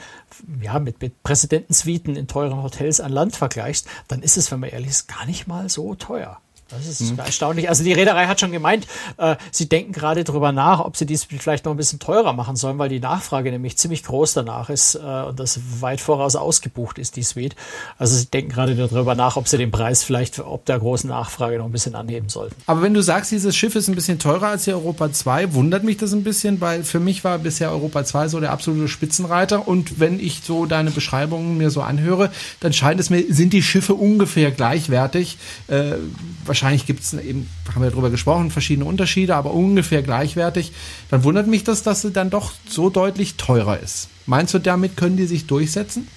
ja, 0.61 0.79
mit, 0.79 1.01
mit 1.01 1.23
Präsidentensuiten 1.23 2.15
in 2.15 2.27
teuren 2.27 2.61
Hotels 2.61 2.99
an 2.99 3.11
Land 3.11 3.35
vergleichst, 3.35 3.87
dann 4.07 4.21
ist 4.21 4.37
es, 4.37 4.51
wenn 4.51 4.59
man 4.59 4.69
ehrlich 4.69 4.89
ist, 4.89 5.07
gar 5.07 5.25
nicht 5.25 5.47
mal 5.47 5.69
so 5.69 5.95
teuer. 5.95 6.39
Das 6.69 6.87
ist 6.87 7.11
mhm. 7.11 7.19
erstaunlich. 7.19 7.69
Also 7.69 7.83
die 7.83 7.93
Reederei 7.93 8.25
hat 8.25 8.39
schon 8.39 8.51
gemeint, 8.51 8.87
äh, 9.17 9.35
sie 9.51 9.69
denken 9.69 9.91
gerade 9.91 10.23
darüber 10.23 10.51
nach, 10.51 10.79
ob 10.79 10.97
sie 10.97 11.05
dies 11.05 11.23
vielleicht 11.23 11.65
noch 11.65 11.73
ein 11.73 11.77
bisschen 11.77 11.99
teurer 11.99 12.33
machen 12.33 12.55
sollen, 12.55 12.79
weil 12.79 12.89
die 12.89 12.99
Nachfrage 12.99 13.51
nämlich 13.51 13.77
ziemlich 13.77 14.03
groß 14.03 14.33
danach 14.33 14.71
ist 14.71 14.95
äh, 14.95 14.99
und 14.99 15.39
das 15.39 15.59
weit 15.79 16.01
voraus 16.01 16.35
ausgebucht 16.35 16.97
ist, 16.97 17.17
die 17.17 17.23
Suite. 17.23 17.55
Also 17.99 18.17
sie 18.17 18.25
denken 18.25 18.51
gerade 18.51 18.75
darüber 18.75 19.13
nach, 19.13 19.37
ob 19.37 19.47
sie 19.47 19.59
den 19.59 19.69
Preis 19.69 20.03
vielleicht 20.03 20.39
ob 20.39 20.65
der 20.65 20.79
großen 20.79 21.07
Nachfrage 21.07 21.59
noch 21.59 21.65
ein 21.65 21.71
bisschen 21.71 21.93
anheben 21.93 22.29
sollten. 22.29 22.55
Aber 22.65 22.81
wenn 22.81 22.95
du 22.95 23.01
sagst, 23.01 23.31
dieses 23.31 23.55
Schiff 23.55 23.75
ist 23.75 23.87
ein 23.87 23.95
bisschen 23.95 24.17
teurer 24.17 24.47
als 24.47 24.63
die 24.63 24.73
Europa 24.73 25.11
2, 25.11 25.53
wundert 25.53 25.83
mich 25.83 25.97
das 25.97 26.13
ein 26.13 26.23
bisschen, 26.23 26.61
weil 26.61 26.83
für 26.83 26.99
mich 26.99 27.23
war 27.23 27.37
bisher 27.37 27.69
Europa 27.69 28.05
2 28.05 28.27
so 28.29 28.39
der 28.39 28.51
absolute 28.51 28.87
Spitzenreiter 28.87 29.67
und 29.67 29.99
wenn 29.99 30.19
ich 30.19 30.41
so 30.43 30.65
deine 30.65 30.89
Beschreibungen 30.89 31.57
mir 31.57 31.69
so 31.69 31.81
anhöre, 31.81 32.31
dann 32.59 32.73
scheint 32.73 32.99
es 32.99 33.11
mir, 33.11 33.23
sind 33.29 33.53
die 33.53 33.61
Schiffe 33.61 33.93
ungefähr 33.93 34.49
gleichwertig. 34.49 35.37
Äh, 35.67 35.93
wahrscheinlich 36.55 36.85
gibt 36.85 37.01
es 37.01 37.13
eben, 37.13 37.49
haben 37.73 37.83
wir 37.83 37.91
darüber 37.91 38.09
gesprochen, 38.09 38.49
verschiedene 38.49 38.85
Unterschiede, 38.85 39.35
aber 39.35 39.53
ungefähr 39.53 40.01
gleichwertig, 40.01 40.71
dann 41.09 41.25
wundert 41.25 41.47
mich 41.47 41.65
das, 41.65 41.83
dass 41.83 42.01
sie 42.01 42.11
dann 42.11 42.29
doch 42.29 42.53
so 42.65 42.89
deutlich 42.89 43.35
teurer 43.35 43.79
ist. 43.79 44.07
Meinst 44.25 44.53
du, 44.53 44.59
damit 44.59 44.95
können 44.95 45.17
die 45.17 45.25
sich 45.25 45.47
durchsetzen? 45.47 46.07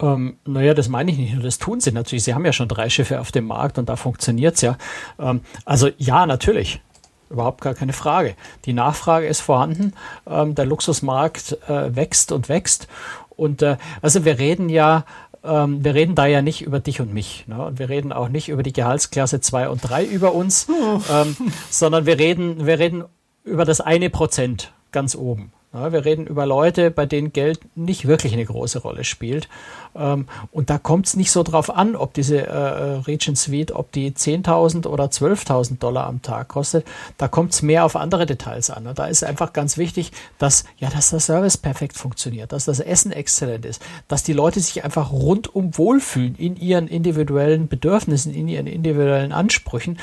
Ähm, 0.00 0.38
naja, 0.46 0.72
das 0.72 0.88
meine 0.88 1.10
ich 1.10 1.18
nicht 1.18 1.34
nur, 1.34 1.42
das 1.42 1.58
tun 1.58 1.80
sie 1.80 1.92
natürlich. 1.92 2.24
Sie 2.24 2.34
haben 2.34 2.46
ja 2.46 2.54
schon 2.54 2.68
drei 2.68 2.88
Schiffe 2.88 3.20
auf 3.20 3.30
dem 3.30 3.46
Markt 3.46 3.78
und 3.78 3.90
da 3.90 3.96
funktioniert 3.96 4.54
es 4.54 4.62
ja. 4.62 4.78
Ähm, 5.18 5.42
also 5.66 5.90
ja, 5.98 6.24
natürlich. 6.24 6.80
Überhaupt 7.28 7.60
gar 7.60 7.74
keine 7.74 7.92
Frage. 7.92 8.36
Die 8.64 8.72
Nachfrage 8.72 9.26
ist 9.26 9.40
vorhanden. 9.40 9.92
Ähm, 10.26 10.54
der 10.54 10.64
Luxusmarkt 10.64 11.58
äh, 11.68 11.94
wächst 11.94 12.32
und 12.32 12.48
wächst. 12.48 12.88
Und 13.36 13.60
äh, 13.62 13.76
also 14.00 14.24
wir 14.24 14.38
reden 14.38 14.70
ja 14.70 15.04
ähm, 15.46 15.84
wir 15.84 15.94
reden 15.94 16.14
da 16.14 16.26
ja 16.26 16.42
nicht 16.42 16.62
über 16.62 16.80
dich 16.80 17.00
und 17.00 17.12
mich. 17.12 17.44
Ne? 17.46 17.64
Und 17.64 17.78
wir 17.78 17.88
reden 17.88 18.12
auch 18.12 18.28
nicht 18.28 18.48
über 18.48 18.62
die 18.62 18.72
Gehaltsklasse 18.72 19.40
2 19.40 19.68
und 19.68 19.80
3 19.80 20.04
über 20.04 20.34
uns, 20.34 20.66
oh. 20.68 21.00
ähm, 21.10 21.36
sondern 21.70 22.06
wir 22.06 22.18
reden, 22.18 22.66
wir 22.66 22.78
reden 22.78 23.04
über 23.44 23.64
das 23.64 23.80
eine 23.80 24.10
Prozent 24.10 24.72
ganz 24.92 25.14
oben. 25.14 25.52
Ja, 25.76 25.92
wir 25.92 26.06
reden 26.06 26.26
über 26.26 26.46
Leute, 26.46 26.90
bei 26.90 27.04
denen 27.04 27.34
Geld 27.34 27.60
nicht 27.76 28.06
wirklich 28.06 28.32
eine 28.32 28.46
große 28.46 28.78
Rolle 28.78 29.04
spielt. 29.04 29.46
Ähm, 29.94 30.26
und 30.50 30.70
da 30.70 30.78
kommt 30.78 31.06
es 31.06 31.16
nicht 31.16 31.30
so 31.30 31.42
drauf 31.42 31.68
an, 31.68 31.96
ob 31.96 32.14
diese 32.14 32.38
äh, 32.38 32.50
äh 32.50 32.98
Regent 33.06 33.36
Suite, 33.36 33.72
ob 33.72 33.92
die 33.92 34.10
10.000 34.10 34.86
oder 34.86 35.04
12.000 35.04 35.78
Dollar 35.78 36.06
am 36.06 36.22
Tag 36.22 36.48
kostet. 36.48 36.86
Da 37.18 37.28
kommt 37.28 37.52
es 37.52 37.60
mehr 37.60 37.84
auf 37.84 37.94
andere 37.94 38.24
Details 38.24 38.70
an. 38.70 38.88
Da 38.94 39.06
ist 39.06 39.22
einfach 39.22 39.52
ganz 39.52 39.76
wichtig, 39.76 40.12
dass, 40.38 40.64
ja, 40.78 40.88
dass 40.88 41.10
der 41.10 41.20
Service 41.20 41.58
perfekt 41.58 41.98
funktioniert, 41.98 42.52
dass 42.52 42.64
das 42.64 42.80
Essen 42.80 43.12
exzellent 43.12 43.66
ist, 43.66 43.82
dass 44.08 44.22
die 44.22 44.32
Leute 44.32 44.60
sich 44.60 44.82
einfach 44.82 45.12
rundum 45.12 45.76
wohlfühlen 45.76 46.36
in 46.36 46.56
ihren 46.56 46.88
individuellen 46.88 47.68
Bedürfnissen, 47.68 48.32
in 48.32 48.48
ihren 48.48 48.66
individuellen 48.66 49.32
Ansprüchen 49.32 49.98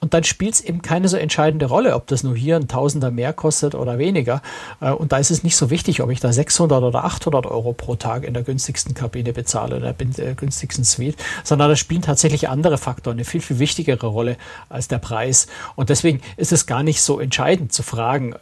und 0.00 0.14
dann 0.14 0.24
spielt 0.24 0.54
es 0.54 0.60
eben 0.60 0.80
keine 0.80 1.08
so 1.08 1.16
entscheidende 1.16 1.66
Rolle, 1.66 1.94
ob 1.94 2.06
das 2.06 2.22
nur 2.22 2.36
hier 2.36 2.56
ein 2.56 2.68
Tausender 2.68 3.10
mehr 3.10 3.32
kostet 3.32 3.74
oder 3.74 3.98
weniger. 3.98 4.42
Äh, 4.80 4.90
und 4.90 5.12
da 5.12 5.18
ist 5.18 5.30
es 5.30 5.42
nicht 5.42 5.56
so 5.56 5.70
wichtig, 5.70 6.02
ob 6.02 6.10
ich 6.10 6.20
da 6.20 6.32
600 6.32 6.82
oder 6.82 7.04
800 7.04 7.46
Euro 7.46 7.72
pro 7.72 7.96
Tag 7.96 8.24
in 8.24 8.34
der 8.34 8.44
günstigsten 8.44 8.94
Kabine 8.94 9.32
bezahle 9.32 9.76
oder 9.76 9.94
in 9.98 10.12
der 10.12 10.34
günstigsten 10.34 10.84
Suite, 10.84 11.16
sondern 11.42 11.68
da 11.68 11.76
spielen 11.76 12.02
tatsächlich 12.02 12.48
andere 12.48 12.78
Faktoren 12.78 13.16
eine 13.16 13.24
viel, 13.24 13.40
viel 13.40 13.58
wichtigere 13.58 14.06
Rolle 14.06 14.36
als 14.68 14.88
der 14.88 14.98
Preis. 14.98 15.48
Und 15.74 15.88
deswegen 15.88 16.20
ist 16.36 16.52
es 16.52 16.66
gar 16.66 16.82
nicht 16.82 17.02
so 17.02 17.18
entscheidend 17.18 17.72
zu 17.72 17.82
fragen, 17.82 18.34
äh, 18.34 18.36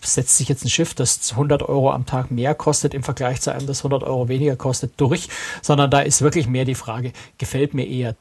setzt 0.00 0.36
sich 0.36 0.48
jetzt 0.48 0.64
ein 0.64 0.70
Schiff, 0.70 0.94
das 0.94 1.32
100 1.32 1.62
Euro 1.62 1.90
am 1.90 2.04
Tag 2.04 2.30
mehr 2.30 2.54
kostet 2.54 2.92
im 2.92 3.02
Vergleich 3.02 3.40
zu 3.40 3.52
einem, 3.52 3.66
das 3.66 3.80
100 3.80 4.02
Euro 4.02 4.28
weniger 4.28 4.56
kostet, 4.56 4.92
durch, 4.98 5.28
sondern 5.62 5.90
da 5.90 6.00
ist 6.00 6.20
wirklich 6.20 6.48
mehr 6.48 6.66
die 6.66 6.74
Frage, 6.74 7.12
gefällt 7.38 7.72
mir 7.72 7.86
eher 7.86 8.14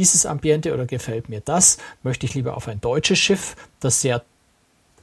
dieses 0.00 0.24
Ambiente 0.24 0.72
oder 0.72 0.86
gefällt 0.86 1.28
mir 1.28 1.40
das? 1.40 1.76
Möchte 2.02 2.24
ich 2.24 2.34
lieber 2.34 2.56
auf 2.56 2.68
ein 2.68 2.80
deutsches 2.80 3.18
Schiff, 3.18 3.54
das 3.80 4.00
sehr 4.00 4.24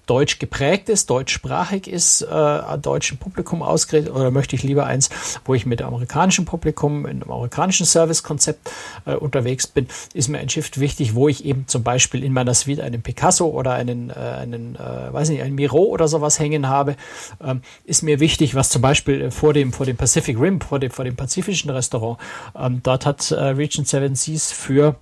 deutsch 0.08 0.40
geprägt 0.40 0.90
ist, 0.90 1.10
deutschsprachig 1.10 1.88
ist, 1.88 2.24
äh, 2.24 2.34
an 2.34 2.82
deutschem 2.82 3.18
Publikum 3.18 3.62
ausgerichtet 3.62 4.14
oder 4.14 4.32
möchte 4.32 4.56
ich 4.56 4.64
lieber 4.64 4.86
eins, 4.86 5.10
wo 5.46 5.54
ich 5.54 5.66
mit 5.66 5.82
amerikanischem 5.82 6.46
Publikum, 6.46 7.06
in 7.06 7.22
einem 7.22 7.32
amerikanischen 7.32 7.86
Servicekonzept 7.86 8.72
äh, 9.06 9.16
unterwegs 9.16 9.68
bin, 9.68 9.88
ist 10.14 10.30
mir 10.30 10.40
ein 10.40 10.50
Schiff 10.50 10.72
wichtig, 10.78 11.14
wo 11.14 11.28
ich 11.28 11.46
eben 11.46 11.68
zum 11.68 11.84
Beispiel 11.84 12.24
in 12.24 12.34
meiner 12.34 12.54
Suite 12.54 12.80
einen 12.80 13.02
Picasso 13.02 13.48
oder 13.48 13.74
einen, 13.74 14.10
äh, 14.10 14.14
einen 14.14 14.76
äh, 14.76 15.14
weiß 15.14 15.30
nicht, 15.30 15.42
einen 15.42 15.56
Miro 15.56 15.84
oder 15.84 16.08
sowas 16.08 16.40
hängen 16.40 16.68
habe, 16.68 16.96
ähm, 17.44 17.62
ist 17.86 18.02
mir 18.02 18.20
wichtig, 18.20 18.56
was 18.56 18.70
zum 18.70 18.82
Beispiel 18.82 19.30
vor 19.32 19.54
dem, 19.54 19.74
vor 19.74 19.86
dem 19.86 19.98
Pacific 19.98 20.40
Rim, 20.40 20.62
vor 20.62 20.80
dem, 20.80 20.92
vor 20.92 21.06
dem 21.06 21.16
pazifischen 21.16 21.70
Restaurant, 21.70 22.18
ähm, 22.56 22.82
dort 22.82 23.06
hat 23.06 23.32
äh, 23.32 23.36
Regent 23.36 23.88
Seven 23.88 24.16
Seas 24.16 24.52
für 24.52 24.96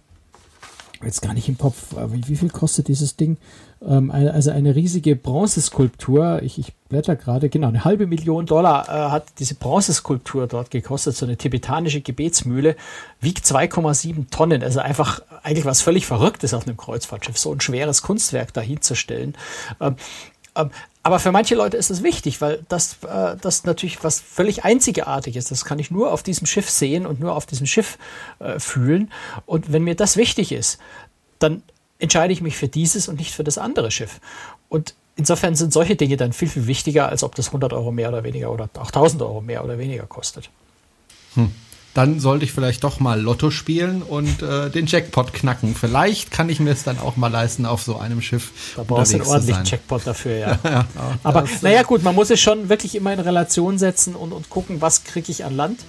jetzt 1.03 1.21
gar 1.21 1.33
nicht 1.33 1.47
im 1.49 1.57
Kopf, 1.57 1.93
wie, 2.07 2.27
wie 2.27 2.35
viel 2.35 2.49
kostet 2.49 2.87
dieses 2.87 3.15
Ding? 3.15 3.37
Ähm, 3.81 4.11
also 4.11 4.51
eine 4.51 4.75
riesige 4.75 5.15
Bronzeskulptur. 5.15 6.41
Ich, 6.43 6.59
ich 6.59 6.73
blätter 6.89 7.15
gerade, 7.15 7.49
genau, 7.49 7.67
eine 7.67 7.85
halbe 7.85 8.07
Million 8.07 8.45
Dollar 8.45 8.87
äh, 8.87 9.11
hat 9.11 9.25
diese 9.39 9.55
Bronzeskulptur 9.55 10.47
dort 10.47 10.71
gekostet. 10.71 11.15
So 11.15 11.25
eine 11.25 11.37
tibetanische 11.37 12.01
Gebetsmühle 12.01 12.75
wiegt 13.19 13.45
2,7 13.45 14.29
Tonnen. 14.29 14.63
Also 14.63 14.79
einfach 14.79 15.21
eigentlich 15.43 15.65
was 15.65 15.81
völlig 15.81 16.05
Verrücktes 16.05 16.53
auf 16.53 16.67
einem 16.67 16.77
Kreuzfahrtschiff, 16.77 17.37
so 17.37 17.51
ein 17.51 17.61
schweres 17.61 18.01
Kunstwerk 18.01 18.53
dahinzustellen. 18.53 19.35
Ähm, 19.79 19.95
ähm, 20.55 20.71
aber 21.03 21.19
für 21.19 21.31
manche 21.31 21.53
Leute 21.53 21.77
ist 21.77 21.91
das 21.91 22.01
wichtig, 22.01 22.41
weil 22.41 22.65
das, 22.67 22.97
äh, 23.03 23.35
das 23.39 23.63
natürlich 23.63 24.03
was 24.03 24.19
völlig 24.19 24.65
einzigartig 24.65 25.35
ist. 25.35 25.51
Das 25.51 25.63
kann 25.63 25.77
ich 25.77 25.91
nur 25.91 26.11
auf 26.11 26.23
diesem 26.23 26.47
Schiff 26.47 26.67
sehen 26.67 27.05
und 27.05 27.19
nur 27.19 27.35
auf 27.35 27.45
diesem 27.45 27.67
Schiff 27.67 27.99
äh, 28.39 28.57
fühlen. 28.59 29.11
Und 29.45 29.71
wenn 29.71 29.83
mir 29.83 29.95
das 29.95 30.17
wichtig 30.17 30.51
ist, 30.51 30.79
dann 31.37 31.61
entscheide 31.99 32.33
ich 32.33 32.41
mich 32.41 32.57
für 32.57 32.67
dieses 32.67 33.07
und 33.07 33.19
nicht 33.19 33.33
für 33.33 33.43
das 33.43 33.57
andere 33.57 33.91
Schiff. 33.91 34.19
Und 34.69 34.93
insofern 35.15 35.55
sind 35.55 35.73
solche 35.73 35.95
Dinge 35.95 36.17
dann 36.17 36.33
viel, 36.33 36.49
viel 36.49 36.67
wichtiger, 36.67 37.09
als 37.09 37.23
ob 37.23 37.35
das 37.35 37.47
100 37.47 37.73
Euro 37.73 37.91
mehr 37.91 38.09
oder 38.09 38.23
weniger 38.23 38.51
oder 38.51 38.69
auch 38.77 38.87
1000 38.87 39.21
Euro 39.21 39.41
mehr 39.41 39.63
oder 39.63 39.77
weniger 39.77 40.05
kostet. 40.05 40.49
Hm. 41.35 41.51
Dann 41.93 42.19
sollte 42.19 42.43
ich 42.43 42.51
vielleicht 42.51 42.83
doch 42.83 42.99
mal 42.99 43.21
Lotto 43.21 43.51
spielen 43.51 44.01
und 44.01 44.41
äh, 44.41 44.69
den 44.69 44.85
Jackpot 44.85 45.31
knacken. 45.31 45.75
Vielleicht 45.75 46.29
kann 46.29 46.49
ich 46.49 46.59
mir 46.59 46.71
es 46.71 46.83
dann 46.83 46.99
auch 46.99 47.15
mal 47.15 47.31
leisten, 47.31 47.65
auf 47.65 47.83
so 47.83 47.97
einem 47.97 48.21
Schiff. 48.21 48.73
Da 48.75 48.83
brauchst 48.83 49.13
du 49.13 49.19
einen 49.19 49.27
ordentlichen 49.27 49.63
Jackpot 49.63 50.05
dafür, 50.05 50.35
ja. 50.35 50.47
ja, 50.65 50.69
ja 50.71 50.85
Aber 51.23 51.45
naja, 51.61 51.83
gut, 51.83 52.03
man 52.03 52.13
muss 52.13 52.29
es 52.31 52.41
schon 52.41 52.67
wirklich 52.67 52.95
immer 52.95 53.13
in 53.13 53.21
Relation 53.21 53.77
setzen 53.77 54.13
und, 54.13 54.33
und 54.33 54.49
gucken, 54.49 54.81
was 54.81 55.05
kriege 55.05 55.31
ich 55.31 55.45
an 55.45 55.55
Land 55.55 55.79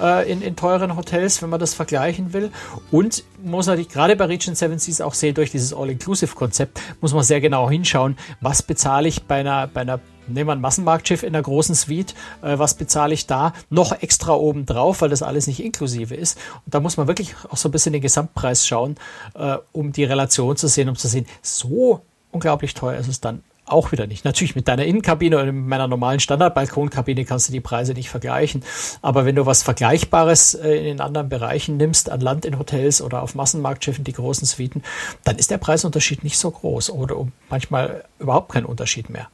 äh, 0.00 0.30
in, 0.30 0.42
in 0.42 0.56
teuren 0.56 0.96
Hotels, 0.96 1.42
wenn 1.42 1.50
man 1.50 1.60
das 1.60 1.74
vergleichen 1.74 2.32
will. 2.32 2.50
Und 2.90 3.24
muss 3.42 3.66
natürlich 3.66 3.88
gerade 3.88 4.16
bei 4.16 4.26
Regent 4.26 4.56
Seven 4.56 4.78
Seas 4.78 5.00
auch 5.00 5.14
sehen, 5.14 5.34
durch 5.34 5.50
dieses 5.50 5.72
All-Inclusive-Konzept 5.72 6.80
muss 7.00 7.14
man 7.14 7.22
sehr 7.22 7.40
genau 7.40 7.70
hinschauen, 7.70 8.16
was 8.40 8.62
bezahle 8.62 9.08
ich 9.08 9.24
bei 9.24 9.40
einer, 9.40 9.66
bei 9.66 9.82
einer 9.82 10.00
nehmen 10.28 10.48
wir 10.48 10.52
ein 10.52 10.60
Massenmarktschiff 10.60 11.22
in 11.22 11.34
einer 11.34 11.42
großen 11.42 11.74
Suite, 11.74 12.14
äh, 12.42 12.58
was 12.58 12.74
bezahle 12.74 13.14
ich 13.14 13.26
da 13.26 13.52
noch 13.70 13.92
extra 14.02 14.34
oben 14.34 14.66
drauf, 14.66 15.00
weil 15.00 15.08
das 15.08 15.22
alles 15.22 15.46
nicht 15.46 15.62
inklusive 15.62 16.14
ist. 16.14 16.38
Und 16.64 16.74
da 16.74 16.80
muss 16.80 16.96
man 16.96 17.06
wirklich 17.06 17.34
auch 17.48 17.56
so 17.56 17.68
ein 17.68 17.72
bisschen 17.72 17.92
den 17.92 18.02
Gesamtpreis 18.02 18.66
schauen, 18.66 18.96
äh, 19.34 19.58
um 19.72 19.92
die 19.92 20.04
Relation 20.04 20.56
zu 20.56 20.68
sehen, 20.68 20.88
um 20.88 20.96
zu 20.96 21.08
sehen, 21.08 21.26
so 21.42 22.00
unglaublich 22.32 22.74
teuer 22.74 22.98
ist 22.98 23.08
es 23.08 23.20
dann 23.20 23.42
auch 23.66 23.92
wieder 23.92 24.06
nicht. 24.06 24.24
Natürlich 24.24 24.54
mit 24.54 24.68
deiner 24.68 24.84
Innenkabine 24.84 25.36
oder 25.36 25.52
mit 25.52 25.66
meiner 25.66 25.88
normalen 25.88 26.20
Standardbalkonkabine 26.20 27.24
kannst 27.24 27.48
du 27.48 27.52
die 27.52 27.60
Preise 27.60 27.92
nicht 27.92 28.08
vergleichen. 28.08 28.62
Aber 29.02 29.24
wenn 29.24 29.34
du 29.34 29.44
was 29.44 29.62
Vergleichbares 29.62 30.54
äh, 30.54 30.76
in 30.78 30.84
den 30.84 31.00
anderen 31.00 31.28
Bereichen 31.28 31.76
nimmst, 31.76 32.10
an 32.10 32.20
Land 32.20 32.44
in 32.44 32.58
Hotels 32.58 33.02
oder 33.02 33.22
auf 33.22 33.34
Massenmarktschiffen, 33.34 34.04
die 34.04 34.12
großen 34.12 34.46
Suiten, 34.46 34.82
dann 35.24 35.36
ist 35.36 35.50
der 35.50 35.58
Preisunterschied 35.58 36.24
nicht 36.24 36.38
so 36.38 36.50
groß 36.50 36.90
oder 36.90 37.16
manchmal 37.50 38.04
überhaupt 38.18 38.52
kein 38.52 38.64
Unterschied 38.64 39.10
mehr. 39.10 39.28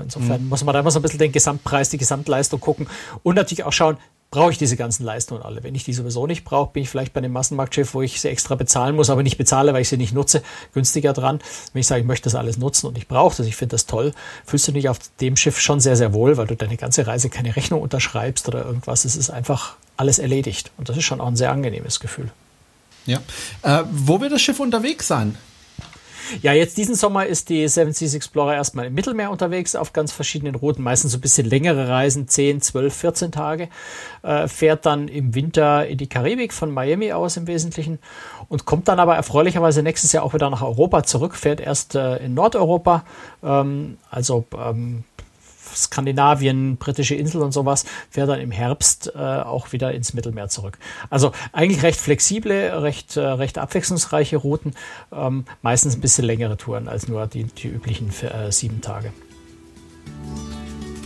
Insofern 0.00 0.44
mhm. 0.44 0.48
muss 0.48 0.62
man 0.62 0.74
da 0.74 0.80
immer 0.80 0.92
so 0.92 1.00
ein 1.00 1.02
bisschen 1.02 1.18
den 1.18 1.32
Gesamtpreis, 1.32 1.88
die 1.88 1.98
Gesamtleistung 1.98 2.60
gucken 2.60 2.86
und 3.24 3.34
natürlich 3.34 3.64
auch 3.64 3.72
schauen, 3.72 3.96
brauche 4.32 4.50
ich 4.50 4.58
diese 4.58 4.76
ganzen 4.76 5.04
Leistungen 5.04 5.42
alle. 5.42 5.62
Wenn 5.62 5.74
ich 5.74 5.84
die 5.84 5.92
sowieso 5.92 6.26
nicht 6.26 6.42
brauche, 6.42 6.72
bin 6.72 6.82
ich 6.82 6.88
vielleicht 6.88 7.12
bei 7.12 7.18
einem 7.18 7.32
Massenmarktschiff, 7.32 7.92
wo 7.92 8.00
ich 8.00 8.18
sie 8.18 8.28
extra 8.28 8.54
bezahlen 8.54 8.96
muss, 8.96 9.10
aber 9.10 9.22
nicht 9.22 9.36
bezahle, 9.36 9.74
weil 9.74 9.82
ich 9.82 9.90
sie 9.90 9.98
nicht 9.98 10.14
nutze, 10.14 10.42
günstiger 10.72 11.12
dran. 11.12 11.40
Wenn 11.72 11.80
ich 11.80 11.86
sage, 11.86 12.00
ich 12.00 12.06
möchte 12.06 12.24
das 12.24 12.34
alles 12.34 12.56
nutzen 12.56 12.86
und 12.86 12.96
ich 12.96 13.06
brauche 13.06 13.36
das, 13.36 13.46
ich 13.46 13.56
finde 13.56 13.74
das 13.74 13.84
toll, 13.84 14.12
fühlst 14.46 14.66
du 14.66 14.72
dich 14.72 14.88
auf 14.88 14.98
dem 15.20 15.36
Schiff 15.36 15.60
schon 15.60 15.80
sehr, 15.80 15.96
sehr 15.96 16.14
wohl, 16.14 16.38
weil 16.38 16.46
du 16.46 16.56
deine 16.56 16.78
ganze 16.78 17.06
Reise 17.06 17.28
keine 17.28 17.54
Rechnung 17.54 17.82
unterschreibst 17.82 18.48
oder 18.48 18.64
irgendwas. 18.64 19.04
Es 19.04 19.16
ist 19.16 19.28
einfach 19.28 19.76
alles 19.98 20.18
erledigt. 20.18 20.72
Und 20.78 20.88
das 20.88 20.96
ist 20.96 21.04
schon 21.04 21.20
auch 21.20 21.28
ein 21.28 21.36
sehr 21.36 21.52
angenehmes 21.52 22.00
Gefühl. 22.00 22.30
Ja. 23.04 23.20
Äh, 23.62 23.84
wo 23.92 24.20
wird 24.22 24.32
das 24.32 24.40
Schiff 24.40 24.60
unterwegs 24.60 25.06
sein? 25.06 25.36
Ja, 26.40 26.52
jetzt 26.52 26.76
diesen 26.76 26.94
Sommer 26.94 27.26
ist 27.26 27.48
die 27.48 27.66
Seven 27.68 27.92
Seas 27.92 28.14
Explorer 28.14 28.54
erstmal 28.54 28.86
im 28.86 28.94
Mittelmeer 28.94 29.30
unterwegs 29.30 29.74
auf 29.74 29.92
ganz 29.92 30.12
verschiedenen 30.12 30.54
Routen, 30.54 30.82
meistens 30.82 31.12
so 31.12 31.18
ein 31.18 31.20
bisschen 31.20 31.48
längere 31.48 31.88
Reisen, 31.88 32.28
10, 32.28 32.60
12, 32.60 32.94
14 32.94 33.32
Tage. 33.32 33.68
Äh, 34.22 34.48
fährt 34.48 34.86
dann 34.86 35.08
im 35.08 35.34
Winter 35.34 35.86
in 35.86 35.98
die 35.98 36.08
Karibik 36.08 36.52
von 36.52 36.70
Miami 36.70 37.12
aus 37.12 37.36
im 37.36 37.46
Wesentlichen 37.46 37.98
und 38.48 38.64
kommt 38.64 38.88
dann 38.88 39.00
aber 39.00 39.16
erfreulicherweise 39.16 39.82
nächstes 39.82 40.12
Jahr 40.12 40.24
auch 40.24 40.34
wieder 40.34 40.50
nach 40.50 40.62
Europa 40.62 41.02
zurück, 41.04 41.34
fährt 41.34 41.60
erst 41.60 41.94
äh, 41.94 42.16
in 42.18 42.34
Nordeuropa, 42.34 43.04
ähm, 43.42 43.98
also 44.10 44.44
ähm, 44.56 45.04
Skandinavien, 45.76 46.76
britische 46.76 47.14
Insel 47.14 47.42
und 47.42 47.52
sowas, 47.52 47.84
fährt 48.10 48.28
dann 48.28 48.40
im 48.40 48.50
Herbst 48.50 49.12
äh, 49.14 49.18
auch 49.18 49.72
wieder 49.72 49.92
ins 49.92 50.14
Mittelmeer 50.14 50.48
zurück. 50.48 50.78
Also 51.10 51.32
eigentlich 51.52 51.82
recht 51.82 52.00
flexible, 52.00 52.52
recht, 52.82 53.16
äh, 53.16 53.20
recht 53.20 53.58
abwechslungsreiche 53.58 54.36
Routen, 54.36 54.74
ähm, 55.12 55.44
meistens 55.62 55.96
ein 55.96 56.00
bisschen 56.00 56.24
längere 56.24 56.56
Touren 56.56 56.88
als 56.88 57.08
nur 57.08 57.26
die, 57.26 57.44
die 57.44 57.68
üblichen 57.68 58.10
äh, 58.22 58.50
sieben 58.50 58.80
Tage. 58.80 59.12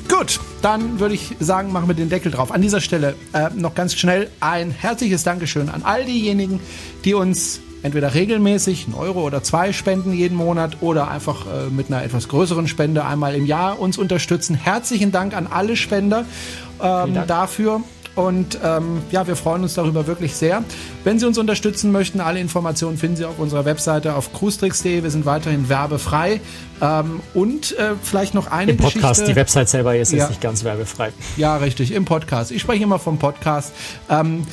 Gut, 0.09 0.41
dann 0.63 1.01
würde 1.01 1.15
ich 1.15 1.37
sagen, 1.41 1.73
machen 1.73 1.89
wir 1.89 1.95
den 1.95 2.09
Deckel 2.09 2.31
drauf. 2.31 2.53
An 2.53 2.63
dieser 2.63 2.81
Stelle 2.81 3.15
äh, 3.33 3.51
noch 3.55 3.75
ganz 3.75 3.95
schnell 3.95 4.31
ein 4.41 4.71
herzliches 4.71 5.25
Dankeschön 5.25 5.69
an 5.69 5.83
all 5.83 6.05
diejenigen, 6.05 6.61
die 7.05 7.15
uns 7.15 7.61
entweder 7.83 8.15
regelmäßig 8.15 8.87
einen 8.87 8.95
Euro 8.95 9.23
oder 9.23 9.43
zwei 9.43 9.73
spenden 9.73 10.13
jeden 10.13 10.37
Monat 10.37 10.79
oder 10.81 11.11
einfach 11.11 11.47
äh, 11.47 11.71
mit 11.71 11.89
einer 11.89 12.03
etwas 12.03 12.29
größeren 12.29 12.69
Spende 12.69 13.05
einmal 13.05 13.35
im 13.35 13.47
Jahr 13.47 13.79
uns 13.79 13.99
unterstützen. 13.99 14.55
Herzlichen 14.55 15.13
Dank 15.13 15.37
an 15.37 15.47
alle 15.47 15.77
Spender 15.77 16.25
ähm, 16.83 17.19
dafür. 17.27 17.83
Und 18.17 18.59
ähm, 18.65 19.03
ja, 19.11 19.27
wir 19.27 19.37
freuen 19.37 19.63
uns 19.63 19.75
darüber 19.75 20.07
wirklich 20.07 20.35
sehr. 20.35 20.65
Wenn 21.05 21.19
Sie 21.19 21.27
uns 21.27 21.37
unterstützen 21.37 21.93
möchten, 21.93 22.21
alle 22.21 22.41
Informationen 22.41 22.97
finden 22.97 23.17
Sie 23.17 23.27
auf 23.27 23.39
unserer 23.39 23.67
Webseite 23.67 24.15
auf 24.15 24.33
cruestricks.de. 24.33 25.03
Wir 25.03 25.11
sind 25.11 25.27
weiterhin 25.27 25.69
werbefrei. 25.69 26.41
Ähm, 26.81 27.21
und 27.35 27.77
äh, 27.79 27.93
vielleicht 28.03 28.35
noch 28.35 28.51
eine 28.51 28.73
Im 28.73 28.79
Podcast, 28.79 29.21
Geschichte. 29.21 29.33
die 29.33 29.37
Website 29.37 29.69
selber 29.69 29.97
ist 29.97 30.13
ja. 30.13 30.19
jetzt 30.19 30.31
nicht 30.31 30.41
ganz 30.41 30.65
werbefrei. 30.65 31.13
Ja, 31.37 31.57
richtig, 31.59 31.93
im 31.93 32.07
Podcast. 32.07 32.51
Ich 32.53 32.63
spreche 32.63 32.83
immer 32.83 32.99
vom 32.99 33.19
Podcast. 33.19 33.73
Ähm, 34.09 34.47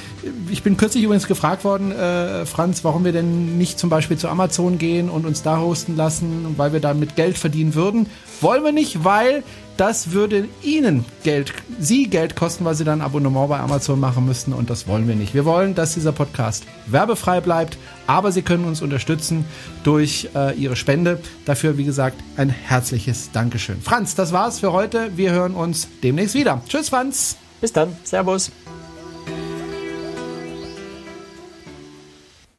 ich 0.51 0.61
bin 0.61 0.75
kürzlich 0.75 1.03
übrigens 1.03 1.27
gefragt 1.27 1.63
worden, 1.63 1.93
äh, 1.93 2.45
Franz, 2.45 2.83
warum 2.83 3.05
wir 3.05 3.13
denn 3.13 3.57
nicht 3.57 3.79
zum 3.79 3.89
Beispiel 3.89 4.17
zu 4.17 4.27
Amazon 4.27 4.77
gehen 4.77 5.09
und 5.09 5.25
uns 5.25 5.41
da 5.41 5.59
hosten 5.59 5.95
lassen, 5.95 6.55
weil 6.57 6.73
wir 6.73 6.81
damit 6.81 7.15
Geld 7.15 7.37
verdienen 7.37 7.75
würden. 7.75 8.07
Wollen 8.41 8.63
wir 8.63 8.73
nicht, 8.73 9.05
weil 9.05 9.43
das 9.77 10.11
würde 10.11 10.47
Ihnen 10.61 11.05
Geld, 11.23 11.53
Sie 11.79 12.07
Geld 12.07 12.35
kosten, 12.35 12.65
weil 12.65 12.75
Sie 12.75 12.83
dann 12.83 12.99
ein 12.99 13.05
Abonnement 13.05 13.49
bei 13.49 13.59
Amazon 13.59 13.99
machen 13.99 14.25
müssten 14.25 14.53
und 14.53 14.69
das 14.69 14.87
wollen 14.87 15.07
wir 15.07 15.15
nicht. 15.15 15.33
Wir 15.33 15.45
wollen, 15.45 15.75
dass 15.75 15.93
dieser 15.93 16.11
Podcast 16.11 16.63
werbefrei 16.87 17.41
bleibt, 17.41 17.77
aber 18.07 18.31
Sie 18.31 18.41
können 18.41 18.65
uns 18.65 18.81
unterstützen 18.81 19.45
durch 19.83 20.29
äh, 20.35 20.55
Ihre 20.55 20.75
Spende. 20.75 21.19
Dafür, 21.45 21.77
wie 21.77 21.85
gesagt, 21.85 22.17
ein 22.37 22.49
herzliches 22.49 23.31
Dankeschön. 23.31 23.81
Franz, 23.81 24.15
das 24.15 24.31
war's 24.31 24.59
für 24.59 24.73
heute. 24.73 25.11
Wir 25.15 25.31
hören 25.31 25.55
uns 25.55 25.87
demnächst 26.03 26.35
wieder. 26.35 26.61
Tschüss, 26.67 26.89
Franz. 26.89 27.37
Bis 27.61 27.73
dann. 27.73 27.95
Servus. 28.03 28.51